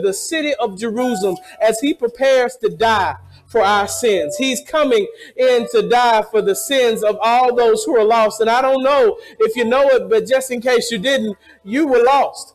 the 0.00 0.14
city 0.14 0.54
of 0.54 0.78
Jerusalem 0.78 1.36
as 1.60 1.80
he 1.80 1.94
prepares 1.94 2.56
to 2.56 2.68
die 2.68 3.16
for 3.46 3.62
our 3.62 3.88
sins. 3.88 4.36
He's 4.36 4.62
coming 4.62 5.06
in 5.36 5.66
to 5.72 5.88
die 5.88 6.22
for 6.22 6.40
the 6.40 6.54
sins 6.54 7.02
of 7.02 7.18
all 7.20 7.54
those 7.54 7.82
who 7.84 7.98
are 7.98 8.04
lost. 8.04 8.40
And 8.40 8.48
I 8.48 8.62
don't 8.62 8.82
know 8.82 9.18
if 9.40 9.56
you 9.56 9.64
know 9.64 9.88
it, 9.88 10.08
but 10.08 10.26
just 10.26 10.50
in 10.50 10.60
case 10.60 10.90
you 10.90 10.98
didn't, 10.98 11.36
you 11.64 11.86
were 11.86 12.02
lost. 12.04 12.54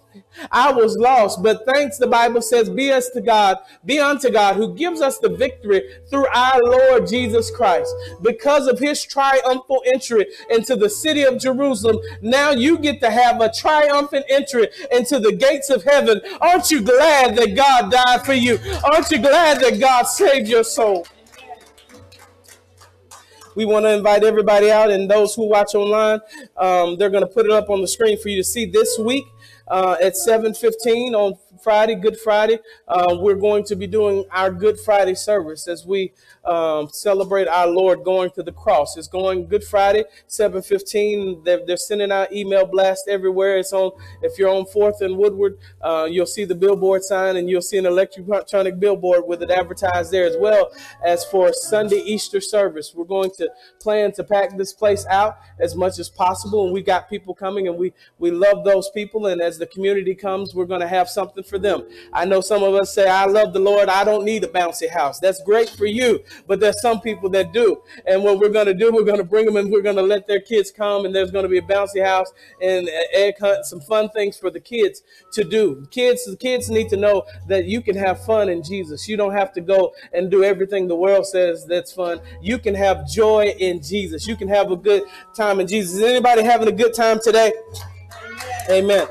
I 0.51 0.71
was 0.71 0.97
lost, 0.97 1.41
but 1.41 1.65
thanks, 1.65 1.97
the 1.97 2.07
Bible 2.07 2.41
says, 2.41 2.69
be 2.69 2.91
us 2.91 3.09
to 3.11 3.21
God, 3.21 3.57
be 3.85 3.99
unto 3.99 4.29
God, 4.29 4.55
who 4.55 4.73
gives 4.73 5.01
us 5.01 5.17
the 5.17 5.29
victory 5.29 5.81
through 6.09 6.27
our 6.27 6.61
Lord 6.63 7.07
Jesus 7.07 7.51
Christ. 7.51 7.93
Because 8.21 8.67
of 8.67 8.79
his 8.79 9.03
triumphal 9.03 9.81
entry 9.93 10.27
into 10.49 10.75
the 10.75 10.89
city 10.89 11.23
of 11.23 11.39
Jerusalem, 11.39 11.99
now 12.21 12.51
you 12.51 12.77
get 12.77 12.99
to 13.01 13.09
have 13.09 13.41
a 13.41 13.51
triumphant 13.51 14.25
entry 14.29 14.67
into 14.91 15.19
the 15.19 15.31
gates 15.31 15.69
of 15.69 15.83
heaven. 15.83 16.21
Aren't 16.41 16.71
you 16.71 16.81
glad 16.81 17.35
that 17.35 17.55
God 17.55 17.91
died 17.91 18.25
for 18.25 18.33
you? 18.33 18.59
Aren't 18.83 19.09
you 19.11 19.19
glad 19.19 19.61
that 19.61 19.79
God 19.79 20.03
saved 20.03 20.47
your 20.47 20.63
soul? 20.63 21.05
We 23.55 23.63
want 23.63 23.85
to 23.85 23.91
invite 23.91 24.23
everybody 24.25 24.69
out 24.69 24.91
and 24.91 25.09
those 25.09 25.33
who 25.33 25.47
watch 25.47 25.75
online, 25.75 26.19
um, 26.57 26.97
they're 26.97 27.09
going 27.09 27.23
to 27.23 27.29
put 27.29 27.45
it 27.45 27.51
up 27.53 27.69
on 27.69 27.79
the 27.79 27.87
screen 27.87 28.19
for 28.19 28.27
you 28.27 28.37
to 28.37 28.43
see 28.43 28.65
this 28.65 28.99
week 28.99 29.25
uh, 29.67 29.97
at 30.01 30.13
7.15 30.13 31.13
on 31.13 31.35
Friday, 31.61 31.95
Good 31.95 32.17
Friday. 32.19 32.59
Uh, 32.87 33.17
we're 33.19 33.35
going 33.35 33.63
to 33.65 33.75
be 33.75 33.87
doing 33.87 34.25
our 34.31 34.51
Good 34.51 34.79
Friday 34.79 35.15
service 35.15 35.67
as 35.67 35.85
we 35.85 36.13
um, 36.45 36.89
celebrate 36.89 37.47
our 37.47 37.67
Lord 37.67 38.03
going 38.03 38.29
to 38.31 38.43
the 38.43 38.51
cross. 38.51 38.97
It's 38.97 39.07
going 39.07 39.47
Good 39.47 39.63
Friday, 39.63 40.05
7:15. 40.27 41.43
They're, 41.43 41.65
they're 41.65 41.77
sending 41.77 42.11
out 42.11 42.31
email 42.31 42.65
blasts 42.65 43.07
everywhere. 43.07 43.57
It's 43.57 43.73
on. 43.73 43.91
If 44.21 44.37
you're 44.37 44.49
on 44.49 44.65
Fourth 44.65 45.01
and 45.01 45.17
Woodward, 45.17 45.57
uh, 45.81 46.07
you'll 46.09 46.25
see 46.25 46.45
the 46.45 46.55
billboard 46.55 47.03
sign, 47.03 47.37
and 47.37 47.49
you'll 47.49 47.61
see 47.61 47.77
an 47.77 47.85
electronic 47.85 48.79
billboard 48.79 49.25
with 49.25 49.41
it 49.41 49.51
advertised 49.51 50.11
there 50.11 50.25
as 50.25 50.37
well 50.37 50.71
as 51.03 51.25
for 51.25 51.51
Sunday 51.53 51.97
Easter 51.97 52.41
service. 52.41 52.93
We're 52.93 53.05
going 53.05 53.31
to 53.37 53.49
plan 53.79 54.11
to 54.13 54.23
pack 54.23 54.57
this 54.57 54.73
place 54.73 55.05
out 55.07 55.37
as 55.59 55.75
much 55.75 55.99
as 55.99 56.09
possible, 56.09 56.65
and 56.65 56.73
we 56.73 56.81
got 56.81 57.09
people 57.09 57.33
coming, 57.33 57.67
and 57.67 57.77
we 57.77 57.93
we 58.19 58.31
love 58.31 58.63
those 58.63 58.89
people. 58.89 59.27
And 59.27 59.41
as 59.41 59.57
the 59.57 59.67
community 59.67 60.15
comes, 60.15 60.53
we're 60.53 60.65
going 60.65 60.81
to 60.81 60.87
have 60.87 61.09
something 61.09 61.43
for 61.43 61.57
them. 61.57 61.87
I 62.13 62.25
know 62.25 62.41
some 62.41 62.63
of 62.63 62.75
us 62.75 62.93
say, 62.93 63.07
"I 63.07 63.25
love 63.25 63.53
the 63.53 63.59
Lord. 63.59 63.89
I 63.89 64.03
don't 64.03 64.25
need 64.25 64.43
a 64.43 64.47
bouncy 64.47 64.89
house." 64.89 65.19
That's 65.19 65.41
great 65.41 65.69
for 65.69 65.85
you 65.85 66.23
but 66.47 66.59
there's 66.59 66.81
some 66.81 67.01
people 67.01 67.29
that 67.31 67.53
do. 67.53 67.81
And 68.05 68.23
what 68.23 68.39
we're 68.39 68.49
going 68.49 68.67
to 68.67 68.73
do, 68.73 68.91
we're 68.91 69.03
going 69.03 69.17
to 69.17 69.23
bring 69.23 69.45
them 69.45 69.57
and 69.57 69.71
we're 69.71 69.81
going 69.81 69.95
to 69.95 70.01
let 70.01 70.27
their 70.27 70.39
kids 70.39 70.71
come, 70.71 71.05
and 71.05 71.15
there's 71.15 71.31
going 71.31 71.43
to 71.43 71.49
be 71.49 71.57
a 71.57 71.61
bouncy 71.61 72.03
house 72.03 72.31
and 72.61 72.89
egg 73.13 73.35
hunt, 73.39 73.65
some 73.65 73.81
fun 73.81 74.09
things 74.09 74.37
for 74.37 74.49
the 74.49 74.59
kids 74.59 75.03
to 75.33 75.43
do. 75.43 75.85
Kids, 75.91 76.25
the 76.25 76.37
kids 76.37 76.69
need 76.69 76.89
to 76.89 76.97
know 76.97 77.23
that 77.47 77.65
you 77.65 77.81
can 77.81 77.95
have 77.95 78.23
fun 78.25 78.49
in 78.49 78.63
Jesus. 78.63 79.07
You 79.07 79.17
don't 79.17 79.33
have 79.33 79.53
to 79.53 79.61
go 79.61 79.93
and 80.13 80.29
do 80.29 80.43
everything 80.43 80.87
the 80.87 80.95
world 80.95 81.25
says 81.25 81.65
that's 81.65 81.91
fun. 81.91 82.21
You 82.41 82.59
can 82.59 82.75
have 82.75 83.07
joy 83.07 83.55
in 83.59 83.81
Jesus. 83.81 84.27
You 84.27 84.35
can 84.35 84.47
have 84.47 84.71
a 84.71 84.75
good 84.75 85.03
time 85.35 85.59
in 85.59 85.67
Jesus. 85.67 85.95
Is 85.95 86.03
anybody 86.03 86.43
having 86.43 86.67
a 86.67 86.71
good 86.71 86.93
time 86.93 87.19
today? 87.21 87.53
Amen. 88.69 89.07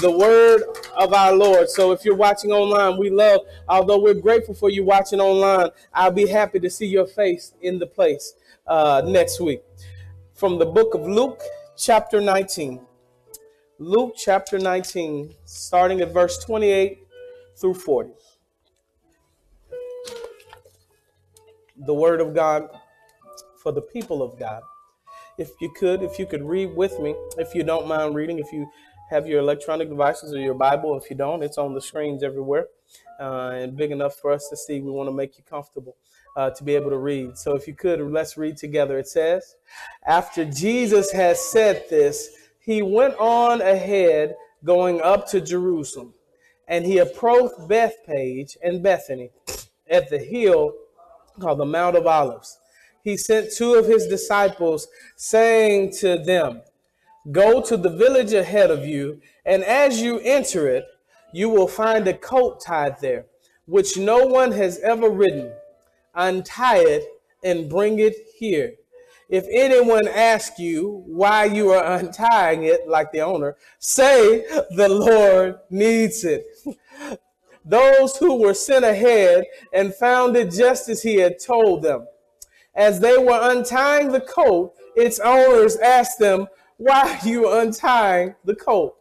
The 0.00 0.10
word 0.10 0.62
of 0.98 1.14
our 1.14 1.32
Lord. 1.32 1.70
So 1.70 1.92
if 1.92 2.04
you're 2.04 2.16
watching 2.16 2.50
online, 2.50 2.98
we 2.98 3.08
love, 3.08 3.42
although 3.68 4.00
we're 4.00 4.14
grateful 4.14 4.54
for 4.54 4.68
you 4.68 4.84
watching 4.84 5.20
online, 5.20 5.70
I'll 5.94 6.10
be 6.10 6.26
happy 6.26 6.58
to 6.58 6.68
see 6.68 6.86
your 6.86 7.06
face 7.06 7.54
in 7.62 7.78
the 7.78 7.86
place 7.86 8.34
uh, 8.66 9.02
next 9.06 9.40
week. 9.40 9.62
From 10.34 10.58
the 10.58 10.66
book 10.66 10.94
of 10.94 11.06
Luke, 11.06 11.40
chapter 11.76 12.20
19. 12.20 12.80
Luke 13.78 14.14
chapter 14.16 14.58
19, 14.58 15.34
starting 15.44 16.00
at 16.00 16.12
verse 16.12 16.36
28 16.44 16.98
through 17.56 17.74
40. 17.74 18.10
The 21.76 21.94
word 21.94 22.20
of 22.20 22.34
God 22.34 22.68
for 23.62 23.70
the 23.70 23.80
people 23.80 24.20
of 24.20 24.36
God. 24.36 24.62
If 25.38 25.52
you 25.60 25.72
could, 25.78 26.02
if 26.02 26.18
you 26.18 26.26
could 26.26 26.42
read 26.42 26.74
with 26.74 26.98
me, 26.98 27.14
if 27.36 27.54
you 27.54 27.62
don't 27.62 27.86
mind 27.86 28.16
reading, 28.16 28.40
if 28.40 28.52
you 28.52 28.68
have 29.10 29.26
your 29.26 29.40
electronic 29.40 29.88
devices 29.88 30.34
or 30.34 30.38
your 30.38 30.54
Bible. 30.54 30.96
If 30.96 31.10
you 31.10 31.16
don't, 31.16 31.42
it's 31.42 31.58
on 31.58 31.74
the 31.74 31.80
screens 31.80 32.22
everywhere 32.22 32.66
uh, 33.20 33.50
and 33.54 33.76
big 33.76 33.90
enough 33.90 34.16
for 34.16 34.30
us 34.30 34.48
to 34.48 34.56
see. 34.56 34.80
We 34.80 34.90
want 34.90 35.08
to 35.08 35.14
make 35.14 35.38
you 35.38 35.44
comfortable 35.48 35.96
uh, 36.36 36.50
to 36.50 36.64
be 36.64 36.74
able 36.74 36.90
to 36.90 36.98
read. 36.98 37.36
So 37.38 37.56
if 37.56 37.66
you 37.66 37.74
could, 37.74 38.00
let's 38.00 38.36
read 38.36 38.56
together. 38.56 38.98
It 38.98 39.08
says, 39.08 39.56
After 40.06 40.44
Jesus 40.44 41.10
had 41.10 41.36
said 41.36 41.84
this, 41.88 42.30
he 42.60 42.82
went 42.82 43.14
on 43.18 43.60
ahead 43.60 44.34
going 44.64 45.00
up 45.00 45.26
to 45.28 45.40
Jerusalem. 45.40 46.14
And 46.66 46.84
he 46.84 46.98
approached 46.98 47.66
Bethphage 47.66 48.58
and 48.62 48.82
Bethany 48.82 49.30
at 49.88 50.10
the 50.10 50.18
hill 50.18 50.74
called 51.40 51.58
the 51.58 51.64
Mount 51.64 51.96
of 51.96 52.06
Olives. 52.06 52.58
He 53.02 53.16
sent 53.16 53.52
two 53.54 53.74
of 53.74 53.86
his 53.86 54.06
disciples, 54.06 54.86
saying 55.16 55.92
to 56.00 56.18
them, 56.18 56.60
Go 57.30 57.60
to 57.62 57.76
the 57.76 57.90
village 57.90 58.32
ahead 58.32 58.70
of 58.70 58.86
you, 58.86 59.20
and 59.44 59.62
as 59.62 60.00
you 60.00 60.18
enter 60.20 60.68
it, 60.68 60.84
you 61.32 61.48
will 61.48 61.68
find 61.68 62.06
a 62.08 62.14
coat 62.14 62.60
tied 62.60 63.00
there, 63.00 63.26
which 63.66 63.98
no 63.98 64.26
one 64.26 64.52
has 64.52 64.78
ever 64.78 65.10
ridden. 65.10 65.52
Untie 66.14 66.78
it 66.78 67.04
and 67.44 67.68
bring 67.68 67.98
it 67.98 68.14
here. 68.38 68.74
If 69.28 69.46
anyone 69.52 70.08
asks 70.08 70.58
you 70.58 71.02
why 71.06 71.44
you 71.44 71.70
are 71.70 71.84
untying 71.98 72.64
it, 72.64 72.88
like 72.88 73.12
the 73.12 73.20
owner, 73.20 73.56
say 73.78 74.46
the 74.70 74.88
Lord 74.88 75.56
needs 75.68 76.24
it. 76.24 76.46
Those 77.64 78.16
who 78.16 78.40
were 78.40 78.54
sent 78.54 78.86
ahead 78.86 79.44
and 79.74 79.94
found 79.94 80.34
it 80.36 80.50
just 80.50 80.88
as 80.88 81.02
he 81.02 81.16
had 81.16 81.38
told 81.38 81.82
them. 81.82 82.06
As 82.74 83.00
they 83.00 83.18
were 83.18 83.38
untying 83.42 84.12
the 84.12 84.22
coat, 84.22 84.72
its 84.96 85.20
owners 85.20 85.76
asked 85.76 86.18
them, 86.18 86.46
why 86.78 87.18
are 87.20 87.28
you 87.28 87.52
untying 87.52 88.34
the 88.44 88.54
colt? 88.54 88.96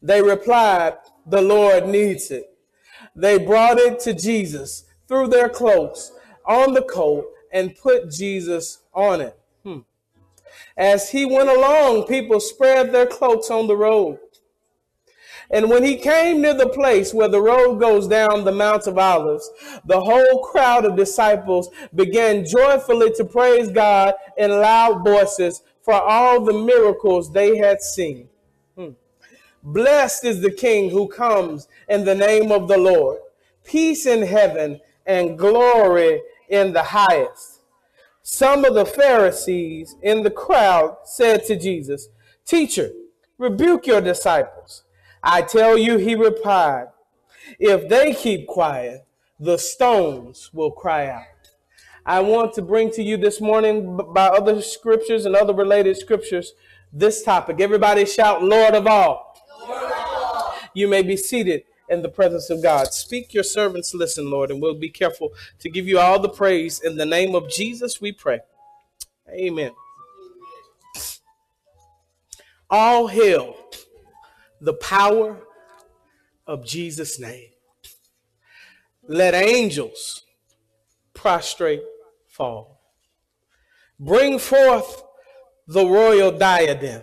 They 0.00 0.22
replied, 0.22 0.94
The 1.26 1.40
Lord 1.40 1.88
needs 1.88 2.30
it. 2.30 2.56
They 3.16 3.38
brought 3.38 3.78
it 3.78 3.98
to 4.00 4.14
Jesus, 4.14 4.84
threw 5.08 5.26
their 5.26 5.48
cloaks 5.48 6.12
on 6.46 6.74
the 6.74 6.82
colt, 6.82 7.24
and 7.50 7.76
put 7.76 8.10
Jesus 8.10 8.80
on 8.92 9.22
it. 9.22 9.38
Hmm. 9.64 9.80
As 10.76 11.10
he 11.10 11.24
went 11.24 11.48
along, 11.48 12.06
people 12.06 12.40
spread 12.40 12.92
their 12.92 13.06
cloaks 13.06 13.50
on 13.50 13.66
the 13.66 13.76
road. 13.76 14.18
And 15.50 15.70
when 15.70 15.84
he 15.84 15.96
came 15.96 16.40
near 16.40 16.54
the 16.54 16.68
place 16.68 17.14
where 17.14 17.28
the 17.28 17.40
road 17.40 17.78
goes 17.78 18.08
down 18.08 18.44
the 18.44 18.52
Mount 18.52 18.86
of 18.86 18.98
Olives, 18.98 19.50
the 19.84 20.00
whole 20.00 20.42
crowd 20.42 20.84
of 20.84 20.96
disciples 20.96 21.68
began 21.94 22.44
joyfully 22.44 23.12
to 23.12 23.24
praise 23.24 23.68
God 23.68 24.14
in 24.36 24.50
loud 24.50 25.04
voices 25.04 25.62
for 25.84 25.94
all 25.94 26.40
the 26.40 26.52
miracles 26.52 27.30
they 27.30 27.58
had 27.58 27.82
seen. 27.82 28.28
Hmm. 28.76 28.90
Blessed 29.62 30.24
is 30.24 30.40
the 30.40 30.50
King 30.50 30.90
who 30.90 31.08
comes 31.08 31.68
in 31.88 32.04
the 32.04 32.14
name 32.14 32.50
of 32.50 32.68
the 32.68 32.78
Lord. 32.78 33.18
Peace 33.64 34.06
in 34.06 34.22
heaven 34.26 34.80
and 35.06 35.38
glory 35.38 36.22
in 36.48 36.72
the 36.72 36.82
highest. 36.82 37.60
Some 38.22 38.64
of 38.64 38.74
the 38.74 38.86
Pharisees 38.86 39.96
in 40.02 40.22
the 40.22 40.30
crowd 40.30 40.96
said 41.04 41.44
to 41.46 41.56
Jesus, 41.56 42.08
Teacher, 42.46 42.90
rebuke 43.36 43.86
your 43.86 44.00
disciples. 44.00 44.84
I 45.22 45.42
tell 45.42 45.76
you, 45.76 45.98
he 45.98 46.14
replied, 46.14 46.86
if 47.58 47.88
they 47.90 48.14
keep 48.14 48.46
quiet, 48.46 49.04
the 49.38 49.58
stones 49.58 50.50
will 50.54 50.70
cry 50.70 51.08
out. 51.08 51.33
I 52.06 52.20
want 52.20 52.52
to 52.54 52.62
bring 52.62 52.90
to 52.92 53.02
you 53.02 53.16
this 53.16 53.40
morning 53.40 53.96
by 54.12 54.26
other 54.26 54.60
scriptures 54.60 55.24
and 55.24 55.34
other 55.34 55.54
related 55.54 55.96
scriptures 55.96 56.52
this 56.92 57.22
topic. 57.22 57.60
Everybody 57.60 58.04
shout, 58.04 58.42
Lord 58.44 58.74
of 58.74 58.86
all. 58.86 59.42
Lord 59.66 59.84
of 59.84 59.92
all. 59.92 60.54
You 60.74 60.86
may 60.86 61.02
be 61.02 61.16
seated 61.16 61.62
in 61.88 62.02
the 62.02 62.10
presence 62.10 62.50
of 62.50 62.62
God. 62.62 62.92
Speak, 62.92 63.32
your 63.32 63.42
servants 63.42 63.94
listen, 63.94 64.30
Lord, 64.30 64.50
and 64.50 64.60
we'll 64.60 64.74
be 64.74 64.90
careful 64.90 65.32
to 65.60 65.70
give 65.70 65.88
you 65.88 65.98
all 65.98 66.20
the 66.20 66.28
praise. 66.28 66.78
In 66.78 66.98
the 66.98 67.06
name 67.06 67.34
of 67.34 67.48
Jesus, 67.48 68.02
we 68.02 68.12
pray. 68.12 68.40
Amen. 69.30 69.72
All 72.68 73.06
hail 73.06 73.56
the 74.60 74.74
power 74.74 75.38
of 76.46 76.66
Jesus' 76.66 77.18
name. 77.18 77.48
Let 79.06 79.34
angels 79.34 80.24
prostrate 81.14 81.82
fall. 82.34 82.80
Bring 84.00 84.40
forth 84.40 85.04
the 85.68 85.86
royal 85.86 86.32
diadem 86.32 87.02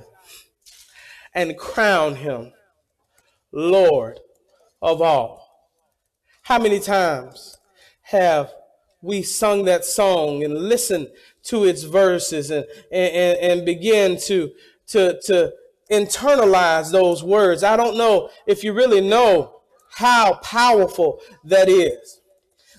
and 1.34 1.58
crown 1.58 2.16
him 2.16 2.52
Lord 3.54 4.20
of 4.82 5.02
all. 5.02 5.48
How 6.44 6.60
many 6.60 6.80
times 6.80 7.58
have 8.02 8.52
we 9.02 9.24
sung 9.24 9.64
that 9.66 9.86
song 9.86 10.44
and 10.44 10.54
listened 10.54 11.08
to 11.44 11.64
its 11.64 11.84
verses 11.84 12.52
and, 12.52 12.66
and, 12.92 13.38
and 13.40 13.66
begin 13.66 14.18
to, 14.22 14.52
to, 14.88 15.20
to 15.22 15.54
internalize 15.90 16.92
those 16.92 17.24
words? 17.24 17.64
I 17.64 17.78
don't 17.78 17.98
know 17.98 18.30
if 18.46 18.66
you 18.66 18.74
really 18.74 19.02
know 19.02 19.62
how 19.92 20.36
powerful 20.44 21.22
that 21.46 21.70
is. 21.70 22.20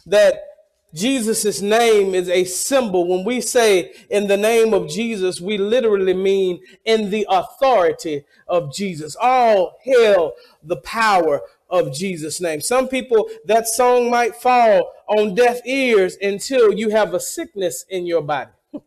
That 0.05 0.51
Jesus' 0.94 1.62
name 1.62 2.14
is 2.14 2.28
a 2.28 2.44
symbol. 2.44 3.06
When 3.06 3.24
we 3.24 3.40
say 3.40 3.92
in 4.10 4.26
the 4.26 4.36
name 4.36 4.74
of 4.74 4.88
Jesus, 4.88 5.40
we 5.40 5.56
literally 5.56 6.14
mean 6.14 6.60
in 6.84 7.10
the 7.10 7.26
authority 7.30 8.24
of 8.46 8.74
Jesus. 8.74 9.16
All 9.16 9.78
hail 9.82 10.32
the 10.62 10.76
power 10.76 11.40
of 11.70 11.94
Jesus' 11.94 12.40
name. 12.40 12.60
Some 12.60 12.88
people, 12.88 13.30
that 13.46 13.66
song 13.66 14.10
might 14.10 14.36
fall 14.36 14.92
on 15.08 15.34
deaf 15.34 15.60
ears 15.64 16.18
until 16.20 16.72
you 16.72 16.90
have 16.90 17.14
a 17.14 17.20
sickness 17.20 17.86
in 17.88 18.06
your 18.06 18.22
body. 18.22 18.50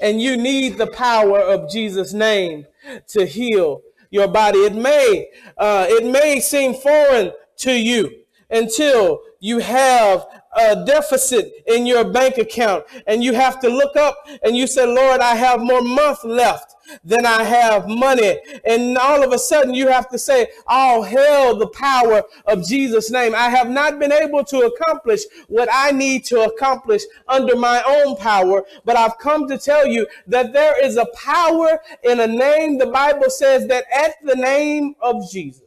and 0.00 0.20
you 0.20 0.36
need 0.36 0.76
the 0.76 0.88
power 0.88 1.38
of 1.38 1.70
Jesus' 1.70 2.12
name 2.12 2.66
to 3.08 3.24
heal 3.24 3.82
your 4.10 4.26
body. 4.26 4.58
It 4.58 4.74
may, 4.74 5.28
uh, 5.56 5.86
it 5.88 6.04
may 6.04 6.40
seem 6.40 6.74
foreign 6.74 7.32
to 7.58 7.72
you 7.72 8.10
until 8.50 9.20
you 9.40 9.58
have 9.58 10.26
a 10.56 10.84
deficit 10.84 11.62
in 11.66 11.86
your 11.86 12.04
bank 12.04 12.38
account 12.38 12.84
and 13.06 13.22
you 13.22 13.34
have 13.34 13.60
to 13.60 13.68
look 13.68 13.96
up 13.96 14.16
and 14.42 14.56
you 14.56 14.66
say, 14.66 14.86
Lord, 14.86 15.20
I 15.20 15.34
have 15.34 15.60
more 15.60 15.82
month 15.82 16.24
left 16.24 16.74
than 17.04 17.26
I 17.26 17.42
have 17.42 17.88
money. 17.88 18.38
And 18.64 18.96
all 18.98 19.22
of 19.22 19.32
a 19.32 19.38
sudden 19.38 19.74
you 19.74 19.88
have 19.88 20.08
to 20.10 20.18
say, 20.18 20.48
all 20.66 21.02
hail 21.02 21.56
the 21.56 21.66
power 21.68 22.22
of 22.46 22.66
Jesus' 22.66 23.10
name. 23.10 23.34
I 23.34 23.48
have 23.48 23.68
not 23.68 23.98
been 23.98 24.12
able 24.12 24.44
to 24.44 24.60
accomplish 24.60 25.22
what 25.48 25.68
I 25.72 25.90
need 25.90 26.24
to 26.26 26.42
accomplish 26.42 27.02
under 27.28 27.56
my 27.56 27.82
own 27.86 28.16
power, 28.16 28.64
but 28.84 28.96
I've 28.96 29.18
come 29.18 29.48
to 29.48 29.58
tell 29.58 29.86
you 29.86 30.06
that 30.26 30.52
there 30.52 30.82
is 30.84 30.96
a 30.96 31.06
power 31.14 31.80
in 32.04 32.20
a 32.20 32.26
name. 32.26 32.78
The 32.78 32.86
Bible 32.86 33.30
says 33.30 33.66
that 33.68 33.84
at 33.94 34.14
the 34.22 34.36
name 34.36 34.94
of 35.00 35.30
Jesus, 35.30 35.65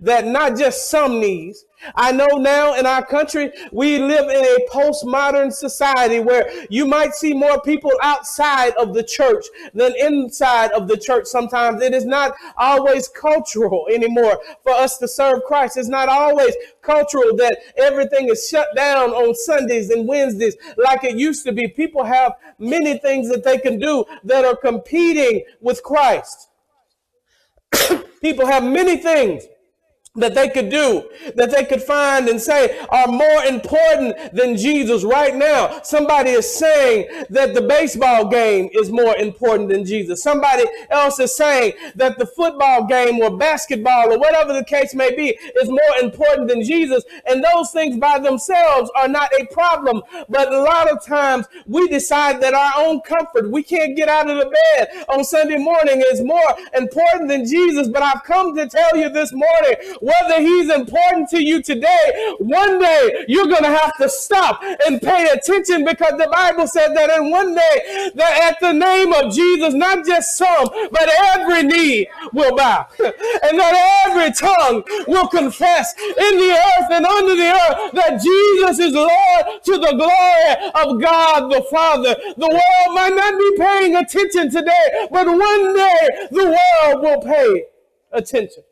that 0.00 0.26
not 0.26 0.56
just 0.56 0.90
some 0.90 1.20
knees, 1.20 1.64
I 1.94 2.10
know 2.10 2.26
now 2.26 2.74
in 2.74 2.86
our 2.86 3.04
country, 3.04 3.52
we 3.70 3.98
live 3.98 4.28
in 4.28 4.44
a 4.44 4.66
postmodern 4.70 5.52
society 5.52 6.18
where 6.18 6.50
you 6.68 6.86
might 6.86 7.14
see 7.14 7.32
more 7.32 7.60
people 7.62 7.92
outside 8.02 8.74
of 8.74 8.94
the 8.94 9.02
church 9.04 9.46
than 9.74 9.94
inside 9.96 10.72
of 10.72 10.88
the 10.88 10.96
church 10.96 11.26
sometimes. 11.26 11.80
It 11.82 11.94
is 11.94 12.04
not 12.04 12.34
always 12.56 13.08
cultural 13.08 13.86
anymore 13.92 14.40
for 14.64 14.72
us 14.72 14.98
to 14.98 15.06
serve 15.08 15.44
Christ. 15.44 15.76
It's 15.76 15.88
not 15.88 16.08
always 16.08 16.54
cultural 16.82 17.36
that 17.36 17.58
everything 17.76 18.28
is 18.28 18.48
shut 18.48 18.74
down 18.74 19.10
on 19.10 19.34
Sundays 19.34 19.90
and 19.90 20.08
Wednesdays 20.08 20.56
like 20.76 21.04
it 21.04 21.16
used 21.16 21.44
to 21.46 21.52
be. 21.52 21.68
People 21.68 22.04
have 22.04 22.32
many 22.58 22.98
things 22.98 23.28
that 23.28 23.44
they 23.44 23.58
can 23.58 23.78
do 23.78 24.04
that 24.24 24.44
are 24.44 24.56
competing 24.56 25.44
with 25.60 25.82
Christ. 25.84 26.48
people 28.20 28.46
have 28.46 28.64
many 28.64 28.96
things 28.96 29.46
that 30.18 30.34
they 30.34 30.48
could 30.48 30.68
do, 30.68 31.08
that 31.34 31.50
they 31.50 31.64
could 31.64 31.82
find 31.82 32.28
and 32.28 32.40
say 32.40 32.78
are 32.90 33.06
more 33.06 33.44
important 33.44 34.16
than 34.34 34.56
Jesus 34.56 35.04
right 35.04 35.34
now. 35.34 35.80
Somebody 35.82 36.30
is 36.30 36.52
saying 36.52 37.24
that 37.30 37.54
the 37.54 37.62
baseball 37.62 38.28
game 38.28 38.68
is 38.72 38.90
more 38.90 39.16
important 39.16 39.68
than 39.70 39.84
Jesus. 39.84 40.22
Somebody 40.22 40.64
else 40.90 41.18
is 41.18 41.34
saying 41.34 41.72
that 41.94 42.18
the 42.18 42.26
football 42.26 42.86
game 42.86 43.20
or 43.20 43.36
basketball 43.36 44.12
or 44.12 44.18
whatever 44.18 44.52
the 44.52 44.64
case 44.64 44.94
may 44.94 45.14
be 45.14 45.38
is 45.60 45.68
more 45.68 45.96
important 46.02 46.48
than 46.48 46.62
Jesus. 46.62 47.04
And 47.26 47.42
those 47.42 47.70
things 47.70 47.96
by 47.98 48.18
themselves 48.18 48.90
are 48.96 49.08
not 49.08 49.30
a 49.38 49.46
problem. 49.46 50.02
But 50.28 50.52
a 50.52 50.60
lot 50.60 50.90
of 50.90 51.04
times 51.04 51.46
we 51.66 51.88
decide 51.88 52.40
that 52.40 52.54
our 52.54 52.72
own 52.84 53.00
comfort, 53.02 53.50
we 53.50 53.62
can't 53.62 53.96
get 53.96 54.08
out 54.08 54.28
of 54.28 54.36
the 54.38 54.50
bed 54.50 55.04
on 55.08 55.24
Sunday 55.24 55.58
morning 55.58 56.02
is 56.12 56.22
more 56.22 56.56
important 56.74 57.28
than 57.28 57.46
Jesus. 57.46 57.88
But 57.88 58.02
I've 58.02 58.24
come 58.24 58.54
to 58.56 58.68
tell 58.68 58.96
you 58.96 59.08
this 59.08 59.32
morning, 59.32 59.74
whether 60.08 60.40
he's 60.40 60.70
important 60.70 61.28
to 61.30 61.42
you 61.42 61.62
today, 61.62 62.34
one 62.38 62.78
day 62.78 63.24
you're 63.28 63.46
going 63.46 63.62
to 63.62 63.76
have 63.76 63.94
to 63.96 64.08
stop 64.08 64.62
and 64.86 65.00
pay 65.02 65.28
attention 65.28 65.84
because 65.84 66.12
the 66.12 66.28
Bible 66.32 66.66
said 66.66 66.94
that 66.94 67.10
in 67.18 67.30
one 67.30 67.54
day 67.54 68.10
that 68.14 68.50
at 68.50 68.60
the 68.60 68.72
name 68.72 69.12
of 69.12 69.32
Jesus, 69.32 69.74
not 69.74 70.06
just 70.06 70.36
some, 70.36 70.68
but 70.90 71.08
every 71.34 71.62
knee 71.62 72.08
will 72.32 72.56
bow 72.56 72.86
and 72.98 73.58
that 73.58 74.06
every 74.06 74.32
tongue 74.32 74.82
will 75.06 75.28
confess 75.28 75.94
in 75.98 76.38
the 76.38 76.52
earth 76.52 76.90
and 76.90 77.04
under 77.04 77.36
the 77.36 77.50
earth 77.50 77.92
that 77.92 78.20
Jesus 78.22 78.78
is 78.78 78.94
Lord 78.94 79.62
to 79.64 79.72
the 79.72 79.92
glory 79.92 80.70
of 80.74 81.00
God 81.00 81.52
the 81.52 81.62
Father. 81.70 82.14
The 82.36 82.48
world 82.48 82.94
might 82.94 83.14
not 83.14 83.38
be 83.38 83.56
paying 83.58 83.96
attention 83.96 84.50
today, 84.50 85.08
but 85.10 85.26
one 85.26 85.74
day 85.76 86.28
the 86.30 86.58
world 86.58 87.02
will 87.02 87.20
pay 87.20 87.64
attention. 88.12 88.62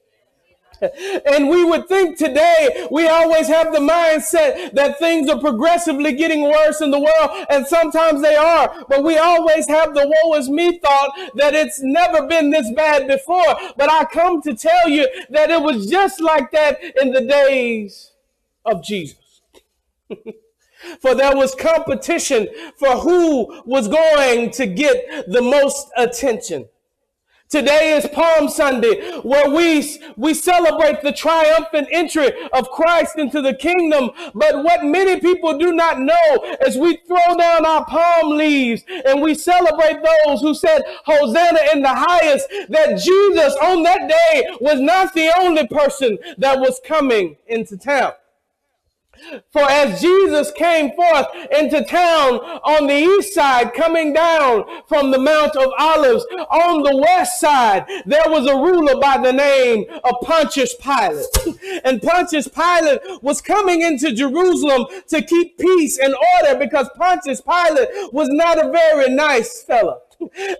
And 0.80 1.48
we 1.48 1.64
would 1.64 1.88
think 1.88 2.18
today 2.18 2.86
we 2.90 3.08
always 3.08 3.48
have 3.48 3.72
the 3.72 3.78
mindset 3.78 4.72
that 4.74 4.98
things 4.98 5.28
are 5.30 5.38
progressively 5.38 6.12
getting 6.12 6.42
worse 6.42 6.80
in 6.80 6.90
the 6.90 6.98
world, 6.98 7.46
and 7.50 7.66
sometimes 7.66 8.22
they 8.22 8.36
are. 8.36 8.84
But 8.88 9.04
we 9.04 9.16
always 9.18 9.66
have 9.68 9.94
the 9.94 10.06
woe 10.06 10.36
is 10.36 10.48
me 10.48 10.78
thought 10.78 11.12
that 11.34 11.54
it's 11.54 11.80
never 11.82 12.26
been 12.26 12.50
this 12.50 12.70
bad 12.74 13.06
before. 13.06 13.56
But 13.76 13.90
I 13.90 14.04
come 14.04 14.42
to 14.42 14.54
tell 14.54 14.88
you 14.88 15.08
that 15.30 15.50
it 15.50 15.62
was 15.62 15.86
just 15.86 16.20
like 16.20 16.50
that 16.52 16.78
in 17.00 17.12
the 17.12 17.22
days 17.22 18.12
of 18.64 18.82
Jesus. 18.82 19.42
for 21.00 21.14
there 21.14 21.36
was 21.36 21.54
competition 21.54 22.48
for 22.76 22.96
who 22.98 23.62
was 23.64 23.88
going 23.88 24.50
to 24.52 24.66
get 24.66 25.30
the 25.30 25.42
most 25.42 25.88
attention. 25.96 26.68
Today 27.48 27.96
is 27.96 28.08
Palm 28.08 28.48
Sunday, 28.48 29.20
where 29.20 29.48
we, 29.48 30.00
we 30.16 30.34
celebrate 30.34 31.00
the 31.02 31.12
triumphant 31.12 31.86
entry 31.92 32.32
of 32.52 32.68
Christ 32.70 33.18
into 33.18 33.40
the 33.40 33.54
kingdom. 33.54 34.10
But 34.34 34.64
what 34.64 34.84
many 34.84 35.20
people 35.20 35.56
do 35.56 35.72
not 35.72 36.00
know 36.00 36.56
is 36.66 36.76
we 36.76 36.96
throw 37.06 37.36
down 37.38 37.64
our 37.64 37.84
palm 37.84 38.36
leaves 38.36 38.82
and 38.88 39.22
we 39.22 39.36
celebrate 39.36 40.00
those 40.02 40.40
who 40.40 40.54
said, 40.56 40.82
Hosanna 41.04 41.60
in 41.72 41.82
the 41.82 41.94
highest, 41.94 42.48
that 42.68 42.98
Jesus 42.98 43.54
on 43.62 43.84
that 43.84 44.08
day 44.08 44.56
was 44.60 44.80
not 44.80 45.14
the 45.14 45.32
only 45.38 45.68
person 45.68 46.18
that 46.38 46.58
was 46.58 46.80
coming 46.84 47.36
into 47.46 47.76
town. 47.76 48.14
For 49.52 49.62
as 49.62 50.00
Jesus 50.00 50.50
came 50.52 50.92
forth 50.92 51.26
into 51.50 51.84
town 51.84 52.34
on 52.64 52.86
the 52.86 52.94
east 52.96 53.34
side, 53.34 53.74
coming 53.74 54.12
down 54.12 54.64
from 54.88 55.10
the 55.10 55.18
Mount 55.18 55.56
of 55.56 55.72
Olives, 55.78 56.24
on 56.50 56.82
the 56.82 56.96
west 56.96 57.40
side, 57.40 57.86
there 58.06 58.28
was 58.28 58.46
a 58.46 58.56
ruler 58.56 59.00
by 59.00 59.18
the 59.18 59.32
name 59.32 59.84
of 60.04 60.14
Pontius 60.22 60.74
Pilate. 60.74 61.26
And 61.84 62.02
Pontius 62.02 62.48
Pilate 62.48 63.00
was 63.22 63.40
coming 63.40 63.82
into 63.82 64.12
Jerusalem 64.12 64.86
to 65.08 65.22
keep 65.22 65.58
peace 65.58 65.98
and 65.98 66.14
order 66.38 66.58
because 66.58 66.88
Pontius 66.96 67.40
Pilate 67.40 68.12
was 68.12 68.28
not 68.30 68.64
a 68.64 68.70
very 68.70 69.12
nice 69.12 69.62
fellow. 69.62 70.00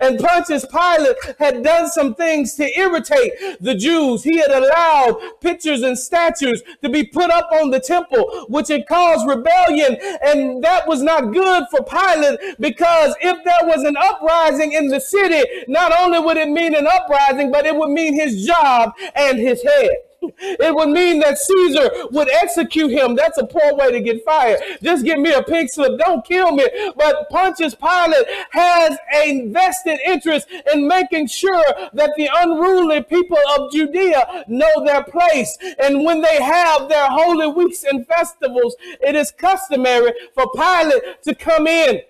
And 0.01 0.19
Pontius 0.19 0.65
Pilate 0.65 1.15
had 1.39 1.63
done 1.63 1.89
some 1.89 2.15
things 2.15 2.55
to 2.55 2.79
irritate 2.79 3.33
the 3.59 3.75
Jews. 3.75 4.23
He 4.23 4.37
had 4.37 4.51
allowed 4.51 5.19
pictures 5.41 5.81
and 5.81 5.97
statues 5.97 6.63
to 6.81 6.89
be 6.89 7.03
put 7.03 7.29
up 7.29 7.49
on 7.51 7.69
the 7.69 7.79
temple, 7.79 8.45
which 8.49 8.69
had 8.69 8.87
caused 8.87 9.27
rebellion. 9.27 9.97
And 10.23 10.63
that 10.63 10.87
was 10.87 11.01
not 11.01 11.33
good 11.33 11.65
for 11.71 11.83
Pilate 11.83 12.59
because 12.59 13.15
if 13.21 13.43
there 13.43 13.67
was 13.67 13.83
an 13.83 13.97
uprising 13.97 14.73
in 14.73 14.87
the 14.87 14.99
city, 14.99 15.43
not 15.67 15.91
only 15.97 16.19
would 16.19 16.37
it 16.37 16.49
mean 16.49 16.73
an 16.75 16.87
uprising, 16.87 17.51
but 17.51 17.65
it 17.65 17.75
would 17.75 17.91
mean 17.91 18.13
his 18.13 18.45
job 18.45 18.93
and 19.15 19.37
his 19.37 19.61
head. 19.63 20.06
It 20.21 20.75
would 20.75 20.89
mean 20.89 21.19
that 21.19 21.37
Caesar 21.37 21.89
would 22.11 22.29
execute 22.29 22.91
him. 22.91 23.15
That's 23.15 23.37
a 23.37 23.45
poor 23.45 23.75
way 23.75 23.91
to 23.91 24.01
get 24.01 24.23
fired. 24.23 24.59
Just 24.81 25.05
give 25.05 25.19
me 25.19 25.33
a 25.33 25.43
pink 25.43 25.71
slip. 25.71 25.99
Don't 25.99 26.25
kill 26.25 26.51
me. 26.51 26.65
But 26.95 27.29
Pontius 27.29 27.75
Pilate 27.75 28.27
has 28.51 28.97
a 29.13 29.47
vested 29.49 29.99
interest 30.05 30.47
in 30.73 30.87
making 30.87 31.27
sure 31.27 31.65
that 31.93 32.11
the 32.17 32.29
unruly 32.37 33.03
people 33.03 33.37
of 33.57 33.71
Judea 33.71 34.45
know 34.47 34.85
their 34.85 35.03
place. 35.03 35.57
And 35.79 36.03
when 36.03 36.21
they 36.21 36.41
have 36.41 36.89
their 36.89 37.09
holy 37.09 37.47
weeks 37.47 37.83
and 37.83 38.05
festivals, 38.07 38.75
it 39.01 39.15
is 39.15 39.31
customary 39.31 40.13
for 40.33 40.49
Pilate 40.51 41.23
to 41.23 41.35
come 41.35 41.67
in 41.67 42.01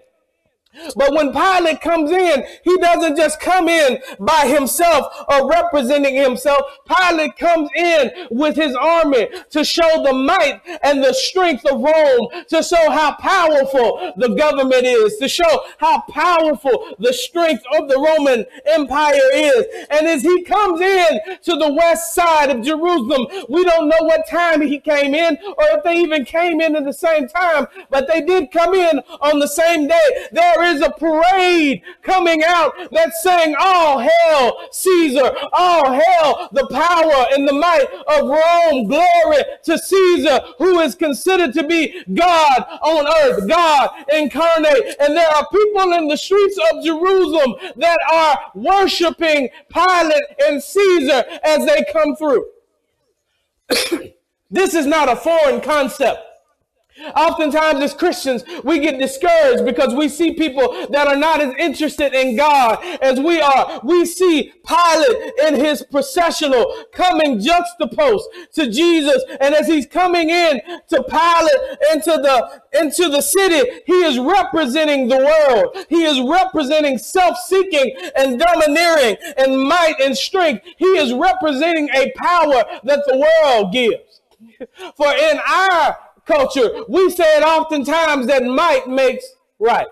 but 0.96 1.14
when 1.14 1.32
Pilate 1.32 1.82
comes 1.82 2.12
in, 2.12 2.44
he 2.64 2.78
doesn't 2.78 3.18
just 3.18 3.40
come 3.40 3.68
in 3.70 4.00
by 4.20 4.48
himself 4.48 5.08
or 5.28 5.50
representing 5.50 6.16
himself. 6.16 6.62
Pilate 6.88 7.36
comes 7.38 7.70
in 7.76 8.12
with 8.32 8.56
his 8.56 8.76
army 8.76 9.28
to 9.50 9.64
show 9.64 10.04
the 10.04 10.14
might 10.14 10.62
and 10.84 11.04
the 11.04 11.14
strength 11.14 11.66
of 11.66 11.82
Rome, 11.82 12.44
to 12.50 12.64
show 12.64 12.90
how 12.92 13.16
powerful 13.16 14.14
the 14.18 14.30
government 14.30 14.86
is, 14.86 15.18
to 15.18 15.28
show 15.28 15.64
how 15.78 16.02
powerful 16.10 16.96
the 17.00 17.14
strength 17.14 17.64
of 17.78 17.88
the 17.88 17.98
Roman 17.98 18.46
Empire 18.66 19.20
is. 19.34 19.66
And 19.90 20.08
as 20.08 20.22
he 20.22 20.44
comes 20.44 20.82
in 20.82 21.20
to 21.44 21.56
the 21.56 21.74
west 21.74 22.14
side 22.14 22.50
of 22.50 22.64
Jerusalem, 22.64 23.28
we 23.50 23.64
don't 23.64 23.90
know 23.90 24.02
what 24.02 24.28
time 24.30 24.62
he 24.62 24.80
came 24.80 25.14
in 25.14 25.38
or 25.46 25.66
if 25.72 25.84
they 25.84 25.98
even 25.98 26.26
came 26.26 26.62
in 26.62 26.76
at 26.76 26.86
the 26.86 26.94
same 26.94 27.28
time, 27.28 27.68
but 27.90 28.08
they 28.08 28.22
did 28.22 28.52
come 28.52 28.74
in 28.74 29.00
on 29.22 29.40
the 29.40 29.48
same 29.48 29.88
day. 29.88 30.28
There 30.32 30.64
is 30.68 30.82
a 30.82 30.90
parade 30.92 31.82
coming 32.02 32.44
out 32.44 32.74
that's 32.92 33.22
saying, 33.24 33.56
All 33.60 34.00
hail 34.00 34.60
Caesar, 34.72 35.32
all 35.54 35.92
hail 35.94 36.50
the 36.52 36.68
power 36.68 37.26
and 37.32 37.48
the 37.48 37.54
might 37.54 37.86
of 38.08 38.28
Rome, 38.28 38.88
glory 38.88 39.44
to 39.64 39.78
Caesar, 39.78 40.40
who 40.58 40.80
is 40.80 40.96
considered 40.96 41.54
to 41.54 41.64
be 41.64 42.04
God 42.14 42.66
on 42.82 43.08
earth, 43.24 43.48
God 43.48 43.90
incarnate. 44.14 44.96
And 45.00 45.16
there 45.16 45.30
are 45.30 45.48
people 45.50 45.94
in 45.94 46.08
the 46.08 46.18
streets 46.18 46.60
of 46.72 46.84
Jerusalem 46.84 47.56
that 47.78 47.98
are 48.12 48.52
worshiping 48.56 49.50
Pilate 49.70 50.24
and 50.46 50.62
Caesar 50.62 51.24
as 51.44 51.66
they 51.66 51.86
come 51.92 52.16
through. 52.16 52.46
this 54.52 54.74
is 54.74 54.86
not 54.86 55.10
a 55.10 55.16
foreign 55.16 55.62
concept. 55.62 56.27
Oftentimes, 57.16 57.82
as 57.84 57.94
Christians, 57.94 58.44
we 58.64 58.80
get 58.80 59.00
discouraged 59.00 59.66
because 59.66 59.94
we 59.94 60.10
see 60.10 60.34
people 60.34 60.88
that 60.90 61.08
are 61.08 61.16
not 61.16 61.42
as 61.42 61.54
interested 61.56 62.14
in 62.14 62.36
God 62.36 62.84
as 63.02 63.20
we 63.20 63.40
are. 63.40 63.80
We 63.84 64.06
see 64.06 64.54
Pilate 64.66 65.34
in 65.46 65.56
his 65.56 65.84
processional 65.84 66.86
coming 66.92 67.40
juxtaposed 67.40 68.28
to 68.54 68.70
Jesus. 68.70 69.24
And 69.40 69.54
as 69.54 69.68
he's 69.68 69.86
coming 69.86 70.30
in 70.30 70.60
to 70.90 71.04
Pilate 71.04 71.78
into 71.94 72.12
the, 72.12 72.62
into 72.80 73.10
the 73.10 73.22
city, 73.22 73.82
he 73.86 74.04
is 74.04 74.20
representing 74.20 75.08
the 75.08 75.18
world. 75.18 75.86
He 75.90 76.04
is 76.04 76.20
representing 76.22 76.98
self-seeking 76.98 77.96
and 78.16 78.40
domineering 78.40 79.18
and 79.38 79.62
might 79.62 79.96
and 80.02 80.18
strength. 80.18 80.66
He 80.78 80.86
is 80.86 81.14
representing 81.14 81.90
a 81.90 82.12
power 82.18 82.64
that 82.84 83.04
the 83.08 83.18
world 83.18 83.72
gives. 83.72 84.22
For 84.96 85.14
in 85.14 85.40
our 85.48 85.98
culture, 86.28 86.84
we 86.88 87.10
say 87.10 87.38
it 87.38 87.44
oftentimes 87.44 88.28
that 88.28 88.44
might 88.44 88.88
makes 88.88 89.26
right. 89.60 89.88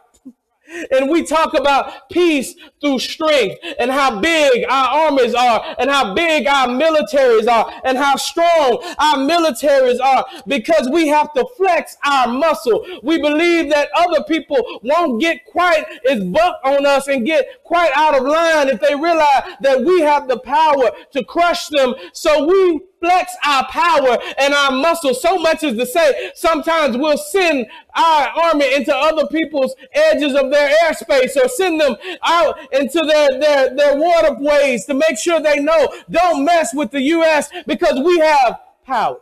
And 0.92 1.10
we 1.10 1.24
talk 1.24 1.54
about 1.54 2.10
peace 2.10 2.56
through 2.82 3.00
strength 3.00 3.58
and 3.80 3.92
how 3.92 4.20
big 4.20 4.66
our 4.68 4.88
armies 5.06 5.36
are 5.36 5.76
and 5.78 5.90
how 5.90 6.14
big 6.16 6.48
our 6.48 6.68
militaries 6.68 7.48
are 7.48 7.72
and 7.84 7.98
how 7.98 8.16
strong 8.16 8.82
our 8.98 9.18
militaries 9.18 10.00
are 10.02 10.26
because 10.48 10.90
we 10.90 11.08
have 11.08 11.32
to 11.34 11.46
flex 11.56 11.98
our 12.04 12.28
muscle. 12.28 12.86
We 13.04 13.22
believe 13.22 13.70
that 13.72 13.90
other 13.96 14.24
people 14.24 14.58
won't 14.82 15.22
get 15.22 15.46
quite 15.46 15.86
as 16.10 16.24
buck 16.24 16.60
on 16.64 16.86
us 16.86 17.08
and 17.08 17.26
get 17.26 17.64
quite 17.64 17.92
out 17.96 18.18
of 18.18 18.24
line 18.24 18.68
if 18.68 18.82
they 18.82 18.96
realize 18.96 19.44
that 19.62 19.84
we 19.84 20.02
have 20.02 20.28
the 20.28 20.40
power 20.40 20.92
to 21.12 21.24
crush 21.24 21.68
them. 21.68 21.94
So 22.14 22.46
we 22.46 22.82
flex 23.00 23.36
our 23.46 23.66
power 23.68 24.18
and 24.38 24.54
our 24.54 24.72
muscle 24.72 25.14
so 25.14 25.38
much 25.38 25.64
as 25.64 25.78
to 25.78 25.86
say 25.86 26.32
sometimes 26.36 26.98
we'll 26.98 27.18
send 27.18 27.66
our 27.96 28.28
army 28.28 28.74
into 28.74 28.96
other 28.96 29.28
people's 29.28 29.76
edges 29.94 30.34
of 30.34 30.52
their 30.52 30.76
airspace 30.84 31.36
or 31.36 31.48
send 31.48 31.80
them 31.80 31.96
out 32.24 32.58
into 32.74 33.00
their, 33.06 33.40
their, 33.40 33.76
their 33.76 33.98
waterways 33.98 34.86
to 34.86 34.94
make 34.94 35.18
sure 35.18 35.40
they 35.40 35.60
know 35.60 35.94
don't 36.10 36.46
mess 36.46 36.74
with 36.74 36.92
the 36.92 37.02
U.S. 37.02 37.50
because 37.68 38.00
we 38.00 38.20
have 38.20 38.60
power. 38.86 39.18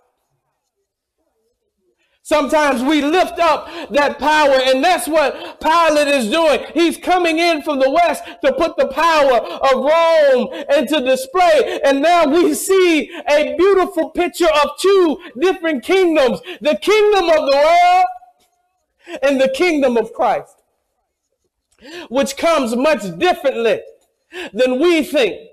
Sometimes 2.25 2.82
we 2.82 3.01
lift 3.01 3.38
up 3.38 3.70
that 3.92 4.18
power, 4.18 4.56
and 4.56 4.82
that's 4.82 5.10
what 5.10 5.60
Pilate 5.60 6.08
is 6.08 6.32
doing. 6.32 6.63
He's 6.74 6.96
coming 6.96 7.38
in 7.38 7.62
from 7.63 7.80
the 7.80 7.92
west 7.92 8.24
to 8.46 8.53
put 8.53 8.77
the 8.77 8.88
power 8.88 9.39
of 9.39 9.84
Rome 9.84 10.48
into 10.77 11.01
display. 11.01 11.82
And 11.84 12.01
now 12.01 12.25
we 12.25 12.53
see 12.53 13.12
a 13.30 13.56
beautiful 13.58 14.12
picture 14.12 14.48
of 14.63 14.70
two 14.80 15.20
different 15.38 15.84
kingdoms 15.84 16.39
the 16.62 16.77
kingdom 16.77 17.25
of 17.25 17.51
the 17.51 17.58
world 17.58 19.20
and 19.22 19.42
the 19.42 19.50
kingdom 19.50 19.98
of 19.98 20.13
Christ, 20.13 20.62
which 22.08 22.38
comes 22.38 22.74
much 22.74 23.01
differently 23.20 23.82
than 24.53 24.80
we 24.80 25.03
think 25.03 25.50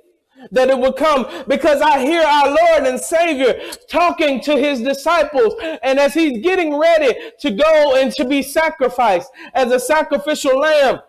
that 0.50 0.70
it 0.70 0.78
would 0.78 0.96
come 0.96 1.26
because 1.48 1.80
I 1.80 2.00
hear 2.00 2.22
our 2.22 2.48
Lord 2.48 2.86
and 2.86 3.00
Savior 3.00 3.60
talking 3.88 4.40
to 4.42 4.56
his 4.56 4.80
disciples. 4.80 5.54
And 5.82 5.98
as 5.98 6.14
he's 6.14 6.42
getting 6.42 6.78
ready 6.78 7.14
to 7.40 7.50
go 7.50 7.96
and 7.96 8.12
to 8.12 8.24
be 8.24 8.42
sacrificed 8.42 9.30
as 9.54 9.72
a 9.72 9.80
sacrificial 9.80 10.58
lamb, 10.58 11.00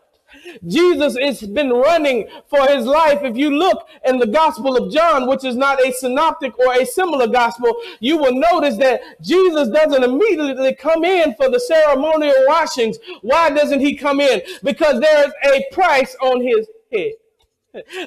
Jesus 0.68 1.18
has 1.18 1.42
been 1.42 1.72
running 1.72 2.28
for 2.48 2.66
his 2.68 2.86
life. 2.86 3.20
If 3.24 3.36
you 3.36 3.52
look 3.52 3.88
in 4.06 4.18
the 4.18 4.28
Gospel 4.28 4.78
of 4.78 4.92
John, 4.92 5.28
which 5.28 5.44
is 5.44 5.56
not 5.56 5.86
a 5.86 5.92
synoptic 5.92 6.58
or 6.58 6.74
a 6.74 6.86
similar 6.86 7.28
gospel, 7.28 7.76
you 8.00 8.18
will 8.18 8.34
notice 8.34 8.78
that 8.78 9.02
Jesus 9.22 9.70
doesn't 9.70 10.04
immediately 10.04 10.76
come 10.76 11.04
in 11.04 11.36
for 11.36 11.50
the 11.50 11.60
ceremonial 11.60 12.34
washings. 12.48 12.98
Why 13.22 13.50
doesn't 13.50 13.82
he 13.82 13.96
come 13.96 14.22
in? 14.22 14.42
Because 14.64 15.00
there 15.00 15.28
is 15.28 15.34
a 15.46 15.66
price 15.74 16.16
on 16.22 16.42
his 16.42 16.68
head. 16.92 17.12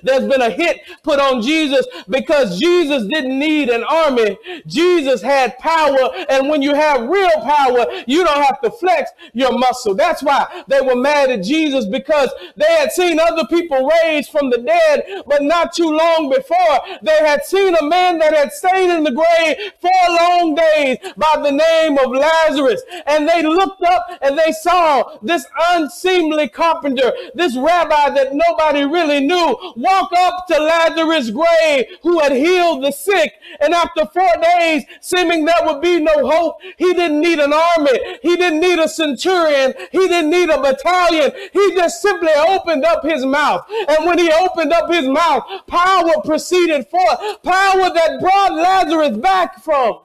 There's 0.02 0.28
been 0.28 0.42
a 0.42 0.50
hit 0.50 0.80
put 1.02 1.18
on 1.18 1.40
Jesus 1.40 1.86
because 2.08 2.58
Jesus 2.58 3.06
didn't 3.06 3.38
need 3.38 3.70
an 3.70 3.82
army. 3.84 4.36
Jesus 4.66 5.22
had 5.22 5.58
power. 5.58 6.10
And 6.28 6.48
when 6.48 6.60
you 6.60 6.74
have 6.74 7.08
real 7.08 7.40
power, 7.42 7.86
you 8.06 8.24
don't 8.24 8.42
have 8.42 8.60
to 8.60 8.70
flex 8.70 9.10
your 9.32 9.58
muscle. 9.58 9.94
That's 9.94 10.22
why 10.22 10.64
they 10.68 10.80
were 10.80 10.96
mad 10.96 11.30
at 11.30 11.42
Jesus 11.42 11.86
because 11.86 12.30
they 12.56 12.70
had 12.72 12.92
seen 12.92 13.18
other 13.18 13.46
people 13.46 13.90
raised 14.04 14.30
from 14.30 14.50
the 14.50 14.58
dead, 14.58 15.22
but 15.26 15.42
not 15.42 15.72
too 15.72 15.90
long 15.90 16.28
before 16.28 16.98
they 17.02 17.18
had 17.18 17.44
seen 17.44 17.74
a 17.74 17.84
man 17.84 18.18
that 18.18 18.34
had 18.34 18.52
stayed 18.52 18.94
in 18.94 19.04
the 19.04 19.12
grave 19.12 19.72
for 19.80 19.90
long 20.08 20.54
days 20.54 20.98
by 21.16 21.40
the 21.42 21.50
name 21.50 21.98
of 21.98 22.10
Lazarus. 22.10 22.82
And 23.06 23.28
they 23.28 23.42
looked 23.42 23.82
up 23.82 24.06
and 24.20 24.38
they 24.38 24.52
saw 24.52 25.18
this 25.22 25.46
unseemly 25.70 26.48
carpenter, 26.48 27.12
this 27.34 27.56
rabbi 27.56 28.10
that 28.10 28.34
nobody 28.34 28.84
really 28.84 29.20
knew 29.20 29.53
walk 29.76 30.10
up 30.16 30.46
to 30.48 30.58
Lazarus' 30.58 31.30
grave 31.30 31.86
who 32.02 32.20
had 32.20 32.32
healed 32.32 32.84
the 32.84 32.92
sick. 32.92 33.32
And 33.60 33.74
after 33.74 34.06
four 34.06 34.32
days, 34.42 34.84
seeming 35.00 35.44
there 35.44 35.64
would 35.64 35.80
be 35.80 36.00
no 36.00 36.28
hope, 36.28 36.60
he 36.76 36.92
didn't 36.92 37.20
need 37.20 37.38
an 37.38 37.52
army. 37.52 37.98
He 38.22 38.36
didn't 38.36 38.60
need 38.60 38.78
a 38.78 38.88
centurion. 38.88 39.74
He 39.92 40.08
didn't 40.08 40.30
need 40.30 40.50
a 40.50 40.60
battalion. 40.60 41.32
He 41.52 41.74
just 41.74 42.02
simply 42.02 42.32
opened 42.34 42.84
up 42.84 43.04
his 43.04 43.24
mouth. 43.24 43.66
And 43.88 44.06
when 44.06 44.18
he 44.18 44.32
opened 44.32 44.72
up 44.72 44.90
his 44.90 45.06
mouth, 45.06 45.44
power 45.66 46.20
proceeded 46.24 46.86
forth. 46.88 47.42
Power 47.42 47.90
that 47.90 48.18
brought 48.20 48.54
Lazarus 48.54 49.16
back 49.16 49.62
from 49.62 50.00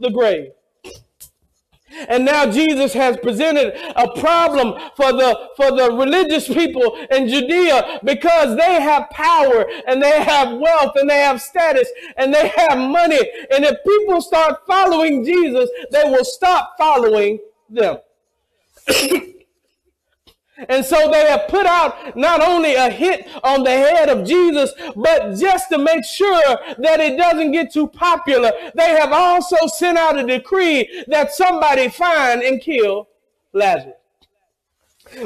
the 0.00 0.10
grave. 0.10 0.52
And 2.08 2.24
now 2.24 2.50
Jesus 2.50 2.92
has 2.94 3.16
presented 3.16 3.74
a 3.96 4.08
problem 4.18 4.80
for 4.96 5.12
the, 5.12 5.50
for 5.56 5.70
the 5.70 5.92
religious 5.92 6.48
people 6.48 6.96
in 7.10 7.28
Judea 7.28 8.00
because 8.04 8.56
they 8.56 8.80
have 8.80 9.10
power 9.10 9.66
and 9.86 10.02
they 10.02 10.22
have 10.22 10.58
wealth 10.58 10.92
and 10.96 11.08
they 11.08 11.18
have 11.18 11.40
status 11.40 11.88
and 12.16 12.32
they 12.32 12.48
have 12.48 12.78
money. 12.78 13.20
And 13.50 13.64
if 13.64 13.76
people 13.84 14.20
start 14.20 14.66
following 14.66 15.24
Jesus, 15.24 15.68
they 15.90 16.04
will 16.04 16.24
stop 16.24 16.74
following 16.78 17.38
them. 17.68 17.98
And 20.68 20.84
so 20.84 21.10
they 21.10 21.26
have 21.26 21.48
put 21.48 21.66
out 21.66 22.16
not 22.16 22.42
only 22.42 22.74
a 22.74 22.90
hit 22.90 23.28
on 23.42 23.62
the 23.62 23.70
head 23.70 24.08
of 24.08 24.26
Jesus, 24.26 24.72
but 24.96 25.36
just 25.38 25.68
to 25.70 25.78
make 25.78 26.04
sure 26.04 26.42
that 26.78 27.00
it 27.00 27.16
doesn't 27.16 27.52
get 27.52 27.72
too 27.72 27.88
popular, 27.88 28.52
they 28.74 28.90
have 28.90 29.12
also 29.12 29.56
sent 29.66 29.98
out 29.98 30.18
a 30.18 30.26
decree 30.26 31.04
that 31.08 31.32
somebody 31.32 31.88
find 31.88 32.42
and 32.42 32.60
kill 32.60 33.08
Lazarus. 33.52 34.01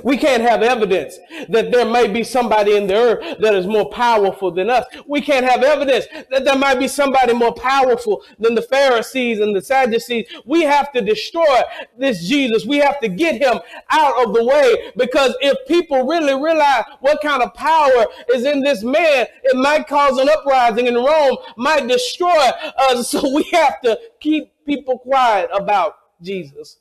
We 0.03 0.17
can't 0.17 0.43
have 0.43 0.63
evidence 0.63 1.19
that 1.49 1.71
there 1.71 1.85
may 1.85 2.09
be 2.09 2.25
somebody 2.25 2.77
in 2.77 2.87
the 2.87 2.95
earth 2.95 3.39
that 3.41 3.55
is 3.55 3.67
more 3.67 3.89
powerful 3.91 4.51
than 4.51 4.71
us. 4.71 4.85
We 5.07 5.21
can't 5.21 5.47
have 5.47 5.63
evidence 5.63 6.07
that 6.31 6.45
there 6.45 6.57
might 6.57 6.79
be 6.79 6.89
somebody 6.89 7.33
more 7.33 7.55
powerful 7.55 8.23
than 8.39 8.55
the 8.55 8.63
Pharisees 8.63 9.41
and 9.41 9.55
the 9.55 9.63
Sadducees. 9.63 10.27
We 10.45 10.63
have 10.63 10.93
to 10.93 11.01
destroy 11.01 11.61
this 11.99 12.27
Jesus. 12.27 12.65
We 12.65 12.79
have 12.79 13.01
to 13.01 13.09
get 13.09 13.41
him 13.41 13.61
out 13.91 14.27
of 14.27 14.35
the 14.35 14.45
way 14.45 14.93
because 14.97 15.35
if 15.41 15.57
people 15.67 16.07
really 16.07 16.35
realize 16.41 16.85
what 17.01 17.21
kind 17.23 17.43
of 17.43 17.55
power 17.55 18.07
is 18.35 18.45
in 18.45 18.61
this 18.61 18.83
man, 18.83 19.27
it 19.45 19.57
might 19.57 19.87
cause 19.87 20.19
an 20.19 20.29
uprising 20.29 20.87
in 20.87 20.95
Rome, 20.95 21.37
might 21.57 21.87
destroy 21.87 22.49
us. 22.79 23.07
So 23.17 23.33
we 23.33 23.45
have 23.53 23.81
to 23.83 23.99
keep 24.21 24.53
people 24.67 24.99
quiet 24.99 25.49
about 25.53 25.97
Jesus. 26.21 26.79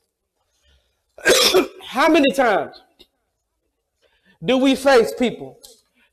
How 1.83 2.09
many 2.09 2.31
times 2.33 2.81
do 4.45 4.57
we 4.57 4.75
face 4.75 5.13
people 5.17 5.59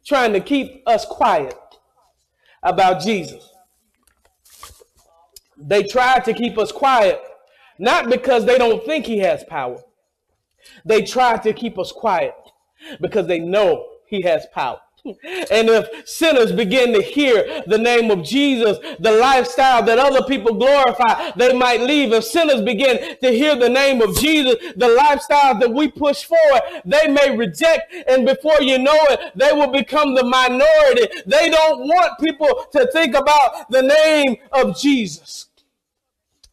trying 0.04 0.32
to 0.32 0.40
keep 0.40 0.82
us 0.86 1.04
quiet 1.04 1.58
about 2.62 3.02
Jesus? 3.02 3.48
They 5.56 5.82
try 5.82 6.18
to 6.18 6.32
keep 6.32 6.58
us 6.58 6.72
quiet, 6.72 7.20
not 7.78 8.08
because 8.08 8.44
they 8.44 8.58
don't 8.58 8.84
think 8.84 9.06
he 9.06 9.18
has 9.18 9.44
power. 9.44 9.80
They 10.84 11.02
try 11.02 11.36
to 11.38 11.52
keep 11.52 11.78
us 11.78 11.92
quiet 11.92 12.34
because 13.00 13.26
they 13.26 13.38
know 13.38 13.86
he 14.06 14.22
has 14.22 14.46
power. 14.52 14.80
And 15.04 15.68
if 15.68 16.08
sinners 16.08 16.52
begin 16.52 16.92
to 16.92 17.02
hear 17.02 17.62
the 17.66 17.78
name 17.78 18.10
of 18.12 18.22
Jesus, 18.22 18.78
the 19.00 19.10
lifestyle 19.10 19.82
that 19.82 19.98
other 19.98 20.22
people 20.22 20.54
glorify, 20.54 21.32
they 21.32 21.52
might 21.52 21.80
leave. 21.80 22.12
If 22.12 22.24
sinners 22.24 22.62
begin 22.62 23.16
to 23.20 23.30
hear 23.30 23.56
the 23.56 23.68
name 23.68 24.00
of 24.00 24.16
Jesus, 24.16 24.54
the 24.76 24.88
lifestyle 24.88 25.58
that 25.58 25.72
we 25.72 25.88
push 25.88 26.22
forward, 26.22 26.82
they 26.84 27.08
may 27.08 27.36
reject. 27.36 27.92
And 28.06 28.24
before 28.24 28.60
you 28.60 28.78
know 28.78 28.98
it, 29.10 29.32
they 29.34 29.52
will 29.52 29.72
become 29.72 30.14
the 30.14 30.24
minority. 30.24 31.08
They 31.26 31.50
don't 31.50 31.80
want 31.80 32.20
people 32.20 32.66
to 32.72 32.88
think 32.92 33.16
about 33.16 33.70
the 33.70 33.82
name 33.82 34.36
of 34.52 34.78
Jesus. 34.78 35.48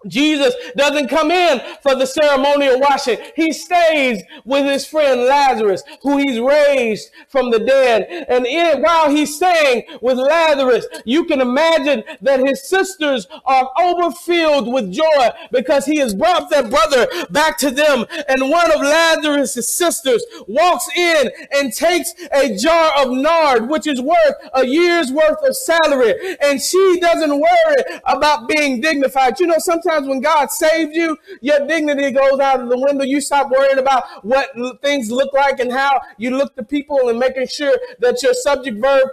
Jesus 0.07 0.53
doesn't 0.77 1.09
come 1.09 1.29
in 1.29 1.61
for 1.83 1.93
the 1.93 2.05
ceremonial 2.05 2.79
washing. 2.79 3.17
He 3.35 3.51
stays 3.51 4.23
with 4.45 4.65
his 4.65 4.87
friend 4.87 5.21
Lazarus, 5.21 5.83
who 6.01 6.17
he's 6.17 6.39
raised 6.39 7.11
from 7.27 7.51
the 7.51 7.59
dead. 7.59 8.25
And 8.29 8.45
in, 8.45 8.81
while 8.81 9.09
he's 9.09 9.35
staying 9.35 9.83
with 10.01 10.17
Lazarus, 10.17 10.87
you 11.03 11.25
can 11.25 11.41
imagine 11.41 12.03
that 12.21 12.39
his 12.39 12.69
sisters 12.69 13.27
are 13.43 13.69
overfilled 13.77 14.71
with 14.71 14.89
joy 14.91 15.29
because 15.51 15.85
he 15.85 15.97
has 15.97 16.13
brought 16.13 16.49
their 16.49 16.63
brother 16.63 17.05
back 17.29 17.57
to 17.57 17.69
them. 17.69 18.05
And 18.29 18.49
one 18.49 18.71
of 18.71 18.79
Lazarus' 18.79 19.67
sisters 19.67 20.23
walks 20.47 20.87
in 20.95 21.29
and 21.51 21.73
takes 21.73 22.13
a 22.31 22.55
jar 22.55 22.93
of 23.03 23.11
nard, 23.11 23.69
which 23.69 23.85
is 23.85 23.99
worth 23.99 24.35
a 24.53 24.65
year's 24.65 25.11
worth 25.11 25.43
of 25.43 25.57
salary. 25.57 26.37
And 26.41 26.61
she 26.61 26.99
doesn't 27.01 27.37
worry 27.37 27.99
about 28.05 28.47
being 28.47 28.79
dignified. 28.79 29.37
You 29.41 29.47
know, 29.47 29.55
sometimes 29.57 29.88
sometimes 29.89 30.07
when 30.07 30.21
God 30.21 30.51
saved 30.51 30.95
you, 30.95 31.17
your 31.41 31.65
dignity 31.65 32.11
goes 32.11 32.39
out 32.39 32.59
of 32.59 32.69
the 32.69 32.77
window. 32.77 33.03
You 33.03 33.21
stop 33.21 33.49
worrying 33.49 33.79
about 33.79 34.03
what 34.23 34.49
things 34.81 35.11
look 35.11 35.33
like 35.33 35.59
and 35.59 35.71
how 35.71 36.01
you 36.17 36.37
look 36.37 36.55
to 36.55 36.63
people 36.63 37.09
and 37.09 37.19
making 37.19 37.47
sure 37.47 37.77
that 37.99 38.21
your 38.21 38.33
subject 38.33 38.77
verb 38.77 39.09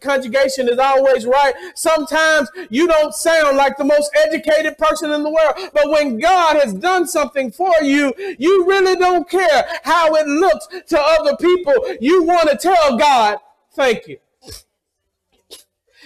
conjugation 0.00 0.68
is 0.68 0.78
always 0.78 1.26
right. 1.26 1.54
Sometimes 1.74 2.48
you 2.70 2.86
don't 2.86 3.14
sound 3.14 3.56
like 3.56 3.76
the 3.76 3.84
most 3.84 4.10
educated 4.16 4.76
person 4.78 5.10
in 5.12 5.22
the 5.22 5.30
world, 5.30 5.70
but 5.72 5.90
when 5.90 6.18
God 6.18 6.56
has 6.56 6.74
done 6.74 7.06
something 7.06 7.50
for 7.50 7.72
you, 7.82 8.12
you 8.38 8.66
really 8.66 8.96
don't 8.96 9.28
care 9.28 9.66
how 9.84 10.14
it 10.14 10.26
looks 10.26 10.68
to 10.88 11.00
other 11.00 11.36
people. 11.36 11.74
You 12.00 12.24
want 12.24 12.50
to 12.50 12.56
tell 12.56 12.98
God, 12.98 13.38
thank 13.72 14.06
you. 14.08 14.18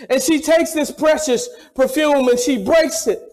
And 0.08 0.20
she 0.20 0.40
takes 0.40 0.72
this 0.72 0.90
precious 0.90 1.48
perfume 1.74 2.28
and 2.28 2.38
she 2.38 2.64
breaks 2.64 3.06
it 3.06 3.31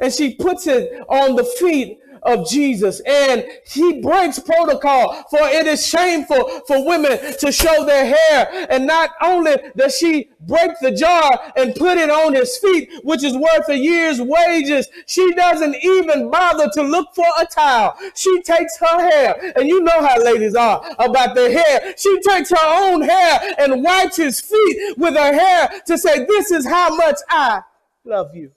and 0.00 0.12
she 0.12 0.34
puts 0.34 0.66
it 0.66 1.02
on 1.08 1.36
the 1.36 1.44
feet 1.44 1.98
of 2.22 2.48
Jesus. 2.48 3.00
And 3.00 3.44
he 3.66 4.00
breaks 4.00 4.38
protocol 4.38 5.24
for 5.30 5.40
it 5.42 5.66
is 5.66 5.86
shameful 5.86 6.62
for 6.66 6.84
women 6.86 7.18
to 7.38 7.52
show 7.52 7.84
their 7.84 8.06
hair. 8.06 8.66
And 8.70 8.86
not 8.86 9.10
only 9.22 9.56
does 9.76 9.96
she 9.96 10.30
break 10.40 10.72
the 10.80 10.90
jar 10.90 11.52
and 11.56 11.74
put 11.74 11.98
it 11.98 12.10
on 12.10 12.34
his 12.34 12.56
feet 12.58 12.90
which 13.04 13.22
is 13.22 13.36
worth 13.36 13.68
a 13.68 13.76
year's 13.76 14.20
wages 14.20 14.88
she 15.06 15.32
doesn't 15.34 15.76
even 15.82 16.30
bother 16.30 16.68
to 16.74 16.82
look 16.82 17.08
for 17.14 17.26
a 17.40 17.46
towel. 17.46 17.96
She 18.14 18.42
takes 18.42 18.78
her 18.78 19.10
hair. 19.10 19.52
And 19.56 19.68
you 19.68 19.80
know 19.82 20.04
how 20.04 20.22
ladies 20.22 20.54
are 20.54 20.82
about 20.98 21.34
their 21.34 21.50
hair. 21.50 21.94
She 21.96 22.20
takes 22.20 22.50
her 22.50 22.56
own 22.60 23.02
hair 23.02 23.54
and 23.58 23.82
wipes 23.82 24.16
his 24.16 24.40
feet 24.40 24.98
with 24.98 25.14
her 25.14 25.32
hair 25.32 25.70
to 25.86 25.98
say 25.98 26.24
this 26.24 26.50
is 26.50 26.66
how 26.66 26.94
much 26.94 27.16
I 27.28 27.62
love 28.04 28.34
you 28.34 28.52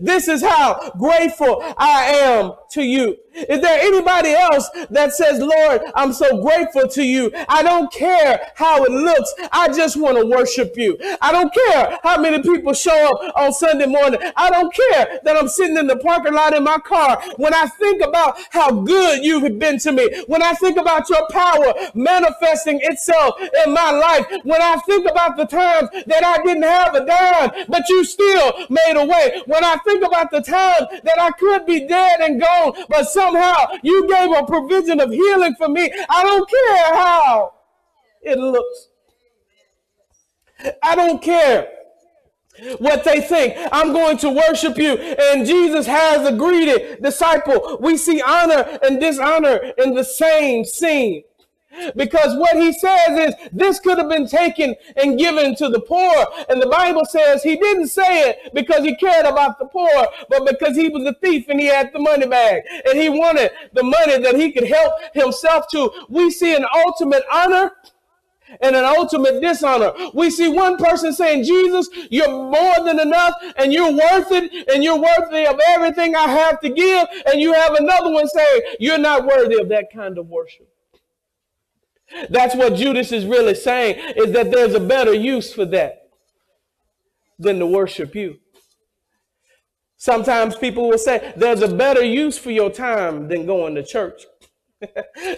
this 0.00 0.28
is 0.28 0.42
how 0.42 0.92
grateful 0.98 1.62
I 1.76 2.04
am 2.04 2.52
to 2.72 2.82
you. 2.82 3.16
Is 3.34 3.60
there 3.60 3.80
anybody 3.80 4.30
else 4.30 4.68
that 4.90 5.12
says, 5.12 5.38
Lord, 5.38 5.82
I'm 5.94 6.12
so 6.12 6.42
grateful 6.42 6.88
to 6.88 7.02
you. 7.02 7.32
I 7.48 7.62
don't 7.62 7.92
care 7.92 8.40
how 8.54 8.84
it 8.84 8.90
looks. 8.90 9.34
I 9.52 9.68
just 9.68 9.96
want 9.96 10.18
to 10.18 10.26
worship 10.26 10.74
you. 10.76 10.98
I 11.20 11.32
don't 11.32 11.52
care 11.52 11.98
how 12.02 12.20
many 12.20 12.42
people 12.42 12.72
show 12.72 13.08
up 13.08 13.36
on 13.36 13.52
Sunday 13.52 13.86
morning. 13.86 14.20
I 14.36 14.50
don't 14.50 14.72
care 14.74 15.20
that 15.24 15.36
I'm 15.36 15.48
sitting 15.48 15.76
in 15.76 15.86
the 15.86 15.96
parking 15.96 16.34
lot 16.34 16.54
in 16.54 16.64
my 16.64 16.78
car. 16.78 17.22
When 17.36 17.54
I 17.54 17.66
think 17.66 18.02
about 18.02 18.36
how 18.50 18.70
good 18.70 19.24
you've 19.24 19.58
been 19.58 19.78
to 19.80 19.92
me, 19.92 20.24
when 20.26 20.42
I 20.42 20.52
think 20.54 20.76
about 20.76 21.08
your 21.08 21.26
power 21.30 21.72
manifesting 21.94 22.80
itself 22.82 23.34
in 23.64 23.72
my 23.72 23.90
life, 23.90 24.26
when 24.44 24.60
I 24.60 24.76
think 24.86 25.08
about 25.10 25.36
the 25.36 25.46
times 25.46 25.88
that 26.06 26.24
I 26.24 26.42
didn't 26.42 26.64
have 26.64 26.94
a 26.94 27.04
dime, 27.04 27.66
but 27.68 27.88
you 27.88 28.04
still 28.04 28.52
made 28.68 28.96
a 28.96 29.04
way, 29.04 29.42
when 29.46 29.64
I 29.64 29.76
think 29.84 30.04
about 30.04 30.30
the 30.30 30.40
times 30.40 30.86
that 31.02 31.18
I 31.18 31.30
could 31.32 31.66
be 31.66 31.86
dead 31.86 32.20
and 32.20 32.40
gone, 32.40 32.74
but 32.88 33.04
somehow 33.22 33.78
you 33.82 34.08
gave 34.08 34.30
a 34.36 34.44
provision 34.44 35.00
of 35.00 35.10
healing 35.10 35.54
for 35.56 35.68
me. 35.68 35.90
I 36.08 36.22
don't 36.22 36.48
care 36.48 36.94
how 36.94 37.54
it 38.22 38.38
looks. 38.38 38.88
I 40.82 40.94
don't 40.94 41.20
care 41.22 41.68
what 42.78 43.02
they 43.04 43.20
think. 43.20 43.54
I'm 43.72 43.92
going 43.92 44.18
to 44.18 44.30
worship 44.30 44.76
you. 44.76 44.96
And 44.96 45.46
Jesus 45.46 45.86
has 45.86 46.26
a 46.26 46.36
greedy 46.36 46.96
disciple. 47.00 47.78
We 47.80 47.96
see 47.96 48.20
honor 48.20 48.78
and 48.82 49.00
dishonor 49.00 49.72
in 49.78 49.94
the 49.94 50.04
same 50.04 50.64
scene. 50.64 51.24
Because 51.96 52.36
what 52.36 52.56
he 52.56 52.72
says 52.72 53.28
is 53.28 53.34
this 53.52 53.80
could 53.80 53.98
have 53.98 54.08
been 54.08 54.26
taken 54.26 54.74
and 54.96 55.18
given 55.18 55.54
to 55.56 55.68
the 55.68 55.80
poor. 55.80 56.26
And 56.48 56.60
the 56.60 56.68
Bible 56.68 57.04
says 57.04 57.42
he 57.42 57.56
didn't 57.56 57.88
say 57.88 58.30
it 58.30 58.54
because 58.54 58.84
he 58.84 58.96
cared 58.96 59.26
about 59.26 59.58
the 59.58 59.66
poor, 59.66 60.06
but 60.28 60.46
because 60.46 60.76
he 60.76 60.88
was 60.88 61.04
a 61.04 61.14
thief 61.14 61.46
and 61.48 61.60
he 61.60 61.66
had 61.66 61.92
the 61.92 61.98
money 61.98 62.26
bag 62.26 62.62
and 62.86 62.98
he 62.98 63.08
wanted 63.08 63.50
the 63.72 63.82
money 63.82 64.18
that 64.18 64.36
he 64.36 64.52
could 64.52 64.68
help 64.68 64.94
himself 65.14 65.66
to. 65.72 65.90
We 66.08 66.30
see 66.30 66.54
an 66.54 66.66
ultimate 66.86 67.24
honor 67.32 67.72
and 68.60 68.76
an 68.76 68.84
ultimate 68.84 69.40
dishonor. 69.40 69.92
We 70.14 70.30
see 70.30 70.48
one 70.48 70.76
person 70.76 71.12
saying, 71.12 71.44
Jesus, 71.44 71.88
you're 72.10 72.28
more 72.28 72.84
than 72.84 73.00
enough 73.00 73.34
and 73.56 73.72
you're 73.72 73.92
worth 73.92 74.30
it 74.30 74.68
and 74.68 74.84
you're 74.84 75.00
worthy 75.00 75.46
of 75.46 75.58
everything 75.68 76.14
I 76.14 76.28
have 76.28 76.60
to 76.60 76.68
give. 76.68 77.06
And 77.26 77.40
you 77.40 77.52
have 77.54 77.74
another 77.74 78.10
one 78.10 78.28
saying, 78.28 78.62
you're 78.78 78.98
not 78.98 79.24
worthy 79.24 79.58
of 79.58 79.68
that 79.70 79.92
kind 79.92 80.18
of 80.18 80.28
worship. 80.28 80.68
That's 82.28 82.54
what 82.54 82.74
Judas 82.74 83.12
is 83.12 83.24
really 83.26 83.54
saying 83.54 84.14
is 84.16 84.32
that 84.32 84.50
there's 84.50 84.74
a 84.74 84.80
better 84.80 85.14
use 85.14 85.52
for 85.52 85.64
that 85.66 86.08
than 87.38 87.58
to 87.58 87.66
worship 87.66 88.14
you. 88.14 88.38
Sometimes 89.96 90.56
people 90.56 90.88
will 90.88 90.98
say 90.98 91.32
there's 91.36 91.62
a 91.62 91.72
better 91.72 92.02
use 92.02 92.36
for 92.36 92.50
your 92.50 92.70
time 92.70 93.28
than 93.28 93.46
going 93.46 93.74
to 93.76 93.84
church. 93.84 94.22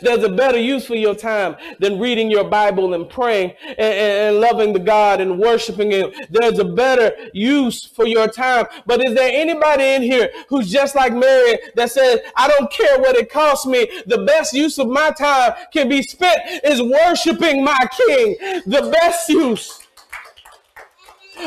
There's 0.03 0.25
a 0.25 0.29
better 0.29 0.59
use 0.59 0.87
for 0.87 0.95
your 0.95 1.15
time 1.15 1.57
than 1.79 1.99
reading 1.99 2.31
your 2.31 2.45
Bible 2.45 2.95
and 2.95 3.09
praying 3.09 3.53
and, 3.67 3.79
and, 3.79 4.41
loving 4.41 4.73
the 4.73 4.79
God 4.79 5.21
and 5.21 5.39
worshiping 5.39 5.91
Him. 5.91 6.13
There's 6.31 6.59
a 6.59 6.65
better 6.65 7.13
use 7.33 7.85
for 7.85 8.07
your 8.07 8.29
time. 8.29 8.67
But 8.87 9.07
is 9.07 9.15
there 9.15 9.31
anybody 9.33 9.85
in 9.85 10.03
here 10.03 10.31
who's 10.49 10.71
just 10.71 10.95
like 10.95 11.13
Mary 11.13 11.59
that 11.75 11.91
says, 11.91 12.21
I 12.37 12.49
don't 12.49 12.71
care 12.71 12.99
what 12.99 13.17
it 13.17 13.31
costs 13.31 13.67
me. 13.67 13.89
The 14.07 14.25
best 14.25 14.53
use 14.53 14.79
of 14.79 14.89
my 14.89 15.11
time 15.11 15.55
can 15.73 15.89
be 15.89 16.03
spent 16.03 16.65
is 16.65 16.83
worshiping 16.83 17.65
my 17.65 17.89
King. 17.97 18.37
The 18.67 18.91
best 18.93 19.29
use 19.29 19.84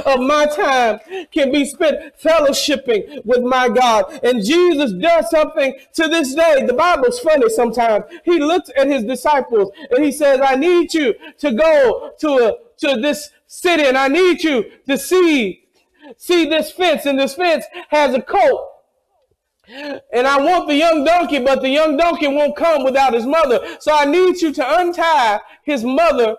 of 0.05 0.19
my 0.19 0.45
time 0.45 0.99
can 1.31 1.51
be 1.51 1.65
spent 1.65 2.17
fellowshipping 2.21 3.25
with 3.25 3.41
my 3.41 3.69
God. 3.69 4.19
And 4.23 4.43
Jesus 4.43 4.93
does 4.93 5.29
something 5.29 5.75
to 5.93 6.07
this 6.07 6.33
day. 6.33 6.65
The 6.65 6.73
Bible's 6.73 7.19
funny 7.19 7.49
sometimes. 7.49 8.05
He 8.23 8.39
looks 8.39 8.69
at 8.75 8.87
his 8.87 9.03
disciples 9.03 9.71
and 9.91 10.03
he 10.03 10.11
says, 10.11 10.39
I 10.43 10.55
need 10.55 10.93
you 10.93 11.15
to 11.39 11.51
go 11.51 12.11
to, 12.19 12.27
a, 12.27 12.53
to 12.79 13.01
this 13.01 13.29
city 13.47 13.83
and 13.83 13.97
I 13.97 14.07
need 14.07 14.43
you 14.43 14.65
to 14.87 14.97
see, 14.97 15.65
see 16.17 16.45
this 16.45 16.71
fence. 16.71 17.05
And 17.05 17.19
this 17.19 17.35
fence 17.35 17.65
has 17.89 18.13
a 18.13 18.21
coat. 18.21 18.73
And 20.13 20.25
I 20.25 20.37
want 20.39 20.69
the 20.69 20.75
young 20.75 21.03
donkey, 21.03 21.39
but 21.39 21.61
the 21.61 21.69
young 21.69 21.97
donkey 21.97 22.27
won't 22.27 22.55
come 22.55 22.85
without 22.85 23.13
his 23.13 23.25
mother. 23.25 23.77
So 23.81 23.93
I 23.93 24.05
need 24.05 24.41
you 24.41 24.53
to 24.53 24.79
untie 24.79 25.41
his 25.63 25.83
mother 25.83 26.37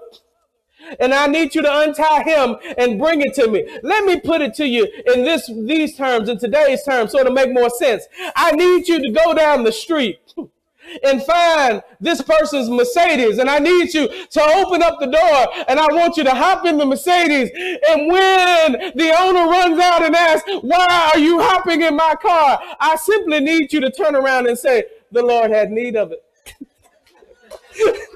and 1.01 1.15
I 1.15 1.27
need 1.27 1.55
you 1.55 1.63
to 1.63 1.81
untie 1.81 2.23
him 2.23 2.57
and 2.77 2.99
bring 2.99 3.21
it 3.21 3.35
to 3.35 3.49
me. 3.49 3.67
Let 3.83 4.05
me 4.05 4.21
put 4.21 4.41
it 4.41 4.55
to 4.55 4.67
you 4.67 4.85
in 5.15 5.25
this 5.25 5.47
these 5.47 5.97
terms, 5.97 6.29
in 6.29 6.39
today's 6.39 6.83
terms, 6.85 7.13
so 7.13 7.25
to 7.25 7.31
make 7.31 7.53
more 7.53 7.71
sense. 7.71 8.05
I 8.37 8.53
need 8.53 8.89
you 8.89 9.01
to 9.01 9.11
go 9.13 9.35
down 9.35 9.65
the 9.65 9.73
street 9.73 10.21
and 11.05 11.23
find 11.23 11.83
this 12.01 12.23
person's 12.23 12.71
Mercedes. 12.71 13.39
And 13.39 13.51
I 13.51 13.59
need 13.59 13.93
you 13.95 14.09
to 14.09 14.43
open 14.43 14.83
up 14.83 14.99
the 15.01 15.07
door 15.07 15.65
and 15.69 15.79
I 15.79 15.87
want 15.91 16.17
you 16.17 16.25
to 16.25 16.31
hop 16.31 16.67
in 16.67 16.79
the 16.79 16.87
Mercedes. 16.87 17.51
And 17.89 18.09
when 18.09 18.93
the 18.95 19.15
owner 19.19 19.51
runs 19.51 19.79
out 19.81 20.03
and 20.03 20.15
asks, 20.15 20.49
why 20.63 21.13
are 21.15 21.19
you 21.19 21.41
hopping 21.41 21.83
in 21.83 21.97
my 21.97 22.15
car? 22.21 22.61
I 22.81 22.97
simply 22.97 23.41
need 23.41 23.73
you 23.73 23.81
to 23.81 23.91
turn 23.91 24.15
around 24.17 24.47
and 24.47 24.59
say, 24.59 24.85
the 25.13 25.23
Lord 25.23 25.51
had 25.51 25.71
need 25.71 25.97
of 25.97 26.13
it. 26.13 26.25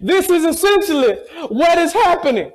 This 0.00 0.30
is 0.30 0.44
essentially 0.44 1.14
what 1.48 1.78
is 1.78 1.92
happening. 1.92 2.52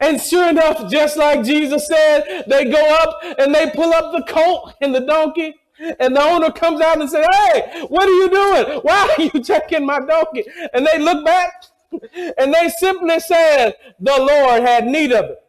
And 0.00 0.20
sure 0.20 0.48
enough, 0.50 0.90
just 0.90 1.16
like 1.16 1.44
Jesus 1.44 1.86
said, 1.86 2.44
they 2.48 2.70
go 2.70 2.96
up 2.96 3.38
and 3.38 3.54
they 3.54 3.70
pull 3.70 3.92
up 3.92 4.12
the 4.12 4.24
colt 4.30 4.74
and 4.80 4.94
the 4.94 5.00
donkey 5.00 5.54
And 5.78 6.14
the 6.14 6.22
owner 6.22 6.50
comes 6.50 6.80
out 6.80 7.00
and 7.00 7.10
says, 7.10 7.26
Hey, 7.32 7.84
what 7.88 8.08
are 8.08 8.12
you 8.12 8.30
doing? 8.30 8.80
Why 8.82 9.14
are 9.16 9.22
you 9.22 9.42
checking 9.42 9.84
my 9.84 10.00
donkey? 10.00 10.44
And 10.72 10.86
they 10.86 10.98
look 10.98 11.24
back 11.24 11.52
and 12.38 12.54
they 12.54 12.68
simply 12.78 13.20
said, 13.20 13.74
The 14.00 14.16
Lord 14.18 14.62
had 14.62 14.86
need 14.86 15.12
of 15.12 15.26
it 15.26 15.43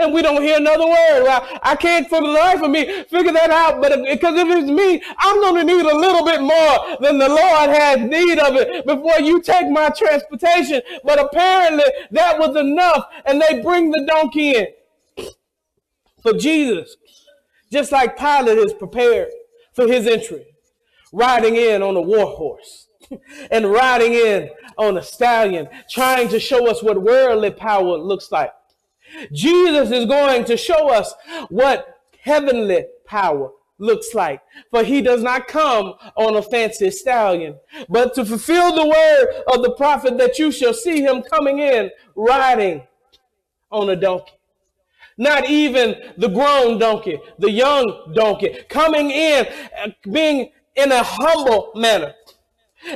and 0.00 0.12
we 0.12 0.22
don't 0.22 0.42
hear 0.42 0.56
another 0.56 0.86
word. 0.86 1.22
Well, 1.24 1.46
I 1.62 1.76
can't 1.76 2.08
for 2.08 2.20
the 2.20 2.28
life 2.28 2.62
of 2.62 2.70
me 2.70 3.04
figure 3.04 3.32
that 3.32 3.50
out, 3.50 3.80
but 3.80 4.04
because 4.04 4.38
if, 4.38 4.48
if 4.48 4.62
it's 4.62 4.70
me, 4.70 5.02
I'm 5.18 5.40
going 5.40 5.66
to 5.66 5.74
need 5.74 5.86
a 5.86 5.96
little 5.96 6.24
bit 6.24 6.40
more 6.40 6.96
than 7.00 7.18
the 7.18 7.28
Lord 7.28 7.70
has 7.70 8.00
need 8.00 8.38
of 8.38 8.56
it 8.56 8.86
before 8.86 9.20
you 9.20 9.40
take 9.40 9.70
my 9.70 9.90
transportation. 9.90 10.82
But 11.04 11.18
apparently 11.18 11.84
that 12.10 12.38
was 12.38 12.56
enough, 12.56 13.06
and 13.24 13.40
they 13.40 13.60
bring 13.62 13.90
the 13.90 14.04
donkey 14.06 14.56
in 14.56 14.66
for 16.22 16.34
Jesus, 16.34 16.96
just 17.72 17.92
like 17.92 18.18
Pilate 18.18 18.58
is 18.58 18.74
prepared 18.74 19.30
for 19.72 19.86
his 19.86 20.06
entry, 20.06 20.46
riding 21.12 21.56
in 21.56 21.82
on 21.82 21.96
a 21.96 22.00
war 22.00 22.26
horse. 22.26 22.88
and 23.50 23.70
riding 23.70 24.12
in 24.12 24.50
on 24.76 24.96
a 24.96 25.02
stallion, 25.02 25.68
trying 25.90 26.28
to 26.28 26.38
show 26.38 26.70
us 26.70 26.82
what 26.82 27.02
worldly 27.02 27.50
power 27.50 27.96
looks 27.96 28.30
like. 28.30 28.52
Jesus 29.32 29.90
is 29.90 30.06
going 30.06 30.44
to 30.44 30.56
show 30.56 30.90
us 30.90 31.14
what 31.48 32.00
heavenly 32.20 32.86
power 33.06 33.50
looks 33.78 34.14
like. 34.14 34.42
For 34.70 34.84
he 34.84 35.00
does 35.02 35.22
not 35.22 35.48
come 35.48 35.94
on 36.16 36.36
a 36.36 36.42
fancy 36.42 36.90
stallion, 36.90 37.56
but 37.88 38.14
to 38.14 38.24
fulfill 38.24 38.74
the 38.74 38.86
word 38.86 39.42
of 39.52 39.62
the 39.62 39.72
prophet 39.72 40.18
that 40.18 40.38
you 40.38 40.52
shall 40.52 40.74
see 40.74 41.00
him 41.00 41.22
coming 41.22 41.58
in 41.58 41.90
riding 42.14 42.82
on 43.70 43.90
a 43.90 43.96
donkey. 43.96 44.32
Not 45.16 45.50
even 45.50 45.96
the 46.16 46.28
grown 46.28 46.78
donkey, 46.78 47.18
the 47.38 47.50
young 47.50 48.12
donkey, 48.14 48.56
coming 48.68 49.10
in, 49.10 49.46
uh, 49.78 49.88
being 50.10 50.50
in 50.76 50.92
a 50.92 51.02
humble 51.02 51.72
manner. 51.74 52.14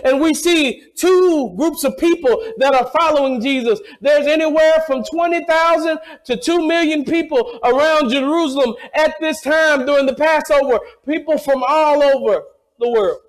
And 0.05 0.21
we 0.21 0.35
see 0.35 0.83
two 0.97 1.55
groups 1.57 1.85
of 1.85 1.97
people 1.99 2.53
that 2.59 2.75
are 2.75 2.91
following 2.99 3.41
Jesus. 3.41 3.81
There's 4.01 4.27
anywhere 4.27 4.83
from 4.87 5.05
20,000 5.05 5.99
to 6.25 6.37
2 6.37 6.67
million 6.67 7.05
people 7.05 7.59
around 7.63 8.11
Jerusalem 8.11 8.75
at 8.95 9.15
this 9.21 9.41
time 9.43 9.85
during 9.85 10.07
the 10.07 10.15
Passover. 10.15 10.81
People 11.07 11.39
from 11.39 11.63
all 11.67 12.03
over 12.03 12.45
the 12.79 12.91
world. 12.91 13.21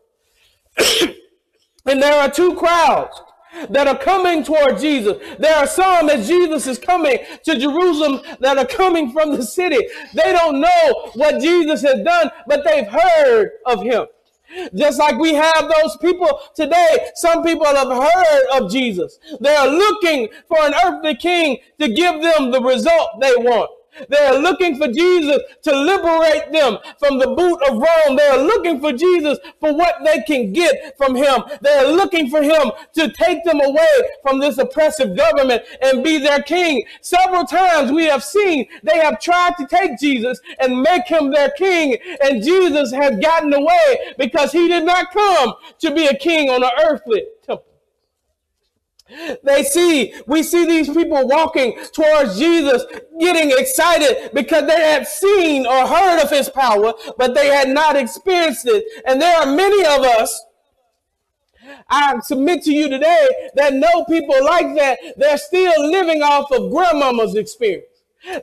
and 1.86 2.02
there 2.02 2.22
are 2.22 2.30
two 2.30 2.56
crowds 2.56 3.22
that 3.70 3.88
are 3.88 3.98
coming 3.98 4.44
toward 4.44 4.80
Jesus. 4.80 5.18
There 5.40 5.56
are 5.56 5.68
some 5.68 6.10
as 6.10 6.28
Jesus 6.28 6.68
is 6.68 6.78
coming 6.78 7.20
to 7.44 7.58
Jerusalem 7.58 8.22
that 8.40 8.58
are 8.58 8.66
coming 8.66 9.12
from 9.12 9.32
the 9.32 9.44
city. 9.44 9.88
They 10.14 10.34
don't 10.34 10.60
know 10.60 11.12
what 11.14 11.42
Jesus 11.42 11.82
has 11.82 12.04
done, 12.04 12.32
but 12.48 12.64
they've 12.66 12.88
heard 12.88 13.52
of 13.66 13.82
him. 13.82 14.06
Just 14.74 15.00
like 15.00 15.18
we 15.18 15.34
have 15.34 15.72
those 15.82 15.98
people 15.98 16.40
today, 16.56 17.10
some 17.16 17.44
people 17.44 17.66
have 17.66 17.88
heard 17.88 18.46
of 18.54 18.72
Jesus. 18.72 19.20
They 19.40 19.56
are 19.56 19.68
looking 19.68 20.30
for 20.48 20.58
an 20.62 20.74
earthly 20.86 21.16
king 21.16 21.58
to 21.80 21.90
give 21.90 22.22
them 22.22 22.52
the 22.52 22.62
result 22.62 23.20
they 23.22 23.36
want. 23.36 23.72
They 24.10 24.26
are 24.26 24.38
looking 24.38 24.78
for 24.78 24.88
Jesus 24.88 25.40
to 25.64 25.76
liberate 25.76 26.52
them 26.52 26.78
from 27.00 27.20
the 27.20 27.28
boot 27.28 27.62
of 27.64 27.78
Rome. 27.78 28.18
They 28.18 28.28
are 28.28 28.38
looking 28.38 28.80
for 28.80 28.92
Jesus 28.92 29.38
for 29.60 29.74
what 29.74 29.96
they 30.04 30.22
can 30.22 30.54
get 30.54 30.98
from 30.98 31.16
him. 31.16 31.44
They 31.62 31.74
are 31.80 31.92
looking 31.92 32.30
for 32.30 32.42
him 32.42 32.72
to 32.94 33.12
take 33.12 33.44
them 33.44 33.62
away 33.62 33.88
from 34.22 34.40
this 34.40 34.58
oppressive 34.58 35.16
government 35.16 35.64
and 35.82 36.04
be 36.04 36.18
their 36.18 36.42
king. 36.42 36.86
Several 37.02 37.46
times 37.46 37.92
we 37.92 38.06
have 38.06 38.24
seen 38.24 38.68
they 38.84 38.98
have 38.98 39.20
tried 39.20 39.54
to 39.58 39.68
take 39.68 40.00
Jesus 40.00 40.40
and 40.60 40.82
make 40.82 41.08
him 41.08 41.32
their 41.32 41.50
king, 41.52 41.98
and 42.22 42.44
Jesus 42.44 42.92
has 42.92 43.20
gotten 43.20 43.54
away 43.54 44.14
because 44.18 44.52
he 44.52 44.68
did 44.68 44.84
not 44.86 45.12
come 45.12 45.54
to 45.80 45.92
be 45.92 46.06
a 46.08 46.16
king 46.16 46.50
on 46.50 46.64
an 46.64 46.72
earthly 46.84 47.24
temple. 47.46 47.75
They 49.44 49.64
see, 49.64 50.16
we 50.26 50.42
see 50.42 50.66
these 50.66 50.90
people 50.90 51.28
walking 51.28 51.78
towards 51.94 52.40
Jesus, 52.40 52.84
getting 53.20 53.52
excited 53.52 54.32
because 54.34 54.66
they 54.66 54.82
had 54.82 55.08
seen 55.08 55.68
or 55.68 55.88
heard 55.88 56.24
of 56.24 56.32
his 56.32 56.50
power, 56.50 56.94
but 57.18 57.36
they 57.36 57.48
had 57.48 57.70
not 57.70 57.96
experienced 57.96 58.66
it. 58.68 58.84
And 59.06 59.22
there 59.22 59.38
are 59.38 59.46
many 59.46 59.86
of 59.86 60.02
us, 60.02 60.44
I 61.88 62.20
submit 62.22 62.64
to 62.64 62.72
you 62.72 62.90
today, 62.90 63.28
that 63.56 63.74
know 63.74 64.06
people 64.06 64.44
like 64.44 64.76
that. 64.76 64.98
They're 65.18 65.38
still 65.38 65.88
living 65.90 66.24
off 66.24 66.52
of 66.52 66.72
grandmama's 66.72 67.36
experience. 67.36 67.86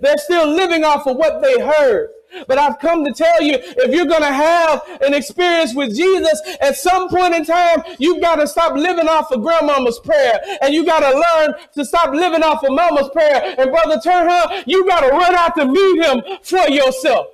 They're 0.00 0.18
still 0.18 0.46
living 0.46 0.84
off 0.84 1.08
of 1.08 1.16
what 1.16 1.42
they 1.42 1.60
heard. 1.60 2.10
But 2.46 2.58
I've 2.58 2.78
come 2.78 3.04
to 3.04 3.12
tell 3.12 3.42
you, 3.42 3.54
if 3.58 3.94
you're 3.94 4.06
going 4.06 4.22
to 4.22 4.32
have 4.32 4.82
an 5.02 5.14
experience 5.14 5.74
with 5.74 5.94
Jesus, 5.94 6.40
at 6.60 6.76
some 6.76 7.08
point 7.08 7.34
in 7.34 7.44
time, 7.44 7.82
you've 7.98 8.20
got 8.20 8.36
to 8.36 8.46
stop 8.46 8.74
living 8.74 9.08
off 9.08 9.30
of 9.30 9.42
grandmama's 9.42 9.98
prayer. 9.98 10.40
And 10.60 10.74
you 10.74 10.84
got 10.84 11.00
to 11.00 11.18
learn 11.18 11.54
to 11.74 11.84
stop 11.84 12.14
living 12.14 12.42
off 12.42 12.62
of 12.64 12.72
mama's 12.72 13.08
prayer. 13.10 13.54
And 13.58 13.70
brother 13.70 14.00
Turner, 14.00 14.62
you 14.66 14.86
got 14.86 15.00
to 15.00 15.08
run 15.08 15.34
out 15.34 15.54
to 15.56 15.66
meet 15.66 16.04
him 16.04 16.38
for 16.42 16.68
yourself. 16.68 17.26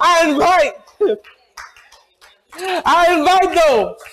I 0.00 0.28
invite 0.28 1.24
I 2.56 3.16
invite 3.16 3.54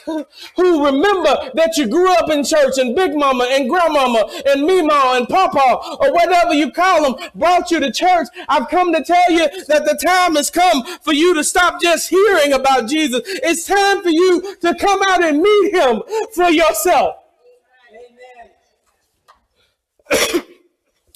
those 0.05 0.25
who 0.55 0.85
remember 0.85 1.51
that 1.53 1.77
you 1.77 1.87
grew 1.87 2.11
up 2.13 2.29
in 2.29 2.43
church 2.43 2.77
and 2.77 2.95
Big 2.95 3.15
Mama 3.15 3.45
and 3.49 3.69
Grandmama 3.69 4.29
and 4.47 4.65
Mima 4.65 5.13
and 5.15 5.27
Papa 5.27 5.97
or 5.99 6.11
whatever 6.13 6.53
you 6.53 6.71
call 6.71 7.03
them 7.03 7.29
brought 7.35 7.71
you 7.71 7.79
to 7.79 7.91
church. 7.91 8.27
I've 8.49 8.67
come 8.69 8.93
to 8.93 9.03
tell 9.03 9.31
you 9.31 9.47
that 9.67 9.85
the 9.85 9.99
time 10.03 10.35
has 10.35 10.49
come 10.49 10.83
for 11.01 11.13
you 11.13 11.33
to 11.35 11.43
stop 11.43 11.81
just 11.81 12.09
hearing 12.09 12.53
about 12.53 12.89
Jesus. 12.89 13.21
It's 13.25 13.65
time 13.65 14.01
for 14.01 14.09
you 14.09 14.55
to 14.61 14.75
come 14.75 15.01
out 15.07 15.23
and 15.23 15.41
meet 15.41 15.73
him 15.73 16.01
for 16.33 16.49
yourself. 16.49 17.15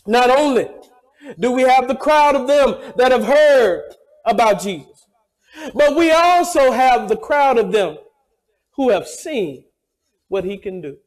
Not 0.05 0.29
only 0.29 0.69
do 1.39 1.51
we 1.51 1.63
have 1.63 1.87
the 1.87 1.95
crowd 1.95 2.35
of 2.35 2.47
them 2.47 2.75
that 2.97 3.11
have 3.11 3.25
heard 3.25 3.95
about 4.25 4.61
Jesus, 4.61 4.94
but 5.73 5.95
we 5.95 6.11
also 6.11 6.71
have 6.71 7.07
the 7.07 7.17
crowd 7.17 7.57
of 7.57 7.71
them 7.71 7.97
who 8.75 8.89
have 8.89 9.07
seen 9.07 9.65
what 10.27 10.43
he 10.43 10.57
can 10.57 10.81
do. 10.81 10.97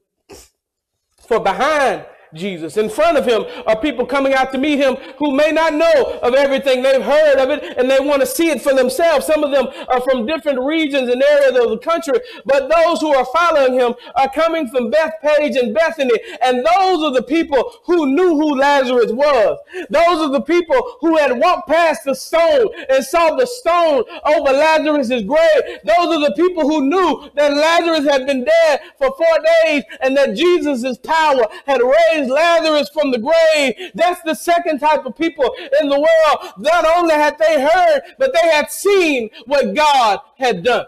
For 1.27 1.41
behind 1.41 2.07
Jesus. 2.35 2.77
In 2.77 2.89
front 2.89 3.19
of 3.19 3.27
him 3.27 3.45
are 3.67 3.81
people 3.81 4.07
coming 4.07 4.35
out 4.35 4.53
to 4.53 4.59
meet 4.59 4.79
him 4.79 4.97
who 5.19 5.33
may 5.33 5.51
not 5.51 5.75
know 5.75 6.19
of 6.23 6.35
everything. 6.35 6.83
They've 6.83 7.03
heard 7.03 7.39
of 7.39 7.51
it 7.51 7.79
and 7.79 7.91
they 7.91 8.01
want 8.01 8.21
to 8.21 8.27
see 8.27 8.51
it 8.51 8.63
for 8.63 8.75
themselves. 8.75 9.27
Some 9.27 9.45
of 9.45 9.51
them 9.51 9.67
are 9.89 10.01
from 10.01 10.27
different 10.27 10.61
regions 10.61 11.09
and 11.09 11.23
areas 11.23 11.57
of 11.59 11.71
the 11.71 11.79
country, 11.79 12.19
but 12.45 12.69
those 12.69 13.01
who 13.01 13.15
are 13.15 13.27
following 13.27 13.75
him 13.75 13.95
are 14.15 14.31
coming 14.31 14.69
from 14.69 14.91
Bethphage 14.91 15.57
and 15.57 15.75
Bethany. 15.75 16.19
And 16.43 16.59
those 16.59 17.03
are 17.03 17.13
the 17.13 17.25
people 17.27 17.81
who 17.85 18.07
knew 18.07 18.31
who 18.31 18.57
Lazarus 18.57 19.13
was. 19.13 19.59
Those 19.91 20.21
are 20.21 20.31
the 20.31 20.43
people 20.43 20.97
who 21.01 21.17
had 21.17 21.39
walked 21.39 21.69
past 21.69 22.05
the 22.05 22.15
stone 22.15 22.69
and 22.89 23.05
saw 23.05 23.35
the 23.35 23.47
stone 23.47 24.05
over 24.25 24.53
Lazarus's 24.53 25.25
grave. 25.25 25.81
Those 25.85 26.17
are 26.17 26.21
the 26.21 26.35
people 26.37 26.69
who 26.69 26.89
knew 26.89 27.31
that 27.35 27.55
Lazarus 27.55 28.11
had 28.11 28.27
been 28.27 28.45
dead 28.45 28.81
for 28.99 29.15
four 29.17 29.39
days 29.65 29.85
and 30.01 30.17
that 30.17 30.37
Jesus' 30.37 30.99
power 30.99 31.47
had 31.67 31.81
raised 31.81 32.18
raised 32.19 32.31
Lazarus 32.31 32.89
from 32.91 33.11
the 33.11 33.19
grave. 33.19 33.93
That's 33.95 34.23
the 34.23 34.35
second 34.35 34.79
type 34.81 35.07
of 35.07 35.17
people 35.17 35.55
in 35.81 35.89
the 35.89 35.99
world. 35.99 36.53
Not 36.59 36.85
only 36.85 37.15
had 37.15 37.39
they 37.39 37.61
heard, 37.61 38.03
but 38.19 38.33
they 38.33 38.49
had 38.49 38.71
seen 38.71 39.31
what 39.47 39.75
God 39.75 40.21
had 40.37 40.63
done. 40.63 40.87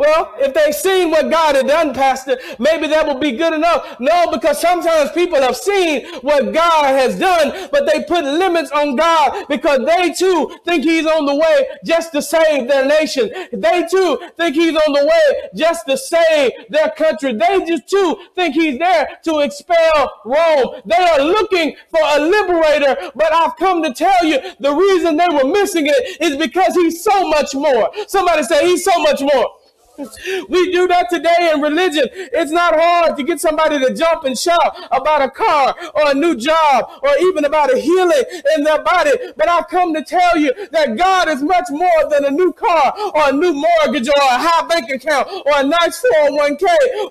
Well, 0.00 0.32
if 0.38 0.54
they've 0.54 0.74
seen 0.74 1.10
what 1.10 1.30
God 1.30 1.56
had 1.56 1.66
done, 1.66 1.92
Pastor, 1.92 2.38
maybe 2.58 2.86
that 2.86 3.06
will 3.06 3.18
be 3.18 3.32
good 3.32 3.52
enough. 3.52 4.00
No, 4.00 4.30
because 4.32 4.58
sometimes 4.58 5.10
people 5.10 5.38
have 5.42 5.54
seen 5.54 6.06
what 6.22 6.54
God 6.54 6.86
has 6.86 7.18
done, 7.18 7.68
but 7.70 7.84
they 7.84 8.04
put 8.04 8.24
limits 8.24 8.70
on 8.70 8.96
God 8.96 9.44
because 9.50 9.84
they 9.84 10.14
too 10.14 10.58
think 10.64 10.84
He's 10.84 11.04
on 11.04 11.26
the 11.26 11.34
way 11.34 11.66
just 11.84 12.12
to 12.12 12.22
save 12.22 12.66
their 12.66 12.86
nation. 12.86 13.30
They 13.52 13.86
too 13.90 14.18
think 14.38 14.54
He's 14.54 14.74
on 14.74 14.94
the 14.94 15.04
way 15.04 15.50
just 15.54 15.84
to 15.86 15.98
save 15.98 16.52
their 16.70 16.88
country. 16.92 17.34
They 17.34 17.62
just 17.66 17.86
too 17.86 18.24
think 18.34 18.54
He's 18.54 18.78
there 18.78 19.06
to 19.24 19.40
expel 19.40 20.10
Rome. 20.24 20.80
They 20.86 20.96
are 20.96 21.20
looking 21.20 21.76
for 21.90 22.00
a 22.02 22.20
liberator, 22.20 23.10
but 23.14 23.34
I've 23.34 23.54
come 23.58 23.82
to 23.82 23.92
tell 23.92 24.24
you 24.24 24.38
the 24.60 24.72
reason 24.72 25.18
they 25.18 25.28
were 25.28 25.44
missing 25.44 25.88
it 25.88 26.22
is 26.22 26.38
because 26.38 26.74
He's 26.74 27.04
so 27.04 27.28
much 27.28 27.54
more. 27.54 27.90
Somebody 28.08 28.44
say 28.44 28.66
He's 28.66 28.82
so 28.82 28.98
much 29.02 29.20
more. 29.20 29.59
We 29.98 30.72
do 30.72 30.88
that 30.88 31.08
today 31.10 31.52
in 31.52 31.60
religion. 31.60 32.06
It's 32.12 32.50
not 32.50 32.74
hard 32.74 33.16
to 33.16 33.22
get 33.22 33.40
somebody 33.40 33.78
to 33.78 33.94
jump 33.94 34.24
and 34.24 34.38
shout 34.38 34.76
about 34.90 35.22
a 35.22 35.30
car 35.30 35.74
or 35.94 36.10
a 36.10 36.14
new 36.14 36.36
job 36.36 36.90
or 37.02 37.10
even 37.20 37.44
about 37.44 37.72
a 37.72 37.78
healing 37.78 38.24
in 38.56 38.64
their 38.64 38.82
body. 38.82 39.10
But 39.36 39.48
I've 39.48 39.68
come 39.68 39.92
to 39.94 40.02
tell 40.02 40.36
you 40.36 40.52
that 40.70 40.96
God 40.96 41.28
is 41.28 41.42
much 41.42 41.66
more 41.70 42.08
than 42.10 42.24
a 42.24 42.30
new 42.30 42.52
car 42.52 42.94
or 43.14 43.28
a 43.28 43.32
new 43.32 43.52
mortgage 43.52 44.08
or 44.08 44.22
a 44.22 44.38
high 44.38 44.66
bank 44.66 44.90
account 44.90 45.28
or 45.30 45.52
a 45.56 45.64
nice 45.64 46.02
401k 46.02 46.66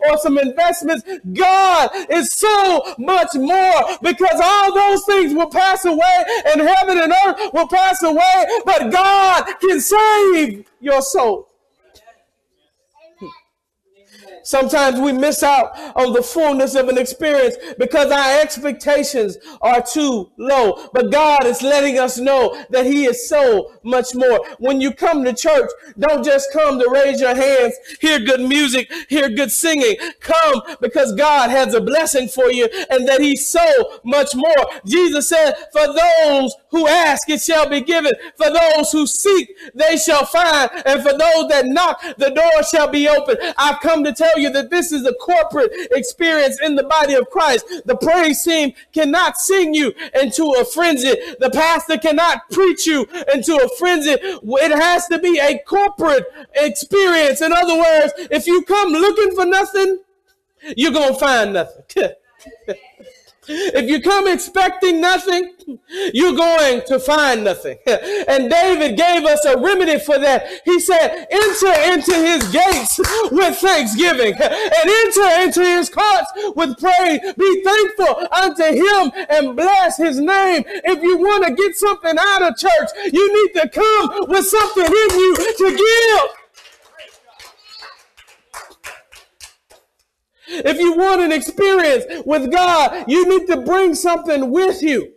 or 0.09 0.17
some 0.17 0.37
investments. 0.37 1.03
God 1.33 1.89
is 2.09 2.31
so 2.31 2.95
much 2.97 3.35
more 3.35 3.97
because 4.01 4.39
all 4.41 4.73
those 4.73 5.05
things 5.05 5.33
will 5.33 5.49
pass 5.49 5.85
away 5.85 6.25
and 6.47 6.61
heaven 6.61 6.99
and 6.99 7.13
earth 7.25 7.53
will 7.53 7.67
pass 7.67 8.01
away, 8.03 8.45
but 8.65 8.91
God 8.91 9.45
can 9.59 9.79
save 9.79 10.65
your 10.79 11.01
soul. 11.01 11.48
Sometimes 14.49 14.99
we 14.99 15.11
miss 15.11 15.43
out 15.43 15.77
on 15.95 16.11
the 16.11 16.23
fullness 16.23 16.73
of 16.73 16.89
an 16.89 16.97
experience 16.97 17.55
because 17.77 18.11
our 18.11 18.41
expectations 18.41 19.37
are 19.61 19.79
too 19.79 20.31
low. 20.37 20.89
But 20.91 21.11
God 21.11 21.45
is 21.45 21.61
letting 21.61 21.99
us 21.99 22.17
know 22.17 22.59
that 22.71 22.87
He 22.87 23.05
is 23.05 23.29
so 23.29 23.73
much 23.83 24.15
more. 24.15 24.43
When 24.57 24.81
you 24.81 24.91
come 24.91 25.23
to 25.23 25.33
church, 25.33 25.69
don't 25.99 26.25
just 26.25 26.51
come 26.51 26.79
to 26.79 26.89
raise 26.89 27.21
your 27.21 27.35
hands, 27.35 27.75
hear 28.01 28.17
good 28.17 28.41
music, 28.41 28.91
hear 29.07 29.29
good 29.29 29.51
singing. 29.51 29.97
Come 30.19 30.63
because 30.81 31.13
God 31.13 31.51
has 31.51 31.75
a 31.75 31.81
blessing 31.81 32.27
for 32.27 32.51
you 32.51 32.67
and 32.89 33.07
that 33.07 33.21
He's 33.21 33.47
so 33.47 33.99
much 34.03 34.33
more. 34.33 34.65
Jesus 34.83 35.29
said, 35.29 35.53
For 35.71 35.93
those 35.93 36.55
who 36.71 36.87
ask, 36.87 37.29
it 37.29 37.39
shall 37.43 37.69
be 37.69 37.81
given. 37.81 38.13
For 38.35 38.49
those 38.49 38.91
who 38.91 39.05
seek, 39.05 39.55
they 39.75 39.95
shall 39.97 40.25
find. 40.25 40.71
And 40.87 41.03
for 41.03 41.11
those 41.11 41.49
that 41.49 41.67
knock, 41.67 42.01
the 42.17 42.31
door 42.31 42.63
shall 42.63 42.87
be 42.87 43.07
open. 43.07 43.37
I've 43.55 43.79
come 43.81 44.03
to 44.05 44.11
tell 44.11 44.38
you 44.39 44.49
that 44.51 44.69
this 44.69 44.91
is 44.91 45.05
a 45.05 45.13
corporate 45.13 45.71
experience 45.91 46.59
in 46.61 46.75
the 46.75 46.83
body 46.83 47.13
of 47.13 47.29
Christ. 47.29 47.65
The 47.85 47.95
praise 47.95 48.43
team 48.43 48.73
cannot 48.93 49.37
sing 49.37 49.73
you 49.73 49.93
into 50.19 50.43
a 50.59 50.65
frenzy. 50.65 51.15
The 51.39 51.49
pastor 51.49 51.97
cannot 51.97 52.49
preach 52.51 52.85
you 52.85 53.07
into 53.33 53.55
a 53.55 53.69
frenzy. 53.77 54.11
It 54.21 54.79
has 54.79 55.07
to 55.07 55.19
be 55.19 55.39
a 55.39 55.59
corporate 55.65 56.25
experience. 56.55 57.41
In 57.41 57.53
other 57.53 57.77
words, 57.77 58.13
if 58.31 58.47
you 58.47 58.63
come 58.63 58.89
looking 58.89 59.35
for 59.35 59.45
nothing, 59.45 59.99
you're 60.75 60.91
going 60.91 61.13
to 61.13 61.19
find 61.19 61.53
nothing. 61.53 62.09
If 63.49 63.89
you 63.89 63.99
come 64.01 64.27
expecting 64.27 65.01
nothing, 65.01 65.53
you're 66.13 66.35
going 66.35 66.81
to 66.87 66.99
find 66.99 67.43
nothing. 67.43 67.77
And 68.29 68.49
David 68.49 68.95
gave 68.95 69.25
us 69.25 69.43
a 69.45 69.57
remedy 69.57 69.99
for 69.99 70.19
that. 70.19 70.61
He 70.63 70.79
said, 70.79 71.27
enter 71.31 71.73
into 71.91 72.13
his 72.13 72.47
gates 72.49 72.99
with 73.31 73.57
thanksgiving 73.57 74.33
and 74.33 74.89
enter 74.89 75.41
into 75.41 75.61
his 75.65 75.89
courts 75.89 76.31
with 76.55 76.77
praise. 76.79 77.19
Be 77.35 77.63
thankful 77.63 78.27
unto 78.31 78.63
him 78.63 79.11
and 79.29 79.55
bless 79.55 79.97
his 79.97 80.19
name. 80.19 80.63
If 80.67 81.01
you 81.01 81.17
want 81.17 81.45
to 81.47 81.53
get 81.53 81.75
something 81.75 82.15
out 82.17 82.43
of 82.43 82.57
church, 82.57 82.89
you 83.11 83.43
need 83.43 83.61
to 83.61 83.69
come 83.69 84.29
with 84.29 84.45
something 84.45 84.85
in 84.85 85.19
you 85.19 85.35
to 85.57 85.75
give. 85.75 86.38
If 90.49 90.79
you 90.79 90.93
want 90.93 91.21
an 91.21 91.31
experience 91.31 92.05
with 92.25 92.51
God, 92.51 93.05
you 93.07 93.27
need 93.29 93.47
to 93.47 93.61
bring 93.61 93.95
something 93.95 94.51
with 94.51 94.81
you. 94.81 95.13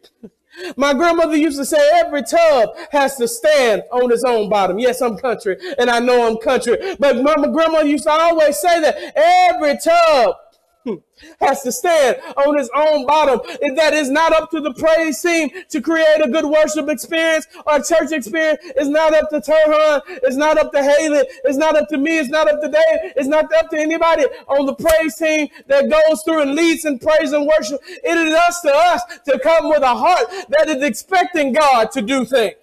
My 0.77 0.93
grandmother 0.93 1.37
used 1.37 1.59
to 1.59 1.65
say 1.65 1.79
every 1.95 2.23
tub 2.23 2.71
has 2.91 3.17
to 3.17 3.27
stand 3.27 3.83
on 3.91 4.13
its 4.13 4.23
own 4.25 4.51
bottom. 4.51 4.79
Yes, 4.79 5.01
I'm 5.01 5.17
country 5.17 5.57
and 5.79 5.89
I 5.89 5.99
know 5.99 6.29
I'm 6.29 6.37
country, 6.37 6.77
but 6.99 7.17
my 7.23 7.35
grandmother 7.35 7.87
used 7.87 8.05
to 8.05 8.11
always 8.11 8.59
say 8.59 8.81
that 8.81 9.13
every 9.17 9.79
tub 9.79 10.37
has 11.41 11.63
to 11.63 11.73
stand 11.73 12.19
on 12.37 12.57
his 12.57 12.71
own 12.75 13.07
bottom. 13.07 13.41
If 13.61 13.77
That 13.77 13.93
is 13.95 14.11
not 14.11 14.33
up 14.33 14.51
to 14.51 14.61
the 14.61 14.73
praise 14.75 15.21
team 15.21 15.51
to 15.71 15.81
create 15.81 16.21
a 16.23 16.29
good 16.29 16.45
worship 16.45 16.89
experience 16.89 17.47
or 17.67 17.81
church 17.81 18.13
experience. 18.13 18.59
It's 18.63 18.89
not 18.89 19.15
up 19.15 19.31
to 19.31 19.41
Turhan. 19.41 20.03
It's 20.23 20.37
not 20.37 20.59
up 20.59 20.73
to 20.73 20.83
Haley. 20.83 21.25
It's 21.45 21.59
not 21.59 21.77
up 21.77 21.89
to 21.89 21.99
me. 21.99 22.19
It's 22.19 22.29
not 22.29 22.49
up 22.49 22.61
to 22.61 22.69
Dave. 22.69 23.13
It's 23.17 23.29
not 23.29 23.53
up 23.55 23.71
to 23.71 23.79
anybody 23.79 24.25
on 24.49 24.67
the 24.67 24.75
praise 24.75 25.17
team 25.17 25.49
that 25.67 25.91
goes 25.91 26.23
through 26.23 26.43
and 26.43 26.55
leads 26.55 26.85
in 26.85 26.99
praise 26.99 27.33
and 27.33 27.47
worship. 27.47 27.81
It 27.87 28.17
is 28.17 28.35
us 28.35 28.61
to 28.63 28.75
us 28.75 29.03
to 29.27 29.39
come 29.39 29.69
with 29.69 29.83
a 29.83 29.95
heart 29.95 30.27
that 30.51 30.69
is 30.69 30.83
expecting 30.83 31.53
God 31.53 31.91
to 31.93 32.03
do 32.03 32.25
things. 32.25 32.55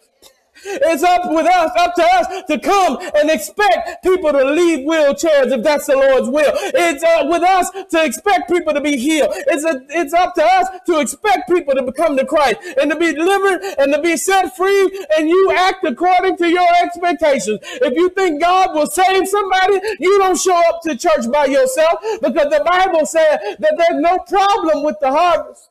It's 0.65 1.04
up 1.04 1.32
with 1.32 1.45
us, 1.45 1.72
up 1.78 1.95
to 1.95 2.04
us 2.04 2.43
to 2.48 2.60
come 2.60 2.98
and 3.15 3.30
expect 3.30 4.04
people 4.04 4.32
to 4.32 4.43
leave 4.43 4.88
wheelchairs 4.88 5.52
if 5.52 5.63
that's 5.63 5.88
the 5.88 5.95
Lord's 5.95 6.30
will. 6.30 6.52
It's 6.56 7.04
uh, 7.04 7.26
with 7.30 7.43
us 7.43 7.69
to 7.72 8.04
expect 8.04 8.50
people 8.50 8.74
to 8.74 8.82
be 8.82 8.98
healed. 8.98 9.30
It's 9.48 9.63
a, 9.63 9.82
it's 9.89 10.13
up 10.13 10.36
to 10.36 10.43
us 10.43 10.67
to 10.86 11.00
expect 11.00 11.50
people 11.50 11.76
to 11.76 11.84
become 11.84 12.15
the 12.15 12.26
Christ 12.26 12.60
and 12.80 12.91
to 12.91 12.98
be 12.98 13.13
delivered 13.13 13.62
and 13.78 13.93
to 13.93 14.02
be 14.02 14.17
set 14.17 14.56
free. 14.56 15.06
And 15.17 15.30
you 15.30 15.54
act 15.56 15.84
according 15.84 16.38
to 16.38 16.48
your 16.48 16.67
expectations. 16.84 17.60
If 17.63 17.93
you 17.95 18.10
think 18.10 18.41
God 18.41 18.74
will 18.74 18.88
save 18.88 19.28
somebody, 19.28 19.80
you 20.00 20.17
don't 20.19 20.39
show 20.39 20.58
up 20.69 20.82
to 20.84 20.95
church 20.95 21.30
by 21.32 21.45
yourself 21.45 22.00
because 22.22 22.50
the 22.50 22.63
Bible 22.65 23.06
said 23.06 23.58
that 23.60 23.76
there's 23.78 24.02
no 24.02 24.19
problem 24.19 24.84
with 24.84 24.98
the 25.00 25.12
harvest. 25.12 25.69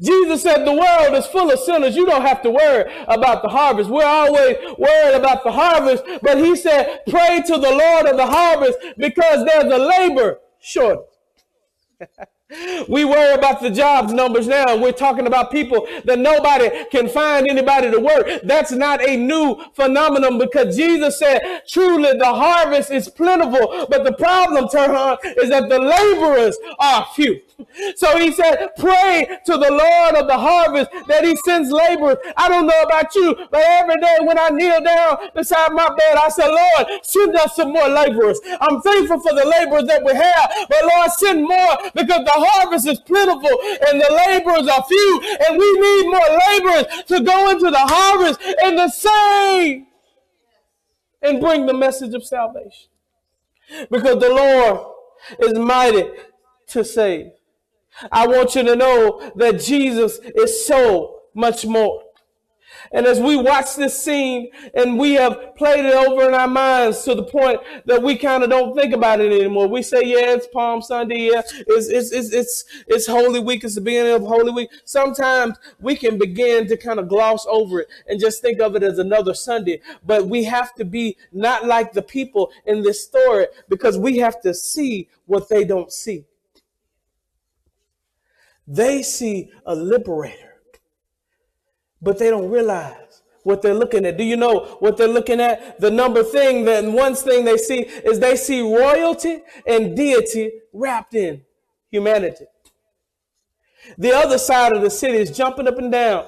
Jesus 0.00 0.42
said 0.42 0.64
the 0.64 0.72
world 0.72 1.14
is 1.14 1.26
full 1.26 1.50
of 1.50 1.58
sinners. 1.58 1.96
You 1.96 2.06
don't 2.06 2.22
have 2.22 2.42
to 2.42 2.50
worry 2.50 2.92
about 3.08 3.42
the 3.42 3.48
harvest. 3.48 3.90
We're 3.90 4.04
always 4.04 4.56
worried 4.78 5.14
about 5.14 5.44
the 5.44 5.52
harvest, 5.52 6.04
but 6.22 6.38
he 6.38 6.56
said, 6.56 7.00
pray 7.08 7.42
to 7.46 7.52
the 7.52 7.70
Lord 7.70 8.06
of 8.06 8.16
the 8.16 8.26
harvest 8.26 8.78
because 8.96 9.44
there's 9.44 9.72
a 9.72 9.78
labor 9.78 10.38
shortage. 10.60 11.06
We 12.88 13.04
worry 13.04 13.34
about 13.34 13.60
the 13.60 13.70
jobs 13.70 14.12
numbers 14.12 14.48
now. 14.48 14.76
We're 14.76 14.92
talking 14.92 15.26
about 15.26 15.52
people 15.52 15.86
that 16.04 16.18
nobody 16.18 16.84
can 16.90 17.08
find 17.08 17.48
anybody 17.48 17.90
to 17.90 18.00
work. 18.00 18.28
That's 18.42 18.72
not 18.72 19.06
a 19.06 19.16
new 19.16 19.62
phenomenon 19.74 20.38
because 20.38 20.76
Jesus 20.76 21.18
said, 21.18 21.62
truly 21.68 22.18
the 22.18 22.24
harvest 22.24 22.90
is 22.90 23.08
plentiful. 23.08 23.86
But 23.88 24.04
the 24.04 24.12
problem, 24.12 24.66
Turhan, 24.66 25.18
is 25.38 25.50
that 25.50 25.68
the 25.68 25.78
laborers 25.78 26.58
are 26.78 27.06
few. 27.14 27.40
So 27.96 28.18
he 28.18 28.32
said, 28.32 28.70
pray 28.78 29.38
to 29.46 29.52
the 29.52 29.70
Lord 29.70 30.14
of 30.14 30.26
the 30.26 30.38
harvest 30.38 30.90
that 31.08 31.24
he 31.24 31.36
sends 31.44 31.70
laborers. 31.70 32.16
I 32.36 32.48
don't 32.48 32.66
know 32.66 32.82
about 32.82 33.14
you, 33.14 33.36
but 33.50 33.60
every 33.62 34.00
day 34.00 34.16
when 34.22 34.38
I 34.38 34.48
kneel 34.48 34.82
down 34.82 35.18
beside 35.34 35.72
my 35.72 35.88
bed, 35.88 36.16
I 36.16 36.28
say, 36.30 36.48
Lord, 36.48 37.04
send 37.04 37.36
us 37.36 37.56
some 37.56 37.72
more 37.72 37.88
laborers. 37.88 38.40
I'm 38.60 38.80
thankful 38.80 39.20
for 39.20 39.34
the 39.34 39.44
laborers 39.44 39.84
that 39.84 40.04
we 40.04 40.14
have, 40.14 40.68
but 40.68 40.84
Lord, 40.84 41.10
send 41.12 41.42
more 41.42 41.76
because 41.94 42.24
the 42.24 42.39
harvest 42.40 42.86
is 42.86 43.00
plentiful 43.00 43.58
and 43.88 44.00
the 44.00 44.12
laborers 44.26 44.68
are 44.68 44.84
few, 44.84 45.20
and 45.46 45.58
we 45.58 45.72
need 45.80 46.06
more 46.06 46.38
laborers 46.48 47.04
to 47.06 47.20
go 47.20 47.50
into 47.50 47.70
the 47.70 47.78
harvest 47.78 48.40
and 48.62 48.78
to 48.78 48.90
save 48.90 49.84
and 51.22 51.40
bring 51.40 51.66
the 51.66 51.74
message 51.74 52.14
of 52.14 52.24
salvation. 52.24 52.88
Because 53.90 54.20
the 54.20 54.30
Lord 54.30 54.86
is 55.38 55.58
mighty 55.58 56.10
to 56.68 56.84
save. 56.84 57.32
I 58.10 58.26
want 58.26 58.54
you 58.54 58.62
to 58.62 58.76
know 58.76 59.32
that 59.36 59.60
Jesus 59.60 60.18
is 60.18 60.66
so 60.66 61.20
much 61.34 61.66
more. 61.66 62.02
And 62.92 63.06
as 63.06 63.20
we 63.20 63.36
watch 63.36 63.76
this 63.76 64.02
scene 64.02 64.50
and 64.74 64.98
we 64.98 65.12
have 65.12 65.54
played 65.56 65.84
it 65.84 65.94
over 65.94 66.26
in 66.26 66.34
our 66.34 66.48
minds 66.48 67.04
to 67.04 67.14
the 67.14 67.22
point 67.22 67.60
that 67.86 68.02
we 68.02 68.16
kind 68.16 68.42
of 68.42 68.50
don't 68.50 68.74
think 68.74 68.92
about 68.92 69.20
it 69.20 69.32
anymore. 69.32 69.68
We 69.68 69.82
say, 69.82 70.02
yeah, 70.04 70.34
it's 70.34 70.48
Palm 70.48 70.82
Sunday. 70.82 71.30
Yeah, 71.30 71.42
it's, 71.68 71.88
it's, 71.88 72.10
it's, 72.10 72.32
it's, 72.32 72.64
it's 72.88 73.06
Holy 73.06 73.38
Week. 73.38 73.62
It's 73.62 73.76
the 73.76 73.80
beginning 73.80 74.14
of 74.14 74.22
Holy 74.22 74.50
Week. 74.50 74.70
Sometimes 74.84 75.56
we 75.78 75.94
can 75.94 76.18
begin 76.18 76.66
to 76.66 76.76
kind 76.76 76.98
of 76.98 77.08
gloss 77.08 77.46
over 77.48 77.80
it 77.80 77.88
and 78.08 78.18
just 78.18 78.42
think 78.42 78.60
of 78.60 78.74
it 78.74 78.82
as 78.82 78.98
another 78.98 79.34
Sunday. 79.34 79.80
But 80.04 80.26
we 80.26 80.42
have 80.44 80.74
to 80.74 80.84
be 80.84 81.16
not 81.32 81.66
like 81.66 81.92
the 81.92 82.02
people 82.02 82.50
in 82.66 82.82
this 82.82 83.04
story 83.04 83.46
because 83.68 83.98
we 83.98 84.18
have 84.18 84.40
to 84.40 84.52
see 84.52 85.08
what 85.26 85.48
they 85.48 85.64
don't 85.64 85.92
see. 85.92 86.24
They 88.66 89.02
see 89.02 89.50
a 89.66 89.74
liberator, 89.74 90.49
but 92.00 92.18
they 92.18 92.30
don't 92.30 92.50
realize 92.50 93.22
what 93.42 93.62
they're 93.62 93.74
looking 93.74 94.04
at. 94.06 94.16
Do 94.16 94.24
you 94.24 94.36
know 94.36 94.76
what 94.80 94.96
they're 94.96 95.08
looking 95.08 95.40
at? 95.40 95.80
The 95.80 95.90
number 95.90 96.22
thing, 96.22 96.64
that 96.66 96.84
one 96.84 97.14
thing 97.14 97.44
they 97.44 97.56
see 97.56 97.80
is 97.80 98.18
they 98.18 98.36
see 98.36 98.60
royalty 98.60 99.42
and 99.66 99.96
deity 99.96 100.52
wrapped 100.72 101.14
in 101.14 101.42
humanity. 101.90 102.44
The 103.96 104.12
other 104.12 104.38
side 104.38 104.72
of 104.72 104.82
the 104.82 104.90
city 104.90 105.18
is 105.18 105.36
jumping 105.36 105.66
up 105.66 105.78
and 105.78 105.90
down 105.90 106.26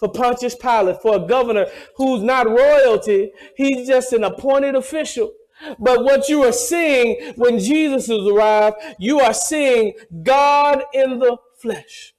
for 0.00 0.08
Pontius 0.08 0.54
Pilate, 0.54 1.02
for 1.02 1.16
a 1.16 1.26
governor 1.26 1.66
who's 1.96 2.22
not 2.22 2.48
royalty, 2.48 3.32
he's 3.54 3.86
just 3.86 4.14
an 4.14 4.24
appointed 4.24 4.74
official. 4.74 5.30
But 5.78 6.04
what 6.04 6.30
you 6.30 6.42
are 6.42 6.52
seeing 6.52 7.34
when 7.36 7.58
Jesus 7.58 8.06
has 8.06 8.26
arrived, 8.26 8.76
you 8.98 9.20
are 9.20 9.34
seeing 9.34 9.92
God 10.22 10.82
in 10.94 11.18
the 11.18 11.36
flesh. 11.60 12.14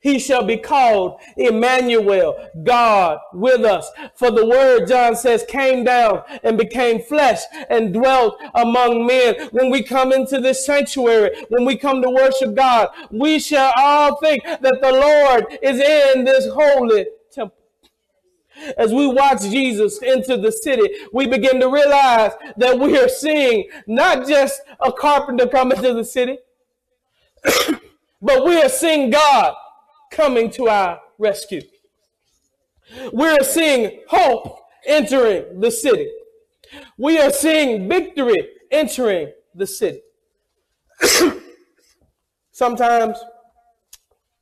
He 0.00 0.18
shall 0.18 0.44
be 0.44 0.56
called 0.56 1.20
Emmanuel, 1.36 2.34
God 2.64 3.18
with 3.34 3.64
us. 3.66 3.90
For 4.14 4.30
the 4.30 4.46
word, 4.46 4.86
John 4.86 5.14
says, 5.14 5.44
came 5.46 5.84
down 5.84 6.22
and 6.42 6.56
became 6.56 7.02
flesh 7.02 7.40
and 7.68 7.92
dwelt 7.92 8.38
among 8.54 9.06
men. 9.06 9.48
When 9.52 9.70
we 9.70 9.82
come 9.82 10.10
into 10.10 10.40
this 10.40 10.64
sanctuary, 10.64 11.44
when 11.50 11.66
we 11.66 11.76
come 11.76 12.00
to 12.00 12.08
worship 12.08 12.54
God, 12.54 12.88
we 13.10 13.38
shall 13.38 13.74
all 13.76 14.16
think 14.16 14.42
that 14.44 14.78
the 14.80 14.90
Lord 14.90 15.58
is 15.62 15.78
in 15.78 16.24
this 16.24 16.46
holy 16.46 17.06
temple. 17.30 17.56
As 18.78 18.94
we 18.94 19.06
watch 19.06 19.42
Jesus 19.42 19.98
into 20.02 20.38
the 20.38 20.50
city, 20.50 20.88
we 21.12 21.26
begin 21.26 21.60
to 21.60 21.68
realize 21.68 22.32
that 22.56 22.78
we 22.78 22.98
are 22.98 23.08
seeing 23.08 23.68
not 23.86 24.26
just 24.26 24.62
a 24.80 24.90
carpenter 24.90 25.46
come 25.46 25.72
into 25.72 25.92
the 25.92 26.04
city, 26.04 26.38
but 28.22 28.46
we 28.46 28.60
are 28.62 28.68
seeing 28.70 29.10
God 29.10 29.54
coming 30.10 30.50
to 30.52 30.68
our 30.68 31.00
rescue. 31.18 31.62
We're 33.12 33.42
seeing 33.42 34.02
hope 34.08 34.58
entering 34.86 35.60
the 35.60 35.70
city. 35.70 36.10
We 36.98 37.18
are 37.18 37.30
seeing 37.30 37.88
victory 37.88 38.36
entering 38.70 39.32
the 39.54 39.66
city. 39.66 40.00
Sometimes 42.50 43.18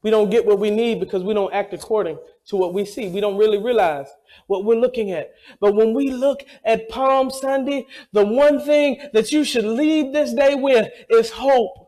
we 0.02 0.10
don't 0.10 0.30
get 0.30 0.46
what 0.46 0.58
we 0.58 0.70
need 0.70 1.00
because 1.00 1.22
we 1.22 1.34
don't 1.34 1.52
act 1.52 1.74
according 1.74 2.18
to 2.46 2.56
what 2.56 2.72
we 2.72 2.84
see. 2.84 3.08
We 3.08 3.20
don't 3.20 3.36
really 3.36 3.58
realize 3.58 4.06
what 4.46 4.64
we're 4.64 4.78
looking 4.78 5.12
at. 5.12 5.32
But 5.60 5.74
when 5.74 5.92
we 5.92 6.10
look 6.10 6.44
at 6.64 6.88
Palm 6.88 7.30
Sunday, 7.30 7.86
the 8.12 8.24
one 8.24 8.60
thing 8.60 9.00
that 9.12 9.32
you 9.32 9.44
should 9.44 9.64
leave 9.64 10.12
this 10.12 10.32
day 10.32 10.54
with 10.54 10.88
is 11.10 11.30
hope 11.30 11.87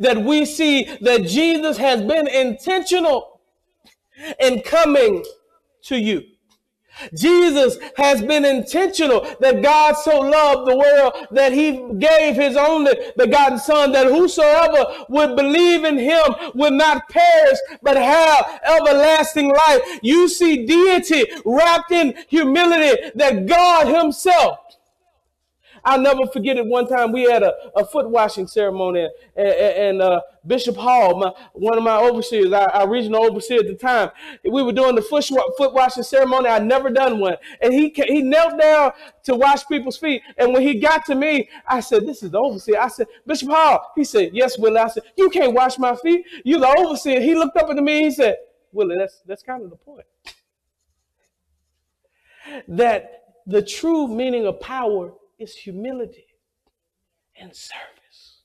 that 0.00 0.18
we 0.22 0.44
see 0.44 0.84
that 1.00 1.24
Jesus 1.24 1.76
has 1.78 2.02
been 2.02 2.28
intentional 2.28 3.40
in 4.38 4.60
coming 4.62 5.24
to 5.82 5.98
you. 5.98 6.22
Jesus 7.16 7.78
has 7.96 8.22
been 8.22 8.44
intentional 8.44 9.26
that 9.40 9.62
God 9.62 9.94
so 9.94 10.20
loved 10.20 10.70
the 10.70 10.76
world 10.76 11.26
that 11.30 11.52
he 11.52 11.82
gave 11.98 12.36
his 12.36 12.56
only 12.56 12.92
begotten 13.16 13.58
son 13.58 13.92
that 13.92 14.06
whosoever 14.06 15.04
would 15.08 15.34
believe 15.34 15.84
in 15.84 15.98
him 15.98 16.34
would 16.54 16.74
not 16.74 17.08
perish 17.08 17.58
but 17.82 17.96
have 17.96 18.60
everlasting 18.64 19.50
life. 19.50 19.80
You 20.02 20.28
see 20.28 20.66
deity 20.66 21.24
wrapped 21.44 21.92
in 21.92 22.14
humility 22.28 23.10
that 23.14 23.46
God 23.46 23.88
himself 23.88 24.58
I'll 25.84 26.00
never 26.00 26.26
forget 26.26 26.56
it. 26.56 26.66
One 26.66 26.86
time 26.86 27.12
we 27.12 27.22
had 27.22 27.42
a, 27.42 27.52
a 27.76 27.84
foot 27.84 28.08
washing 28.08 28.46
ceremony, 28.46 29.08
and, 29.36 29.48
and 29.48 30.02
uh, 30.02 30.20
Bishop 30.46 30.76
Hall, 30.76 31.18
my, 31.18 31.32
one 31.54 31.76
of 31.76 31.82
my 31.82 31.96
overseers, 31.96 32.52
our, 32.52 32.70
our, 32.70 32.88
regional 32.88 33.24
overseer 33.24 33.60
at 33.60 33.66
the 33.66 33.74
time, 33.74 34.10
we 34.44 34.62
were 34.62 34.72
doing 34.72 34.94
the 34.94 35.02
foot, 35.02 35.24
foot 35.56 35.72
washing 35.72 36.02
ceremony. 36.02 36.48
I'd 36.48 36.64
never 36.64 36.90
done 36.90 37.18
one, 37.18 37.36
and 37.60 37.72
he 37.72 37.92
he 38.06 38.22
knelt 38.22 38.60
down 38.60 38.92
to 39.24 39.34
wash 39.34 39.66
people's 39.66 39.96
feet. 39.96 40.22
And 40.38 40.52
when 40.52 40.62
he 40.62 40.78
got 40.78 41.04
to 41.06 41.14
me, 41.14 41.48
I 41.66 41.80
said, 41.80 42.06
"This 42.06 42.22
is 42.22 42.30
the 42.30 42.38
overseer." 42.38 42.80
I 42.80 42.88
said, 42.88 43.06
"Bishop 43.26 43.50
Hall." 43.50 43.92
He 43.96 44.04
said, 44.04 44.30
"Yes, 44.32 44.58
Willie." 44.58 44.78
I 44.78 44.88
said, 44.88 45.04
"You 45.16 45.30
can't 45.30 45.54
wash 45.54 45.78
my 45.78 45.96
feet. 45.96 46.26
You're 46.44 46.60
the 46.60 46.74
overseer." 46.78 47.20
He 47.20 47.34
looked 47.34 47.56
up 47.56 47.70
at 47.70 47.76
me. 47.76 48.04
He 48.04 48.10
said, 48.10 48.36
"Willie, 48.72 48.98
that's 48.98 49.22
that's 49.26 49.42
kind 49.42 49.62
of 49.62 49.70
the 49.70 49.76
point." 49.76 50.06
that 52.68 53.22
the 53.46 53.62
true 53.62 54.06
meaning 54.06 54.46
of 54.46 54.60
power 54.60 55.12
is 55.42 55.54
humility 55.54 56.26
and 57.36 57.54
service. 57.54 58.42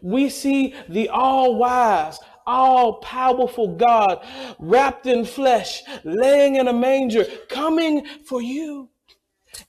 We 0.00 0.28
see 0.28 0.74
the 0.88 1.08
all 1.08 1.56
wise, 1.56 2.18
all 2.46 2.94
powerful 3.00 3.76
God 3.76 4.24
wrapped 4.58 5.06
in 5.06 5.24
flesh, 5.24 5.82
laying 6.04 6.56
in 6.56 6.68
a 6.68 6.72
manger, 6.72 7.24
coming 7.48 8.06
for 8.24 8.40
you 8.40 8.90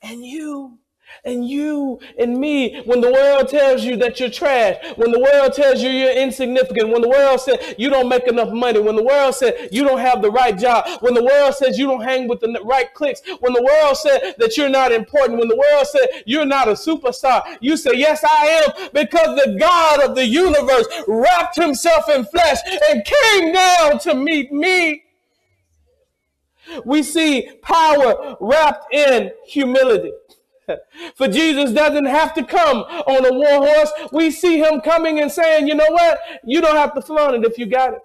and 0.01 0.25
you 0.25 0.79
and 1.23 1.47
you 1.47 1.99
and 2.17 2.37
me, 2.37 2.81
when 2.85 3.01
the 3.01 3.11
world 3.11 3.49
tells 3.49 3.83
you 3.83 3.95
that 3.97 4.19
you're 4.19 4.29
trash, 4.29 4.77
when 4.95 5.11
the 5.11 5.19
world 5.19 5.53
tells 5.53 5.81
you 5.81 5.89
you're 5.89 6.11
insignificant, 6.11 6.89
when 6.89 7.01
the 7.01 7.09
world 7.09 7.39
says 7.39 7.75
you 7.77 7.89
don't 7.89 8.09
make 8.09 8.27
enough 8.27 8.51
money, 8.51 8.79
when 8.79 8.95
the 8.95 9.03
world 9.03 9.35
says 9.35 9.69
you 9.71 9.83
don't 9.83 9.99
have 9.99 10.21
the 10.21 10.31
right 10.31 10.57
job, 10.57 10.85
when 11.01 11.13
the 11.13 11.23
world 11.23 11.55
says 11.55 11.77
you 11.77 11.87
don't 11.87 12.03
hang 12.03 12.27
with 12.27 12.39
the 12.39 12.59
right 12.63 12.93
cliques, 12.93 13.21
when 13.39 13.53
the 13.53 13.63
world 13.63 13.97
says 13.97 14.35
that 14.37 14.57
you're 14.57 14.69
not 14.69 14.91
important, 14.91 15.39
when 15.39 15.47
the 15.47 15.55
world 15.55 15.87
says 15.87 16.07
you're 16.25 16.45
not 16.45 16.67
a 16.67 16.71
superstar, 16.71 17.43
you 17.61 17.77
say, 17.77 17.91
Yes, 17.93 18.23
I 18.23 18.45
am, 18.47 18.89
because 18.93 19.39
the 19.43 19.57
God 19.59 20.03
of 20.03 20.15
the 20.15 20.25
universe 20.25 20.87
wrapped 21.07 21.55
himself 21.55 22.09
in 22.09 22.25
flesh 22.25 22.59
and 22.89 23.03
came 23.05 23.53
down 23.53 23.99
to 23.99 24.15
meet 24.15 24.51
me. 24.51 25.03
We 26.83 27.03
see 27.03 27.49
power 27.61 28.35
wrapped 28.39 28.93
in 28.93 29.31
humility. 29.45 30.11
For 31.15 31.27
Jesus 31.27 31.71
doesn't 31.71 32.05
have 32.05 32.33
to 32.35 32.43
come 32.43 32.77
on 32.77 33.25
a 33.25 33.33
war 33.33 33.67
horse. 33.67 33.91
We 34.11 34.31
see 34.31 34.59
him 34.59 34.81
coming 34.81 35.19
and 35.19 35.31
saying, 35.31 35.67
you 35.67 35.75
know 35.75 35.89
what? 35.89 36.19
You 36.43 36.61
don't 36.61 36.75
have 36.75 36.93
to 36.95 37.01
flaunt 37.01 37.35
it 37.35 37.49
if 37.49 37.57
you 37.57 37.65
got 37.65 37.93
it. 37.93 37.99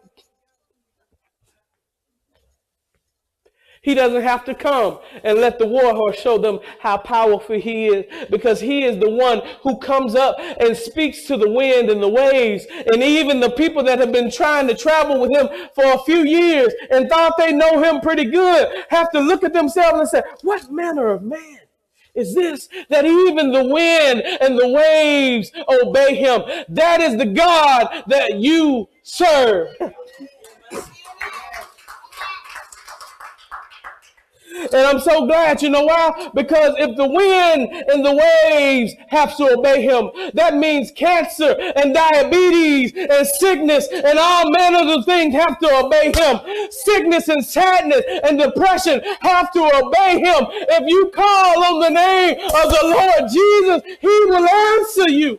He 3.83 3.95
doesn't 3.95 4.23
have 4.23 4.45
to 4.45 4.55
come 4.55 4.99
and 5.25 5.39
let 5.39 5.59
the 5.59 5.67
war 5.67 5.95
horse 5.95 6.21
show 6.21 6.37
them 6.37 6.61
how 6.81 6.99
powerful 6.99 7.59
he 7.59 7.87
is 7.87 8.05
because 8.29 8.61
he 8.61 8.85
is 8.85 8.99
the 8.99 9.09
one 9.09 9.41
who 9.63 9.79
comes 9.79 10.15
up 10.15 10.37
and 10.39 10.77
speaks 10.77 11.25
to 11.25 11.39
the 11.39 11.49
wind 11.49 11.89
and 11.89 12.03
the 12.03 12.09
waves. 12.09 12.67
And 12.93 13.03
even 13.03 13.41
the 13.41 13.51
people 13.51 13.83
that 13.85 13.99
have 13.99 14.13
been 14.13 14.31
trying 14.31 14.69
to 14.69 14.77
travel 14.77 15.19
with 15.19 15.31
him 15.31 15.49
for 15.75 15.95
a 15.95 15.99
few 16.01 16.25
years 16.25 16.75
and 16.91 17.09
thought 17.09 17.39
they 17.39 17.53
know 17.53 17.83
him 17.83 18.03
pretty 18.03 18.27
good 18.27 18.85
have 18.91 19.11
to 19.13 19.21
look 19.21 19.45
at 19.45 19.55
themselves 19.55 19.99
and 19.99 20.09
say, 20.09 20.23
What 20.43 20.71
manner 20.71 21.09
of 21.09 21.23
man 21.23 21.61
is 22.15 22.35
this 22.35 22.69
that 22.89 23.05
even 23.05 23.53
the 23.53 23.65
wind 23.65 24.23
and 24.41 24.59
the 24.59 24.69
waves 24.69 25.51
obey 25.69 26.17
him. 26.17 26.43
That 26.69 27.01
is 27.01 27.17
the 27.17 27.27
God 27.27 28.05
that 28.09 28.37
you 28.37 28.89
serve. 29.03 29.69
And 34.53 34.75
I'm 34.75 35.01
so 35.01 35.27
glad, 35.27 35.63
you 35.63 35.71
know 35.71 35.85
why? 35.85 36.31
Because 36.35 36.75
if 36.79 36.97
the 36.97 37.07
wind 37.07 37.71
and 37.89 38.05
the 38.05 38.15
waves 38.15 38.95
have 39.09 39.37
to 39.37 39.59
obey 39.59 39.83
him, 39.83 40.11
that 40.35 40.57
means 40.57 40.91
cancer 40.91 41.55
and 41.77 41.95
diabetes 41.95 42.93
and 42.97 43.27
sickness 43.27 43.89
and 43.93 44.19
all 44.19 44.51
manner 44.51 44.93
of 44.93 45.05
things 45.05 45.35
have 45.35 45.59
to 45.61 45.85
obey 45.85 46.13
him. 46.15 46.41
Sickness 46.71 47.29
and 47.29 47.45
sadness 47.45 48.03
and 48.25 48.39
depression 48.39 49.01
have 49.21 49.53
to 49.53 49.61
obey 49.61 50.19
him. 50.19 50.47
If 50.51 50.89
you 50.89 51.11
call 51.15 51.65
on 51.65 51.81
the 51.81 51.91
name 51.91 52.37
of 52.45 52.71
the 52.71 52.81
Lord 52.83 53.31
Jesus, 53.31 53.99
he 54.01 54.25
will 54.27 54.49
answer 54.49 55.09
you. 55.11 55.39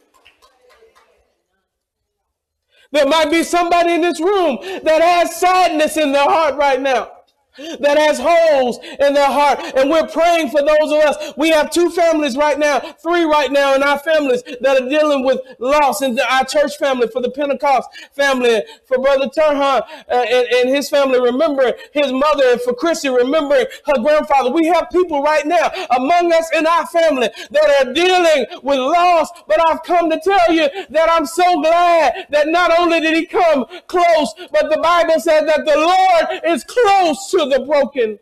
There 2.93 3.07
might 3.07 3.31
be 3.31 3.43
somebody 3.43 3.93
in 3.93 4.01
this 4.01 4.19
room 4.19 4.57
that 4.83 5.01
has 5.01 5.35
sadness 5.35 5.97
in 5.97 6.11
their 6.11 6.29
heart 6.29 6.55
right 6.55 6.79
now 6.79 7.20
that 7.57 7.97
has 7.97 8.19
holes 8.19 8.79
in 8.99 9.13
their 9.13 9.29
heart. 9.29 9.59
And 9.75 9.89
we're 9.89 10.07
praying 10.07 10.49
for 10.49 10.61
those 10.61 10.91
of 10.91 10.99
us. 10.99 11.33
We 11.37 11.49
have 11.49 11.69
two 11.69 11.89
families 11.89 12.37
right 12.37 12.57
now, 12.57 12.79
three 12.79 13.23
right 13.23 13.51
now 13.51 13.75
in 13.75 13.83
our 13.83 13.99
families 13.99 14.43
that 14.61 14.81
are 14.81 14.87
dealing 14.87 15.25
with 15.25 15.39
loss 15.59 16.01
in 16.01 16.19
our 16.19 16.45
church 16.45 16.77
family, 16.77 17.07
for 17.07 17.21
the 17.21 17.31
Pentecost 17.31 17.89
family, 18.13 18.63
for 18.85 18.97
Brother 18.99 19.27
Turhan 19.27 19.81
uh, 19.81 20.03
and, 20.09 20.47
and, 20.47 20.69
his 20.69 20.89
family, 20.89 21.19
remembering 21.19 21.73
his 21.93 22.11
mother, 22.11 22.43
and 22.51 22.61
for 22.61 22.73
Chrissy, 22.73 23.09
remembering 23.09 23.65
her 23.85 24.01
grandfather. 24.01 24.51
We 24.51 24.67
have 24.67 24.89
people 24.91 25.21
right 25.21 25.45
now 25.45 25.71
among 25.95 26.31
us 26.33 26.49
in 26.55 26.65
our 26.65 26.85
family 26.87 27.29
that 27.51 27.85
are 27.85 27.93
dealing 27.93 28.45
with 28.63 28.79
loss. 28.79 29.29
But 29.47 29.59
I've 29.67 29.83
come 29.83 30.09
to 30.09 30.19
tell 30.23 30.53
you 30.53 30.69
that 30.89 31.09
I'm 31.11 31.25
so 31.25 31.61
glad 31.61 32.27
that 32.29 32.47
not 32.47 32.77
only 32.77 33.01
did 33.01 33.15
he 33.15 33.25
come 33.25 33.65
close, 33.87 34.33
but 34.51 34.69
the 34.69 34.79
Bible 34.81 35.19
says 35.19 35.45
that 35.45 35.65
the 35.65 35.75
Lord 35.75 36.41
is 36.45 36.63
close 36.63 37.29
to 37.31 37.40
the 37.45 37.65
broken 37.65 38.19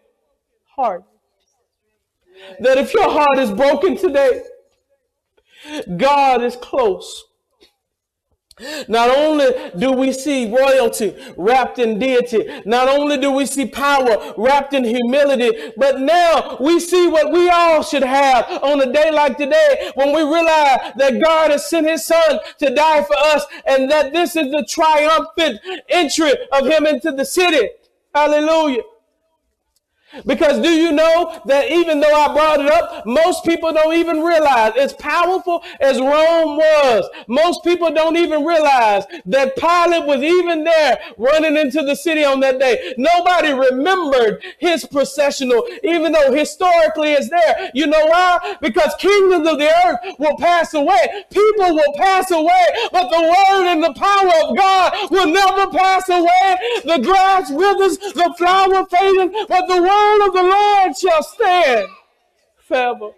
heart. 0.76 1.04
That 2.60 2.78
if 2.78 2.94
your 2.94 3.10
heart 3.10 3.38
is 3.38 3.52
broken 3.52 3.98
today, 3.98 4.44
God 5.98 6.42
is 6.42 6.56
close. 6.56 7.26
Not 8.88 9.10
only 9.16 9.72
do 9.78 9.94
we 9.94 10.12
see 10.12 10.54
royalty 10.54 11.16
wrapped 11.38 11.80
in 11.80 11.98
deity, 11.98 12.62
not 12.66 12.90
only 12.90 13.18
do 13.18 13.32
we 13.32 13.46
see 13.46 13.66
power 13.66 14.34
wrapped 14.38 14.74
in 14.74 14.84
humility, 14.84 15.72
but 15.78 16.02
now 16.02 16.58
we 16.60 16.80
see 16.80 17.08
what 17.08 17.32
we 17.32 17.50
all 17.50 17.82
should 17.84 18.04
have 18.04 18.46
on 18.64 18.82
a 18.82 18.92
day 18.92 19.12
like 19.12 19.38
today 19.38 19.92
when 19.96 20.14
we 20.14 20.22
realize 20.24 20.92
that 20.98 21.22
God 21.24 21.52
has 21.52 21.70
sent 21.70 21.88
his 21.88 22.06
son 22.06 22.40
to 22.60 22.74
die 22.74 23.04
for 23.04 23.16
us 23.18 23.46
and 23.66 23.90
that 23.90 24.12
this 24.12 24.36
is 24.36 24.52
the 24.52 24.66
triumphant 24.70 25.62
entry 25.88 26.34
of 26.52 26.66
him 26.68 26.86
into 26.86 27.12
the 27.12 27.26
city. 27.26 27.70
Hallelujah. 28.14 28.82
Because 30.26 30.60
do 30.62 30.70
you 30.70 30.92
know 30.92 31.40
that 31.46 31.70
even 31.70 32.00
though 32.00 32.14
I 32.14 32.34
brought 32.34 32.60
it 32.62 32.70
up, 32.70 33.06
most 33.06 33.46
people 33.46 33.72
don't 33.72 33.94
even 33.94 34.22
realize 34.22 34.74
as 34.76 34.94
powerful 34.94 35.64
as 35.80 36.00
Rome 36.00 36.58
was, 36.58 37.08
most 37.28 37.64
people 37.64 37.94
don't 37.94 38.18
even 38.18 38.44
realize 38.44 39.06
that 39.28 39.56
Pilate 39.56 40.06
was 40.06 40.22
even 40.22 40.64
there 40.64 41.00
running 41.18 41.58
into 41.58 41.84
the 41.84 41.96
city 41.96 42.24
on 42.24 42.40
that 42.40 42.60
day. 42.60 42.96
Nobody 42.98 43.54
remembered 43.54 44.44
his 44.58 44.84
processional, 44.86 45.64
even 45.84 46.12
though 46.12 46.34
historically 46.34 47.14
it's 47.14 47.30
there. 47.30 47.70
You 47.76 47.86
know 47.86 48.06
why? 48.08 48.58
Because 48.62 48.96
kingdoms 49.00 49.48
of 49.48 49.60
the 49.60 49.72
earth 49.86 50.16
will 50.18 50.38
pass 50.38 50.74
away, 50.74 51.26
people 51.32 51.76
will 51.76 51.94
pass 51.98 52.32
away, 52.32 52.66
but 52.92 53.10
the 53.10 53.22
word 53.22 53.72
and 53.72 53.84
the 53.84 53.94
power 53.94 54.32
of 54.44 54.58
God 54.58 55.12
will 55.12 55.28
never 55.28 55.68
pass 55.68 56.10
away. 56.10 56.58
The 56.84 57.00
grass 57.04 57.52
withers, 57.52 57.98
the 58.14 58.34
flower 58.38 58.86
fading, 58.88 59.46
but 59.48 59.68
the 59.68 59.82
word 59.82 59.99
word 60.00 60.28
of 60.28 60.34
the 60.34 60.44
Lord 60.44 60.98
shall 60.98 61.24
stand 61.24 61.88
forever. 62.58 63.12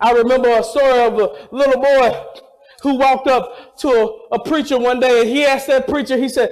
I 0.00 0.12
remember 0.12 0.48
a 0.48 0.64
story 0.64 1.00
of 1.00 1.18
a 1.18 1.48
little 1.54 1.80
boy 1.80 2.24
who 2.82 2.96
walked 2.96 3.26
up 3.26 3.76
to 3.78 3.88
a, 3.88 4.36
a, 4.36 4.38
preacher 4.42 4.78
one 4.78 5.00
day 5.00 5.20
and 5.20 5.28
he 5.28 5.44
asked 5.44 5.66
that 5.66 5.86
preacher, 5.88 6.16
he 6.16 6.28
said, 6.28 6.50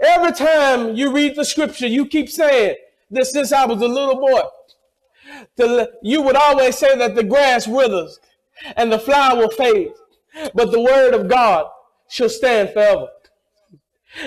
Every 0.00 0.32
time 0.32 0.94
you 0.94 1.12
read 1.12 1.36
the 1.36 1.44
scripture, 1.44 1.86
you 1.86 2.06
keep 2.06 2.28
saying 2.28 2.76
that 3.10 3.26
since 3.26 3.52
I 3.52 3.64
was 3.64 3.80
a 3.80 3.88
little 3.88 4.16
boy, 4.16 4.42
the, 5.56 5.92
you 6.02 6.22
would 6.22 6.36
always 6.36 6.76
say 6.76 6.96
that 6.96 7.14
the 7.14 7.22
grass 7.22 7.66
withers 7.66 8.18
and 8.76 8.92
the 8.92 8.98
flower 8.98 9.48
fades, 9.48 9.98
but 10.54 10.72
the 10.72 10.80
word 10.80 11.14
of 11.14 11.28
God 11.28 11.66
shall 12.08 12.28
stand 12.28 12.70
forever. 12.70 13.08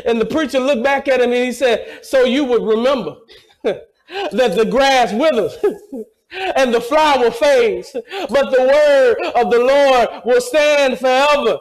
And 0.05 0.19
the 0.19 0.25
preacher 0.25 0.59
looked 0.59 0.83
back 0.83 1.07
at 1.07 1.21
him 1.21 1.31
and 1.31 1.45
he 1.45 1.51
said, 1.51 2.03
So 2.03 2.23
you 2.23 2.43
would 2.45 2.63
remember 2.63 3.17
that 3.63 4.55
the 4.55 4.65
grass 4.65 5.13
withers 5.13 5.57
and 6.31 6.73
the 6.73 6.81
flower 6.81 7.31
fades, 7.31 7.95
but 8.29 8.51
the 8.51 8.63
word 8.63 9.31
of 9.35 9.51
the 9.51 9.59
Lord 9.59 10.25
will 10.25 10.41
stand 10.41 10.99
forever. 10.99 11.57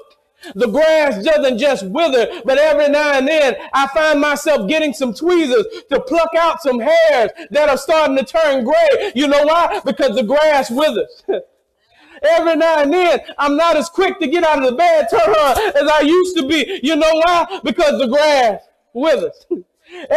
The 0.54 0.68
grass 0.68 1.24
doesn't 1.24 1.58
just 1.58 1.86
wither, 1.86 2.40
but 2.44 2.58
every 2.58 2.88
now 2.88 3.14
and 3.14 3.26
then 3.26 3.56
I 3.72 3.88
find 3.88 4.20
myself 4.20 4.68
getting 4.68 4.92
some 4.92 5.12
tweezers 5.12 5.66
to 5.90 6.00
pluck 6.00 6.30
out 6.38 6.62
some 6.62 6.78
hairs 6.78 7.30
that 7.50 7.68
are 7.68 7.78
starting 7.78 8.16
to 8.16 8.24
turn 8.24 8.64
gray. 8.64 9.12
You 9.14 9.26
know 9.26 9.44
why? 9.44 9.80
Because 9.84 10.14
the 10.14 10.22
grass 10.22 10.70
withers. 10.70 11.24
Every 12.22 12.56
now 12.56 12.82
and 12.82 12.92
then, 12.92 13.20
I'm 13.38 13.56
not 13.56 13.76
as 13.76 13.88
quick 13.88 14.18
to 14.20 14.26
get 14.26 14.44
out 14.44 14.58
of 14.58 14.70
the 14.70 14.76
bed 14.76 15.06
as 15.12 15.88
I 15.90 16.00
used 16.04 16.36
to 16.36 16.46
be. 16.46 16.80
You 16.82 16.96
know 16.96 17.12
why? 17.24 17.60
Because 17.64 17.98
the 17.98 18.08
grass 18.08 18.60
withers. 18.92 19.46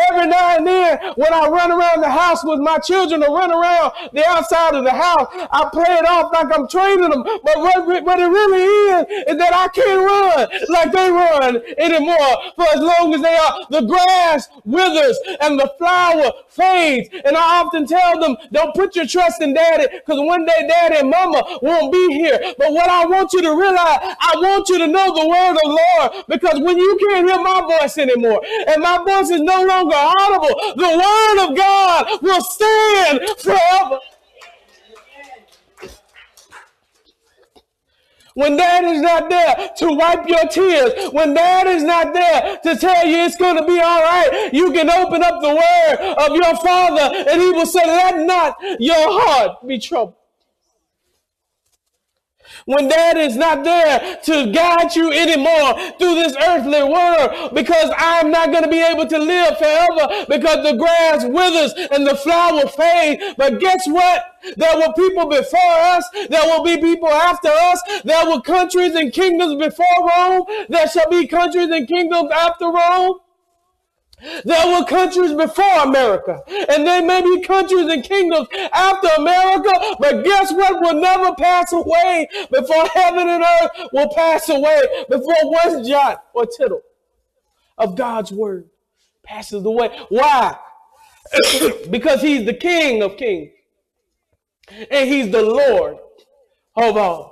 Every 0.09 0.27
now 0.27 0.57
and 0.57 0.65
then, 0.65 0.97
when 1.15 1.33
I 1.33 1.47
run 1.47 1.71
around 1.71 2.01
the 2.01 2.09
house 2.09 2.43
with 2.43 2.59
my 2.59 2.79
children 2.79 3.23
or 3.23 3.35
run 3.35 3.51
around 3.51 3.93
the 4.13 4.25
outside 4.25 4.73
of 4.73 4.83
the 4.83 4.91
house, 4.91 5.27
I 5.51 5.69
play 5.71 5.93
it 5.95 6.05
off 6.05 6.33
like 6.33 6.57
I'm 6.57 6.67
training 6.67 7.09
them. 7.09 7.23
But 7.23 7.57
what, 7.57 8.03
what 8.03 8.19
it 8.19 8.25
really 8.25 8.63
is, 8.63 9.27
is 9.29 9.37
that 9.37 9.53
I 9.53 9.67
can't 9.69 10.01
run 10.01 10.47
like 10.69 10.91
they 10.91 11.11
run 11.11 11.61
anymore 11.77 12.35
for 12.55 12.65
as 12.73 12.81
long 12.81 13.13
as 13.13 13.21
they 13.21 13.35
are. 13.35 13.59
The 13.69 13.81
grass 13.81 14.49
withers 14.65 15.19
and 15.41 15.59
the 15.59 15.71
flower 15.77 16.31
fades. 16.47 17.09
And 17.23 17.37
I 17.37 17.61
often 17.61 17.85
tell 17.85 18.19
them, 18.19 18.37
don't 18.51 18.73
put 18.75 18.95
your 18.95 19.05
trust 19.05 19.41
in 19.41 19.53
daddy 19.53 19.87
because 19.93 20.19
one 20.19 20.45
day 20.45 20.67
daddy 20.67 20.97
and 20.97 21.09
mama 21.09 21.43
won't 21.61 21.93
be 21.93 22.13
here. 22.13 22.39
But 22.57 22.73
what 22.73 22.89
I 22.89 23.05
want 23.05 23.33
you 23.33 23.41
to 23.43 23.55
realize, 23.55 23.99
I 24.19 24.33
want 24.35 24.67
you 24.69 24.79
to 24.79 24.87
know 24.87 25.13
the 25.13 25.27
word 25.27 25.51
of 25.51 25.61
the 25.61 25.79
Lord 25.79 26.25
because 26.27 26.59
when 26.59 26.77
you 26.77 26.97
can't 27.07 27.27
hear 27.27 27.41
my 27.41 27.61
voice 27.61 27.97
anymore 27.97 28.41
and 28.67 28.81
my 28.81 28.97
voice 29.05 29.29
is 29.29 29.41
no 29.41 29.65
longer 29.69 29.95
audible. 29.95 30.55
The 30.75 30.91
word 31.05 31.37
of 31.45 31.57
God 31.57 32.21
will 32.21 32.41
stand 32.41 33.21
forever. 33.39 33.99
When 38.35 38.55
dad 38.55 38.85
is 38.85 39.01
not 39.01 39.29
there 39.29 39.69
to 39.79 39.93
wipe 39.93 40.27
your 40.27 40.47
tears, 40.47 41.11
when 41.11 41.33
dad 41.33 41.67
is 41.67 41.83
not 41.83 42.13
there 42.13 42.57
to 42.63 42.75
tell 42.77 43.05
you 43.05 43.17
it's 43.17 43.35
going 43.35 43.57
to 43.57 43.65
be 43.65 43.79
all 43.81 44.01
right, 44.01 44.49
you 44.53 44.71
can 44.71 44.89
open 44.89 45.23
up 45.23 45.41
the 45.41 45.49
word 45.49 46.15
of 46.17 46.35
your 46.35 46.55
father 46.57 47.29
and 47.29 47.41
he 47.41 47.49
will 47.51 47.65
say, 47.65 47.85
let 47.85 48.25
not 48.25 48.55
your 48.79 48.95
heart 48.95 49.67
be 49.67 49.77
troubled 49.77 50.18
when 52.65 52.87
dad 52.87 53.17
is 53.17 53.35
not 53.35 53.63
there 53.63 54.17
to 54.23 54.51
guide 54.51 54.95
you 54.95 55.11
anymore 55.11 55.73
through 55.97 56.15
this 56.15 56.35
earthly 56.47 56.83
world 56.83 57.53
because 57.53 57.91
I'm 57.97 58.31
not 58.31 58.51
going 58.51 58.63
to 58.63 58.69
be 58.69 58.81
able 58.81 59.07
to 59.07 59.17
live 59.17 59.57
forever 59.57 60.25
because 60.27 60.63
the 60.63 60.77
grass 60.77 61.25
withers 61.25 61.73
and 61.91 62.05
the 62.05 62.15
flower 62.15 62.67
fades. 62.67 63.35
But 63.37 63.59
guess 63.59 63.87
what? 63.87 64.23
There 64.55 64.77
were 64.77 64.93
people 64.93 65.27
before 65.27 65.59
us. 65.59 66.07
There 66.29 66.43
will 66.45 66.63
be 66.63 66.77
people 66.77 67.09
after 67.09 67.49
us. 67.49 67.81
There 68.03 68.29
were 68.29 68.41
countries 68.41 68.95
and 68.95 69.11
kingdoms 69.11 69.55
before 69.55 69.85
Rome. 69.99 70.45
There 70.69 70.87
shall 70.87 71.09
be 71.09 71.27
countries 71.27 71.69
and 71.69 71.87
kingdoms 71.87 72.31
after 72.31 72.65
Rome. 72.65 73.19
There 74.43 74.67
were 74.67 74.85
countries 74.85 75.33
before 75.33 75.83
America, 75.83 76.41
and 76.69 76.85
there 76.85 77.01
may 77.01 77.21
be 77.21 77.41
countries 77.41 77.87
and 77.87 78.03
kingdoms 78.03 78.47
after 78.73 79.07
America, 79.17 79.71
but 79.99 80.23
guess 80.23 80.51
what 80.51 80.81
will 80.81 80.99
never 80.99 81.33
pass 81.35 81.71
away 81.71 82.27
before 82.51 82.85
heaven 82.87 83.27
and 83.27 83.43
earth 83.43 83.71
will 83.93 84.09
pass 84.13 84.49
away, 84.49 85.05
before 85.09 85.51
one 85.51 85.83
jot 85.85 86.25
or 86.33 86.45
tittle 86.45 86.81
of 87.77 87.95
God's 87.95 88.31
word 88.31 88.69
passes 89.23 89.63
away. 89.65 89.89
Why? 90.09 90.57
because 91.89 92.21
he's 92.21 92.45
the 92.45 92.53
King 92.53 93.03
of 93.03 93.17
kings, 93.17 93.51
and 94.91 95.09
he's 95.09 95.31
the 95.31 95.41
Lord 95.41 95.97
of 96.75 96.97
all. 96.97 97.28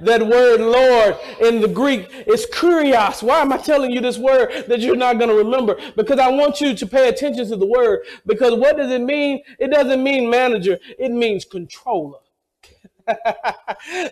That 0.00 0.26
word 0.26 0.60
Lord 0.60 1.16
in 1.40 1.60
the 1.60 1.68
Greek 1.68 2.08
is 2.26 2.46
kurios. 2.52 3.22
Why 3.22 3.40
am 3.40 3.52
I 3.52 3.58
telling 3.58 3.90
you 3.90 4.00
this 4.00 4.18
word 4.18 4.66
that 4.68 4.80
you're 4.80 4.96
not 4.96 5.18
going 5.18 5.30
to 5.30 5.36
remember? 5.36 5.76
Because 5.96 6.18
I 6.18 6.28
want 6.30 6.60
you 6.60 6.74
to 6.74 6.86
pay 6.86 7.08
attention 7.08 7.48
to 7.48 7.56
the 7.56 7.66
word. 7.66 8.00
Because 8.26 8.54
what 8.54 8.76
does 8.76 8.90
it 8.90 9.00
mean? 9.00 9.42
It 9.58 9.70
doesn't 9.70 10.02
mean 10.02 10.30
manager. 10.30 10.78
It 10.98 11.10
means 11.10 11.44
controller. 11.44 12.18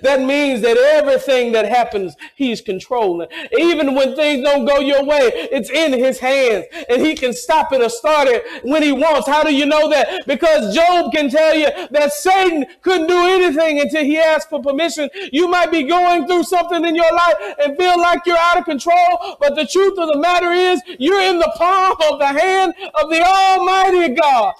That 0.02 0.20
means 0.20 0.62
that 0.62 0.76
everything 0.76 1.52
that 1.52 1.68
happens, 1.68 2.14
he's 2.34 2.60
controlling. 2.60 3.28
Even 3.58 3.94
when 3.94 4.16
things 4.16 4.42
don't 4.42 4.64
go 4.64 4.80
your 4.80 5.04
way, 5.04 5.30
it's 5.34 5.70
in 5.70 5.92
his 5.92 6.18
hands 6.18 6.64
and 6.88 7.04
he 7.04 7.14
can 7.14 7.32
stop 7.32 7.72
it 7.72 7.82
or 7.82 7.88
start 7.88 8.28
it 8.28 8.44
when 8.64 8.82
he 8.82 8.92
wants. 8.92 9.28
How 9.28 9.42
do 9.42 9.54
you 9.54 9.66
know 9.66 9.88
that? 9.90 10.26
Because 10.26 10.74
Job 10.74 11.12
can 11.12 11.28
tell 11.28 11.54
you 11.54 11.68
that 11.90 12.12
Satan 12.12 12.66
couldn't 12.82 13.06
do 13.06 13.26
anything 13.26 13.80
until 13.80 14.04
he 14.04 14.18
asked 14.18 14.48
for 14.48 14.62
permission. 14.62 15.10
You 15.32 15.48
might 15.48 15.70
be 15.70 15.82
going 15.82 16.26
through 16.26 16.44
something 16.44 16.84
in 16.84 16.94
your 16.94 17.12
life 17.12 17.34
and 17.62 17.76
feel 17.76 17.98
like 18.00 18.20
you're 18.26 18.38
out 18.38 18.58
of 18.58 18.64
control, 18.64 19.36
but 19.40 19.54
the 19.54 19.66
truth 19.66 19.98
of 19.98 20.08
the 20.08 20.18
matter 20.18 20.52
is 20.52 20.80
you're 20.98 21.20
in 21.20 21.38
the 21.38 21.52
palm 21.56 21.96
of 22.10 22.18
the 22.18 22.26
hand 22.26 22.74
of 22.94 23.10
the 23.10 23.22
Almighty 23.22 24.14
God. 24.14 24.54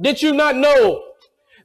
Did 0.00 0.22
you 0.22 0.32
not 0.32 0.56
know 0.56 1.02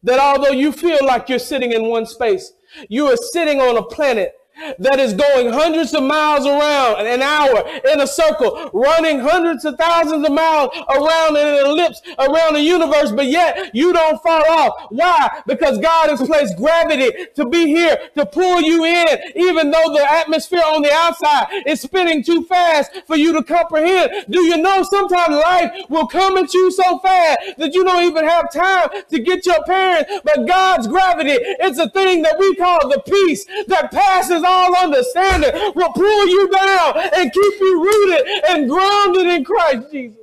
that 0.03 0.19
although 0.19 0.51
you 0.51 0.71
feel 0.71 1.05
like 1.05 1.29
you're 1.29 1.39
sitting 1.39 1.71
in 1.71 1.89
one 1.89 2.05
space, 2.05 2.53
you 2.89 3.07
are 3.07 3.17
sitting 3.17 3.59
on 3.59 3.77
a 3.77 3.83
planet 3.83 4.33
that 4.79 4.99
is 4.99 5.13
going 5.13 5.51
hundreds 5.51 5.93
of 5.93 6.03
miles 6.03 6.45
around 6.45 7.05
an 7.05 7.21
hour 7.21 7.63
in 7.91 8.01
a 8.01 8.07
circle, 8.07 8.69
running 8.73 9.19
hundreds 9.19 9.65
of 9.65 9.75
thousands 9.77 10.25
of 10.25 10.33
miles 10.33 10.69
around 10.89 11.37
in 11.37 11.47
an 11.47 11.65
ellipse 11.65 12.01
around 12.19 12.53
the 12.53 12.61
universe, 12.61 13.11
but 13.11 13.27
yet 13.27 13.71
you 13.73 13.93
don't 13.93 14.21
fall 14.21 14.43
off. 14.49 14.87
Why? 14.89 15.41
Because 15.45 15.77
God 15.79 16.09
has 16.09 16.21
placed 16.21 16.57
gravity 16.57 17.27
to 17.35 17.45
be 17.45 17.67
here 17.67 17.97
to 18.15 18.25
pull 18.25 18.61
you 18.61 18.85
in, 18.85 19.07
even 19.35 19.71
though 19.71 19.93
the 19.93 20.05
atmosphere 20.09 20.63
on 20.65 20.81
the 20.81 20.91
outside 20.93 21.63
is 21.65 21.81
spinning 21.81 22.23
too 22.23 22.43
fast 22.43 23.01
for 23.05 23.15
you 23.15 23.33
to 23.33 23.43
comprehend. 23.43 24.25
Do 24.29 24.41
you 24.41 24.57
know 24.57 24.83
sometimes 24.83 25.35
life 25.35 25.71
will 25.89 26.07
come 26.07 26.37
at 26.37 26.53
you 26.53 26.71
so 26.71 26.99
fast 26.99 27.39
that 27.57 27.73
you 27.73 27.83
don't 27.83 28.03
even 28.03 28.25
have 28.25 28.51
time 28.51 28.89
to 29.09 29.19
get 29.19 29.45
your 29.45 29.63
parents, 29.63 30.11
but 30.23 30.47
God's 30.47 30.87
gravity, 30.87 31.37
it's 31.39 31.79
a 31.79 31.89
thing 31.89 32.21
that 32.23 32.39
we 32.39 32.55
call 32.55 32.89
the 32.89 33.01
peace 33.01 33.45
that 33.67 33.91
passes 33.91 34.43
all 34.47 34.75
understanding 34.75 35.51
will 35.75 35.91
pull 35.93 36.27
you 36.27 36.49
down 36.49 36.93
and 37.15 37.31
keep 37.31 37.53
you 37.59 37.83
rooted 37.83 38.27
and 38.49 38.69
grounded 38.69 39.27
in 39.27 39.43
Christ 39.43 39.91
Jesus. 39.91 40.17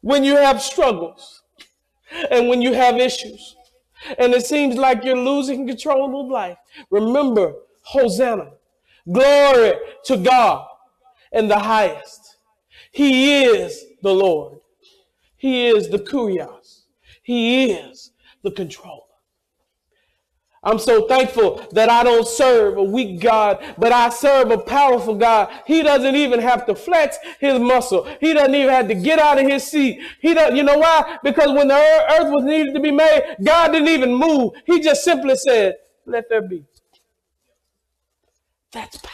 When 0.00 0.24
you 0.24 0.36
have 0.36 0.62
struggles 0.62 1.42
and 2.30 2.48
when 2.48 2.62
you 2.62 2.72
have 2.72 2.96
issues 2.96 3.56
and 4.18 4.32
it 4.32 4.46
seems 4.46 4.76
like 4.76 5.04
you're 5.04 5.16
losing 5.16 5.66
control 5.66 6.20
of 6.20 6.28
life, 6.30 6.58
remember, 6.90 7.54
Hosanna, 7.82 8.52
glory 9.10 9.74
to 10.04 10.16
God 10.16 10.66
in 11.32 11.48
the 11.48 11.58
highest. 11.58 12.36
He 12.92 13.44
is 13.44 13.84
the 14.02 14.12
Lord. 14.12 14.58
He 15.36 15.66
is 15.68 15.88
the 15.88 15.98
Kurios. 15.98 16.82
He 17.22 17.70
is 17.70 18.12
the 18.42 18.50
controller. 18.50 18.97
I'm 20.62 20.78
so 20.78 21.06
thankful 21.06 21.64
that 21.72 21.88
I 21.88 22.02
don't 22.02 22.26
serve 22.26 22.78
a 22.78 22.82
weak 22.82 23.20
God, 23.20 23.64
but 23.78 23.92
I 23.92 24.08
serve 24.08 24.50
a 24.50 24.58
powerful 24.58 25.14
God. 25.14 25.50
He 25.66 25.82
doesn't 25.82 26.16
even 26.16 26.40
have 26.40 26.66
to 26.66 26.74
flex 26.74 27.16
his 27.38 27.60
muscle. 27.60 28.08
He 28.20 28.34
doesn't 28.34 28.54
even 28.54 28.70
have 28.70 28.88
to 28.88 28.94
get 28.94 29.18
out 29.20 29.38
of 29.38 29.46
his 29.46 29.64
seat. 29.64 30.00
He 30.20 30.34
doesn't, 30.34 30.56
you 30.56 30.64
know 30.64 30.78
why? 30.78 31.18
Because 31.22 31.52
when 31.52 31.68
the 31.68 31.74
earth 31.74 32.32
was 32.32 32.44
needed 32.44 32.74
to 32.74 32.80
be 32.80 32.90
made, 32.90 33.36
God 33.42 33.68
didn't 33.68 33.88
even 33.88 34.12
move. 34.12 34.52
He 34.66 34.80
just 34.80 35.04
simply 35.04 35.36
said, 35.36 35.76
let 36.06 36.28
there 36.28 36.42
be. 36.42 36.64
That's 38.72 38.96
power. 38.96 39.12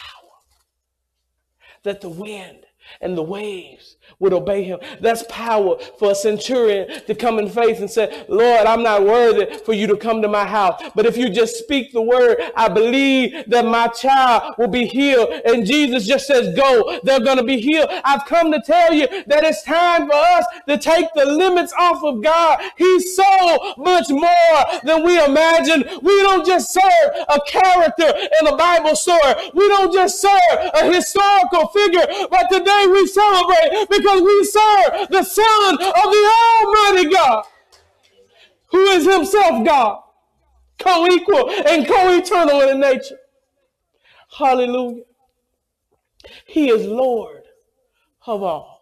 That 1.83 2.01
the 2.01 2.09
wind 2.09 2.65
and 3.01 3.15
the 3.15 3.23
waves 3.23 3.94
would 4.19 4.33
obey 4.33 4.63
him. 4.63 4.79
That's 5.01 5.23
power 5.29 5.77
for 5.99 6.11
a 6.11 6.15
centurion 6.15 7.01
to 7.05 7.15
come 7.15 7.39
in 7.39 7.49
faith 7.49 7.79
and 7.79 7.89
say, 7.89 8.25
Lord, 8.27 8.65
I'm 8.65 8.83
not 8.83 9.03
worthy 9.03 9.57
for 9.59 9.73
you 9.73 9.87
to 9.87 9.97
come 9.97 10.21
to 10.21 10.27
my 10.27 10.45
house. 10.45 10.81
But 10.95 11.05
if 11.05 11.17
you 11.17 11.29
just 11.29 11.57
speak 11.57 11.91
the 11.91 12.01
word, 12.01 12.37
I 12.55 12.69
believe 12.69 13.49
that 13.49 13.65
my 13.65 13.87
child 13.87 14.55
will 14.57 14.67
be 14.67 14.85
healed. 14.85 15.29
And 15.45 15.65
Jesus 15.65 16.05
just 16.05 16.27
says, 16.27 16.55
go, 16.55 16.99
they're 17.03 17.19
going 17.19 17.37
to 17.37 17.43
be 17.43 17.59
healed. 17.59 17.89
I've 18.03 18.25
come 18.25 18.51
to 18.51 18.61
tell 18.61 18.93
you 18.93 19.07
that 19.27 19.43
it's 19.43 19.63
time 19.63 20.07
for 20.07 20.15
us 20.15 20.45
to 20.67 20.77
take 20.77 21.07
the 21.15 21.25
limits 21.25 21.73
off 21.77 22.03
of 22.03 22.23
God. 22.23 22.59
He's 22.77 23.15
so 23.15 23.73
much 23.77 24.09
more 24.09 24.81
than 24.83 25.03
we 25.03 25.23
imagine. 25.23 25.83
We 26.01 26.21
don't 26.21 26.45
just 26.45 26.73
serve 26.73 27.25
a 27.29 27.39
character 27.47 28.13
in 28.39 28.47
a 28.47 28.55
Bible 28.55 28.95
story. 28.95 29.51
We 29.53 29.67
don't 29.67 29.93
just 29.93 30.21
serve 30.21 30.71
a 30.73 30.91
historical 30.93 31.67
figure, 31.69 32.05
but 32.29 32.47
today 32.49 32.87
we 32.91 33.07
celebrate 33.07 33.87
because 33.97 34.21
we 34.21 34.43
serve 34.43 35.07
the 35.09 35.23
Son 35.23 35.73
of 35.73 35.79
the 35.79 36.33
Almighty 36.61 37.09
God, 37.09 37.45
who 38.67 38.83
is 38.85 39.05
Himself 39.05 39.65
God, 39.65 40.01
co 40.79 41.07
equal 41.07 41.49
and 41.49 41.87
co 41.87 42.17
eternal 42.17 42.61
in 42.61 42.79
nature. 42.79 43.17
Hallelujah. 44.37 45.03
He 46.45 46.69
is 46.69 46.85
Lord 46.85 47.43
of 48.25 48.43
all. 48.43 48.75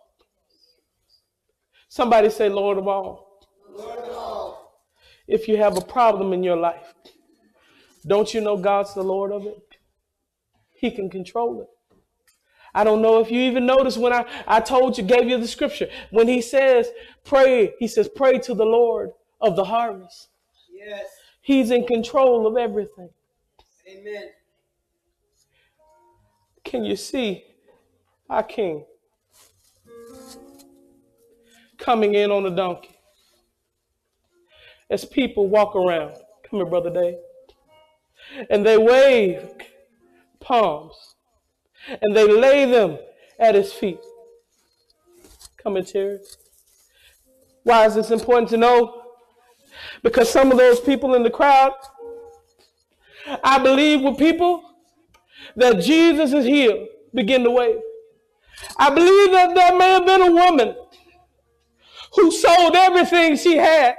Somebody 1.89 2.29
say. 2.29 2.49
Lord 2.49 2.77
of 2.77 2.87
all. 2.87 3.23
If 5.27 5.47
you 5.47 5.57
have 5.57 5.77
a 5.77 5.81
problem 5.81 6.33
in 6.33 6.43
your 6.43 6.57
life, 6.57 6.93
don't 8.05 8.33
you 8.33 8.41
know 8.41 8.57
God's 8.57 8.93
the 8.93 9.03
Lord 9.03 9.31
of 9.31 9.45
it? 9.45 9.77
He 10.71 10.91
can 10.91 11.09
control 11.09 11.61
it. 11.61 11.72
I 12.75 12.83
don't 12.83 13.01
know 13.01 13.19
if 13.19 13.29
you 13.29 13.41
even 13.41 13.65
noticed 13.65 13.97
when 13.97 14.13
I, 14.13 14.25
I 14.47 14.59
told 14.59 14.97
you, 14.97 15.03
gave 15.03 15.29
you 15.29 15.37
the 15.37 15.47
scripture. 15.47 15.89
When 16.09 16.27
he 16.27 16.41
says, 16.41 16.89
pray, 17.23 17.73
he 17.77 17.87
says, 17.87 18.09
pray 18.09 18.39
to 18.39 18.55
the 18.55 18.65
Lord 18.65 19.11
of 19.41 19.55
the 19.55 19.63
harvest. 19.63 20.29
Yes. 20.71 21.05
He's 21.41 21.71
in 21.71 21.85
control 21.85 22.47
of 22.47 22.57
everything. 22.57 23.09
Amen. 23.87 24.29
Can 26.63 26.83
you 26.83 26.95
see 26.95 27.43
our 28.29 28.41
King 28.41 28.85
coming 31.77 32.15
in 32.15 32.31
on 32.31 32.45
a 32.45 32.55
donkey? 32.55 32.95
As 34.89 35.05
people 35.05 35.47
walk 35.47 35.75
around, 35.75 36.15
come 36.43 36.59
here, 36.59 36.65
Brother 36.65 36.89
Dave, 36.89 37.15
and 38.49 38.65
they 38.65 38.77
wave 38.77 39.47
palms 40.39 41.12
and 42.01 42.15
they 42.15 42.27
lay 42.27 42.65
them 42.65 42.97
at 43.39 43.55
his 43.55 43.73
feet. 43.73 43.99
Terry. 45.85 46.19
Why 47.63 47.85
is 47.85 47.95
this 47.95 48.11
important 48.11 48.49
to 48.49 48.57
know? 48.57 49.01
Because 50.01 50.29
some 50.29 50.51
of 50.51 50.57
those 50.57 50.79
people 50.79 51.15
in 51.15 51.23
the 51.23 51.29
crowd, 51.29 51.71
I 53.43 53.59
believe, 53.59 54.01
were 54.01 54.15
people 54.15 54.61
that 55.55 55.81
Jesus 55.81 56.33
is 56.33 56.45
here 56.45 56.85
begin 57.13 57.43
to 57.43 57.51
wave. 57.51 57.79
I 58.77 58.89
believe 58.89 59.31
that 59.31 59.55
there 59.55 59.77
may 59.77 59.89
have 59.91 60.05
been 60.05 60.21
a 60.21 60.31
woman 60.31 60.75
who 62.13 62.31
sold 62.31 62.75
everything 62.75 63.37
she 63.37 63.57
had 63.57 63.95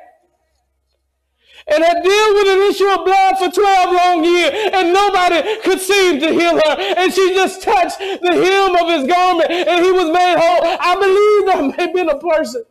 and 1.66 1.82
had 1.82 2.02
dealt 2.02 2.34
with 2.34 2.48
an 2.48 2.70
issue 2.70 2.88
of 2.88 3.04
blood 3.04 3.38
for 3.38 3.50
12 3.50 3.94
long 3.94 4.24
years, 4.24 4.52
and 4.72 4.92
nobody 4.92 5.60
could 5.62 5.80
seem 5.80 6.20
to 6.20 6.28
heal 6.30 6.54
her. 6.54 6.76
And 6.98 7.12
she 7.12 7.34
just 7.34 7.62
touched 7.62 7.98
the 7.98 8.32
hem 8.32 8.76
of 8.76 8.92
his 8.92 9.06
garment, 9.10 9.50
and 9.50 9.84
he 9.84 9.90
was 9.92 10.12
made 10.12 10.36
whole. 10.38 10.76
I 10.80 10.94
believe 10.94 11.46
there 11.46 11.62
may 11.68 11.84
have 11.84 11.94
been 11.94 12.08
a 12.10 12.18
person 12.18 12.64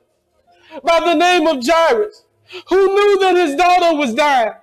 by 0.84 1.00
the 1.00 1.16
name 1.16 1.48
of 1.48 1.66
Jairus 1.66 2.24
who 2.70 2.94
knew 2.94 3.20
that 3.20 3.36
his 3.36 3.56
daughter 3.56 3.98
was 3.98 4.14
dying, 4.14 4.54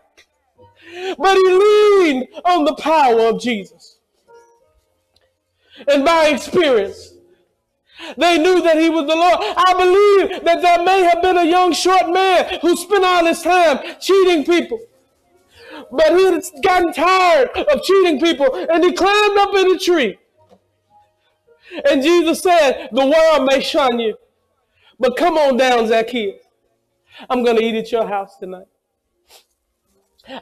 but 1.19 1.37
he 1.37 1.49
leaned 1.49 2.29
on 2.45 2.65
the 2.65 2.75
power 2.75 3.21
of 3.29 3.41
Jesus. 3.41 3.99
And 5.89 6.05
by 6.05 6.29
experience, 6.29 7.10
they 8.17 8.39
knew 8.39 8.63
that 8.63 8.79
he 8.79 8.89
was 8.89 9.07
the 9.07 9.17
Lord. 9.17 9.39
I 9.41 9.73
believe 9.75 10.45
that 10.45 10.63
there 10.63 10.85
may 10.85 11.03
have 11.03 11.23
been 11.23 11.37
a 11.37 11.45
young 11.45 11.73
short 11.73 12.11
man 12.11 12.59
who 12.63 12.77
spent 12.77 13.05
all 13.05 13.25
his 13.25 13.43
time 13.43 13.79
cheating 14.01 14.45
people. 14.45 14.81
But 15.91 16.17
he 16.17 16.25
had 16.25 16.43
gotten 16.63 16.93
tired 16.93 17.51
of 17.51 17.83
cheating 17.83 18.21
people 18.21 18.55
and 18.55 18.85
he 18.85 18.93
climbed 18.93 19.39
up 19.39 19.55
in 19.55 19.75
a 19.75 19.79
tree. 19.79 20.19
And 21.89 22.03
Jesus 22.03 22.43
said, 22.43 22.89
The 22.93 23.07
world 23.07 23.49
may 23.51 23.61
shun 23.61 23.99
you, 23.99 24.17
but 24.99 25.17
come 25.17 25.39
on 25.39 25.57
down, 25.57 25.87
Zacchaeus. 25.87 26.43
I'm 27.29 27.45
going 27.45 27.57
to 27.57 27.63
eat 27.63 27.77
at 27.77 27.93
your 27.93 28.07
house 28.07 28.37
tonight. 28.39 28.67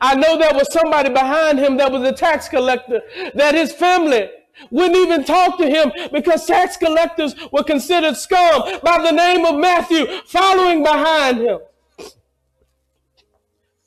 I 0.01 0.15
know 0.15 0.39
there 0.39 0.53
was 0.55 0.73
somebody 0.73 1.09
behind 1.09 1.59
him 1.59 1.77
that 1.79 1.91
was 1.91 2.03
a 2.03 2.13
tax 2.13 2.49
collector, 2.49 3.01
that 3.35 3.55
his 3.55 3.73
family 3.73 4.29
wouldn't 4.71 4.97
even 4.97 5.25
talk 5.25 5.59
to 5.59 5.69
him 5.69 5.93
because 6.13 6.47
tax 6.47 6.77
collectors 6.77 7.35
were 7.53 7.63
considered 7.63 8.17
scum 8.17 8.81
by 8.83 9.03
the 9.03 9.13
name 9.13 9.45
of 9.45 9.57
Matthew 9.57 10.07
following 10.27 10.83
behind 10.83 11.39
him. 11.39 11.59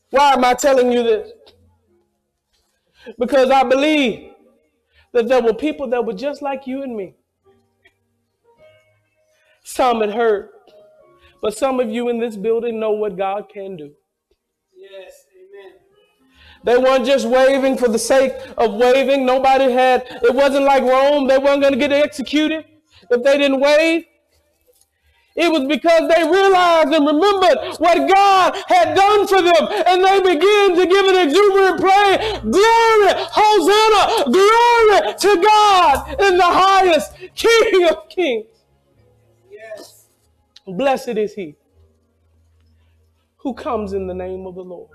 Why 0.10 0.34
am 0.34 0.44
I 0.44 0.54
telling 0.54 0.92
you 0.92 1.04
this? 1.04 1.32
Because 3.18 3.50
I 3.50 3.64
believe 3.64 4.32
that 5.14 5.28
there 5.28 5.42
were 5.42 5.54
people 5.54 5.88
that 5.90 6.06
were 6.06 6.14
just 6.14 6.42
like 6.42 6.68
you 6.68 6.84
and 6.84 6.96
me. 6.96 7.16
Some 9.64 10.02
had 10.02 10.14
heard, 10.14 10.50
but 11.42 11.58
some 11.58 11.80
of 11.80 11.90
you 11.90 12.10
in 12.10 12.20
this 12.20 12.36
building 12.36 12.80
know 12.80 12.92
what 12.92 13.18
God 13.18 13.50
can 13.50 13.78
do. 13.78 13.94
They 16.64 16.78
weren't 16.78 17.06
just 17.06 17.28
waving 17.28 17.78
for 17.78 17.88
the 17.88 18.00
sake 18.00 18.34
of 18.58 18.76
waving. 18.76 19.26
Nobody 19.26 19.72
had, 19.72 20.06
it 20.22 20.34
wasn't 20.34 20.66
like 20.66 20.84
Rome. 20.84 21.28
They 21.28 21.38
weren't 21.38 21.62
going 21.62 21.74
to 21.74 21.80
get 21.80 21.92
executed 21.92 22.66
if 23.10 23.24
they 23.24 23.38
didn't 23.38 23.60
wave. 23.60 24.06
It 25.34 25.50
was 25.50 25.66
because 25.66 26.10
they 26.14 26.24
realized 26.24 26.94
and 26.94 27.08
remembered 27.08 27.78
what 27.80 27.98
God 28.14 28.56
had 28.68 28.94
done 28.96 29.26
for 29.28 29.42
them. 29.42 29.68
And 29.88 30.04
they 30.04 30.20
began 30.20 30.76
to 30.76 30.86
give 30.86 31.06
an 31.06 31.28
exuberant 31.28 31.80
praise. 31.80 32.40
Glory, 32.42 33.14
Hosanna, 33.32 34.30
glory 34.30 35.16
to 35.18 35.42
God 35.42 36.22
in 36.22 36.38
the 36.38 36.44
highest, 36.44 37.14
King 37.36 37.88
of 37.90 38.10
kings. 38.10 38.46
Yes. 39.50 40.08
Blessed 40.68 41.18
is 41.18 41.34
he 41.34 41.56
who 43.38 43.54
comes 43.54 43.94
in 43.94 44.08
the 44.08 44.14
name 44.14 44.46
of 44.46 44.56
the 44.56 44.64
Lord. 44.64 44.90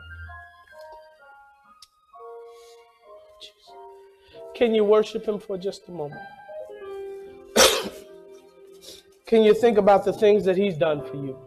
Can 4.56 4.74
you 4.74 4.84
worship 4.84 5.28
Him 5.28 5.38
for 5.38 5.58
just 5.58 5.86
a 5.88 5.90
moment? 5.90 6.22
Can 9.26 9.44
you 9.44 9.52
think 9.52 9.76
about 9.76 10.06
the 10.06 10.14
things 10.14 10.46
that 10.46 10.56
He's 10.56 10.78
done 10.78 11.04
for 11.04 11.16
you? 11.16 11.38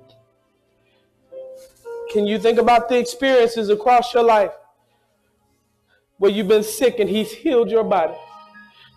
Can 2.12 2.28
you 2.28 2.38
think 2.38 2.60
about 2.60 2.88
the 2.88 3.00
experiences 3.00 3.70
across 3.70 4.14
your 4.14 4.22
life 4.22 4.52
where 6.20 6.30
you've 6.30 6.48
been 6.48 6.62
sick 6.62 7.00
and 7.00 7.10
He's 7.10 7.32
healed 7.32 7.72
your 7.72 7.84
body? 7.84 8.14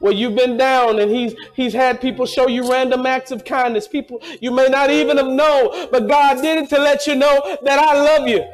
Where 0.00 0.12
you've 0.12 0.34
been 0.34 0.58
down 0.58 0.98
and 0.98 1.10
he's 1.10 1.32
he's 1.54 1.72
had 1.72 2.00
people 2.00 2.26
show 2.26 2.48
you 2.48 2.68
random 2.68 3.06
acts 3.06 3.30
of 3.30 3.44
kindness. 3.44 3.86
People 3.86 4.20
you 4.40 4.50
may 4.50 4.66
not 4.66 4.90
even 4.90 5.16
have 5.16 5.28
known, 5.28 5.88
but 5.92 6.08
God 6.08 6.42
did 6.42 6.58
it 6.58 6.68
to 6.70 6.78
let 6.78 7.06
you 7.06 7.14
know 7.14 7.56
that 7.62 7.78
I 7.78 7.94
love 7.94 8.26
you. 8.26 8.44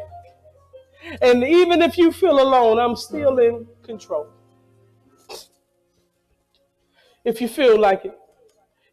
And 1.23 1.43
even 1.43 1.81
if 1.81 1.97
you 1.97 2.13
feel 2.13 2.39
alone, 2.39 2.79
I'm 2.79 2.95
still 2.95 3.39
in 3.39 3.67
control 3.83 4.29
if 7.29 7.43
you 7.43 7.47
feel 7.47 7.79
like 7.79 8.07
it. 8.07 8.19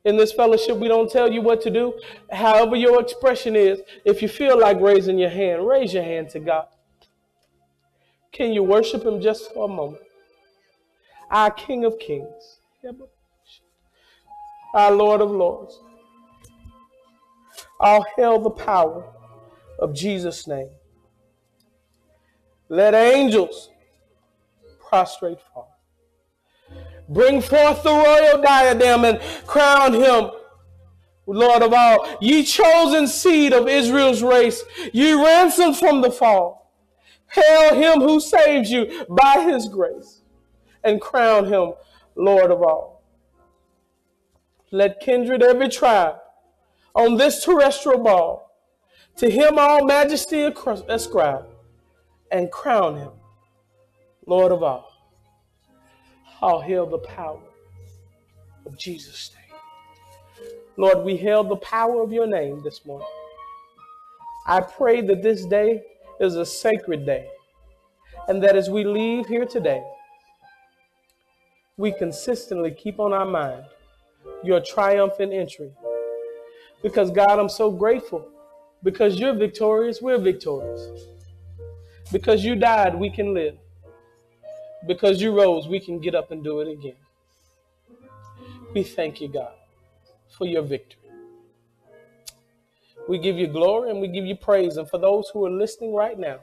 In 0.03 0.17
this 0.17 0.33
fellowship, 0.33 0.77
we 0.77 0.89
don't 0.89 1.09
tell 1.09 1.31
you 1.31 1.41
what 1.41 1.61
to 1.61 1.71
do. 1.71 1.97
However, 2.29 2.75
your 2.75 3.01
expression 3.01 3.55
is, 3.55 3.79
if 4.03 4.21
you 4.21 4.27
feel 4.27 4.59
like 4.59 4.79
raising 4.81 5.17
your 5.17 5.29
hand, 5.29 5.65
raise 5.65 5.93
your 5.93 6.03
hand 6.03 6.29
to 6.31 6.39
God. 6.39 6.67
Can 8.33 8.51
you 8.51 8.61
worship 8.61 9.03
Him 9.03 9.21
just 9.21 9.53
for 9.53 9.65
a 9.65 9.73
moment? 9.73 10.03
Our 11.31 11.49
King 11.49 11.85
of 11.85 11.97
Kings, 11.97 12.59
our 14.73 14.91
Lord 14.91 15.21
of 15.21 15.31
Lords. 15.31 15.79
I'll 17.79 18.05
hail 18.17 18.37
the 18.39 18.51
power 18.51 19.05
of 19.79 19.95
Jesus' 19.95 20.45
name. 20.45 20.69
Let 22.67 22.93
angels 22.93 23.69
prostrate 24.87 25.39
fall. 25.53 25.74
Bring 27.07 27.41
forth 27.41 27.83
the 27.83 27.91
royal 27.91 28.41
diadem 28.41 29.05
and 29.05 29.19
crown 29.45 29.93
him 29.93 30.31
Lord 31.27 31.63
of 31.63 31.73
all, 31.73 32.17
ye 32.21 32.43
chosen 32.43 33.07
seed 33.07 33.51
of 33.51 33.67
Israel's 33.67 34.21
race, 34.21 34.63
ye 34.93 35.13
ransomed 35.13 35.75
from 35.75 36.01
the 36.01 36.11
fall. 36.11 36.71
Hail 37.31 37.73
him 37.73 37.99
who 37.99 38.19
saves 38.19 38.69
you 38.69 39.05
by 39.09 39.41
his 39.49 39.67
grace, 39.67 40.21
and 40.83 41.01
crown 41.01 41.45
him 41.45 41.73
Lord 42.15 42.51
of 42.51 42.61
all. 42.61 43.03
Let 44.71 44.99
kindred 44.99 45.41
every 45.41 45.69
tribe 45.69 46.17
on 46.93 47.17
this 47.17 47.43
terrestrial 47.43 48.03
ball, 48.03 48.51
to 49.17 49.29
him 49.29 49.57
all 49.57 49.83
majesty 49.85 50.43
ascribe, 50.43 51.47
and 52.31 52.51
crown 52.51 52.97
him 52.97 53.11
Lord 54.27 54.51
of 54.51 54.61
all. 54.61 54.94
I'll 56.45 56.61
hail 56.61 56.85
the 56.85 56.99
power 56.99 57.41
of 58.67 58.77
Jesus' 58.77 59.31
name. 59.33 59.59
Lord, 60.77 61.03
we 61.03 61.17
hail 61.17 61.43
the 61.43 61.55
power 61.55 62.03
of 62.03 62.13
your 62.13 62.27
name 62.27 62.61
this 62.63 62.85
morning. 62.85 63.07
I 64.45 64.61
pray 64.61 65.01
that 65.01 65.23
this 65.23 65.43
day 65.47 65.81
is 66.19 66.35
a 66.35 66.45
sacred 66.45 67.03
day 67.03 67.29
and 68.27 68.43
that 68.43 68.55
as 68.55 68.69
we 68.69 68.83
leave 68.83 69.25
here 69.25 69.47
today, 69.47 69.83
we 71.77 71.91
consistently 71.91 72.69
keep 72.69 72.99
on 72.99 73.11
our 73.11 73.25
mind 73.25 73.65
your 74.43 74.59
triumphant 74.59 75.33
entry. 75.33 75.71
Because, 76.83 77.09
God, 77.09 77.39
I'm 77.39 77.49
so 77.49 77.71
grateful. 77.71 78.23
Because 78.83 79.19
you're 79.19 79.33
victorious, 79.33 79.99
we're 79.99 80.19
victorious. 80.19 81.07
Because 82.11 82.45
you 82.45 82.53
died, 82.53 82.93
we 82.93 83.09
can 83.09 83.33
live. 83.33 83.55
Because 84.87 85.21
you 85.21 85.35
rose, 85.35 85.67
we 85.67 85.79
can 85.79 85.99
get 85.99 86.15
up 86.15 86.31
and 86.31 86.43
do 86.43 86.59
it 86.59 86.67
again. 86.71 86.95
We 88.73 88.83
thank 88.83 89.21
you, 89.21 89.27
God 89.29 89.53
for 90.37 90.45
your 90.45 90.63
victory. 90.63 91.01
We 93.07 93.19
give 93.19 93.37
you 93.37 93.47
glory 93.47 93.91
and 93.91 94.01
we 94.01 94.07
give 94.07 94.25
you 94.25 94.35
praise. 94.35 94.77
And 94.77 94.89
for 94.89 94.97
those 94.97 95.29
who 95.29 95.45
are 95.45 95.51
listening 95.51 95.93
right 95.93 96.17
now, 96.17 96.39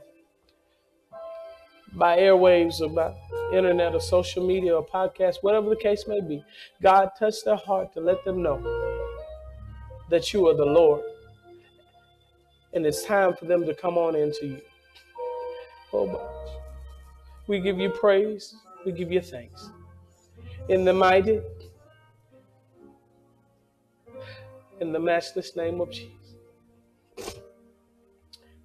by 1.95 2.17
airwaves 2.19 2.81
or 2.81 2.89
by 2.89 3.15
internet 3.53 3.95
or 3.95 4.01
social 4.01 4.47
media 4.47 4.75
or 4.75 4.87
podcast, 4.87 5.37
whatever 5.43 5.69
the 5.69 5.77
case 5.77 6.07
may 6.07 6.21
be, 6.21 6.43
God 6.81 7.11
touch 7.19 7.45
their 7.45 7.57
heart 7.57 7.93
to 7.95 8.01
let 8.01 8.25
them 8.25 8.43
know 8.43 8.63
that 10.09 10.33
you 10.33 10.49
are 10.49 10.55
the 10.55 10.65
Lord. 10.65 11.03
And 12.73 12.87
it's 12.87 13.05
time 13.05 13.35
for 13.35 13.45
them 13.45 13.67
to 13.67 13.75
come 13.75 13.99
on 13.99 14.17
into 14.17 14.47
you. 14.47 14.61
Oh, 15.93 16.62
we 17.47 17.61
give 17.61 17.79
you 17.79 17.91
praise. 17.91 18.55
We 18.85 18.93
give 18.93 19.13
you 19.13 19.21
thanks. 19.21 19.71
In 20.69 20.85
the 20.85 20.93
mighty 20.93 21.41
in 24.83 24.93
the 24.93 24.99
matchless 24.99 25.55
name 25.55 25.81
of 25.81 25.91
Jesus. 25.93 26.35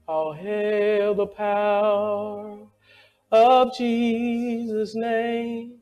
All 0.07 0.33
hail 0.33 1.13
the 1.13 1.27
power 1.27 2.57
of 3.31 3.77
Jesus' 3.77 4.95
name. 4.95 5.75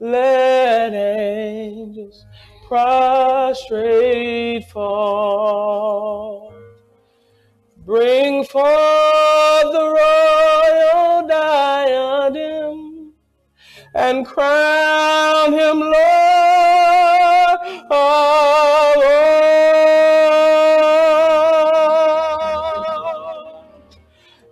Let 0.00 0.94
angels 0.94 2.24
prostrate 2.66 4.64
fall. 4.70 6.54
Bring 7.84 8.44
forth 8.44 9.72
the 9.72 9.98
royal 9.98 11.26
diadem 11.26 13.12
and 13.92 14.24
crown 14.24 15.52
him 15.52 15.80
Lord 15.80 17.58
of 17.90 17.90
all 17.90 19.02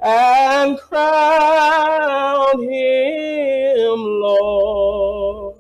and 0.03 0.76
crown 0.81 2.62
him 2.64 4.01
Lord 4.20 5.57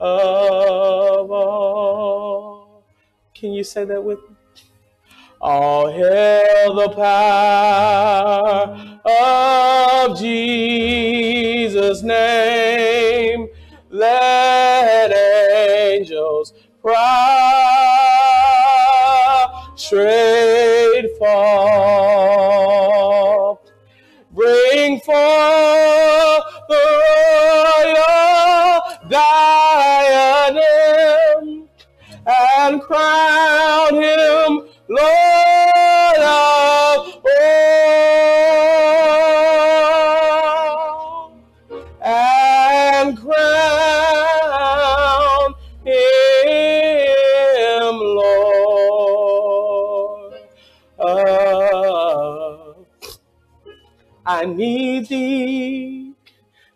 of 0.00 1.30
all. 1.30 2.84
Can 3.34 3.52
you 3.52 3.64
say 3.64 3.84
that 3.84 4.02
with 4.02 4.18
me? 4.29 4.29
All 5.42 5.90
hail 5.90 6.74
the 6.74 6.90
power 6.90 8.76
of 9.06 10.18
Jesus' 10.18 12.02
name. 12.02 13.48
Let 13.88 15.12
angels 15.12 16.52
prostrate 16.82 17.20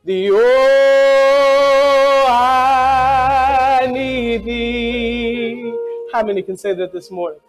the 0.04 0.30
oh, 0.32 0.36
I 2.28 3.86
need 3.90 4.44
thee. 4.44 5.74
How 6.12 6.22
many 6.22 6.42
can 6.42 6.58
say 6.58 6.74
that 6.74 6.92
this 6.92 7.10
morning? 7.10 7.40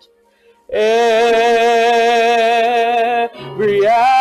Every 0.69 0.95
hour 3.87 4.14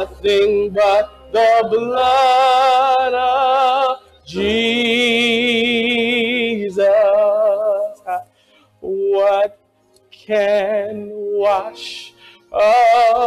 nothing 0.00 0.70
but 0.70 1.30
the 1.30 1.68
blood 1.70 3.14
of 3.14 3.98
Jesus. 4.24 6.88
What 8.80 9.58
can 10.10 11.10
wash 11.12 12.14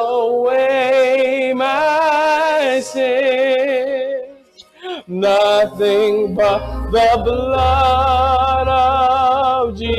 away 0.05 1.53
my 1.55 2.82
sins? 2.84 4.65
Nothing 5.07 6.34
but 6.34 6.89
the 6.89 7.21
blood 7.24 8.67
of 8.67 9.78
Jesus. 9.78 9.93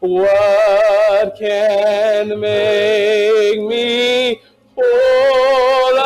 What 0.00 0.71
can 1.30 2.40
make 2.40 3.60
me 3.60 4.40
whole 4.76 5.98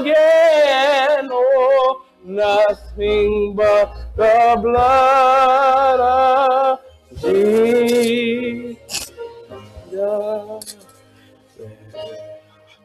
again? 0.00 1.28
Oh, 1.30 2.02
nothing 2.24 3.54
but 3.54 3.94
the 4.16 4.58
blood 4.62 6.00
of 6.00 6.80
Jesus. 7.20 8.78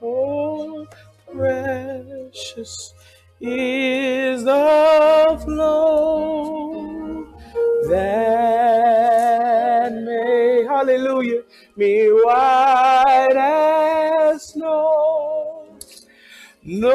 Oh, 0.02 0.86
precious 1.32 2.94
is 3.42 4.44
the 4.44 5.42
flow 5.44 7.26
that 7.90 8.23
me 11.76 12.08
white 12.08 13.36
as 13.36 14.50
snow. 14.50 15.80
No 16.64 16.92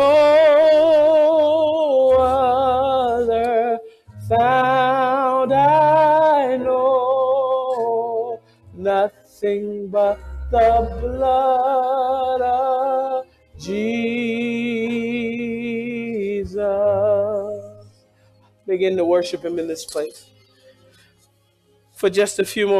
other 2.19 3.79
found 4.29 5.53
I 5.53 6.57
know, 6.57 8.41
nothing 8.75 9.89
but 9.89 10.19
the 10.51 10.99
blood 11.01 12.41
of 12.41 13.27
Jesus. 13.59 14.09
Begin 18.67 18.97
to 18.97 19.05
worship 19.05 19.45
Him 19.45 19.59
in 19.59 19.69
this 19.69 19.85
place 19.85 20.31
for 21.99 22.09
just 22.09 22.39
a 22.39 22.45
few 22.45 22.67
more. 22.69 22.77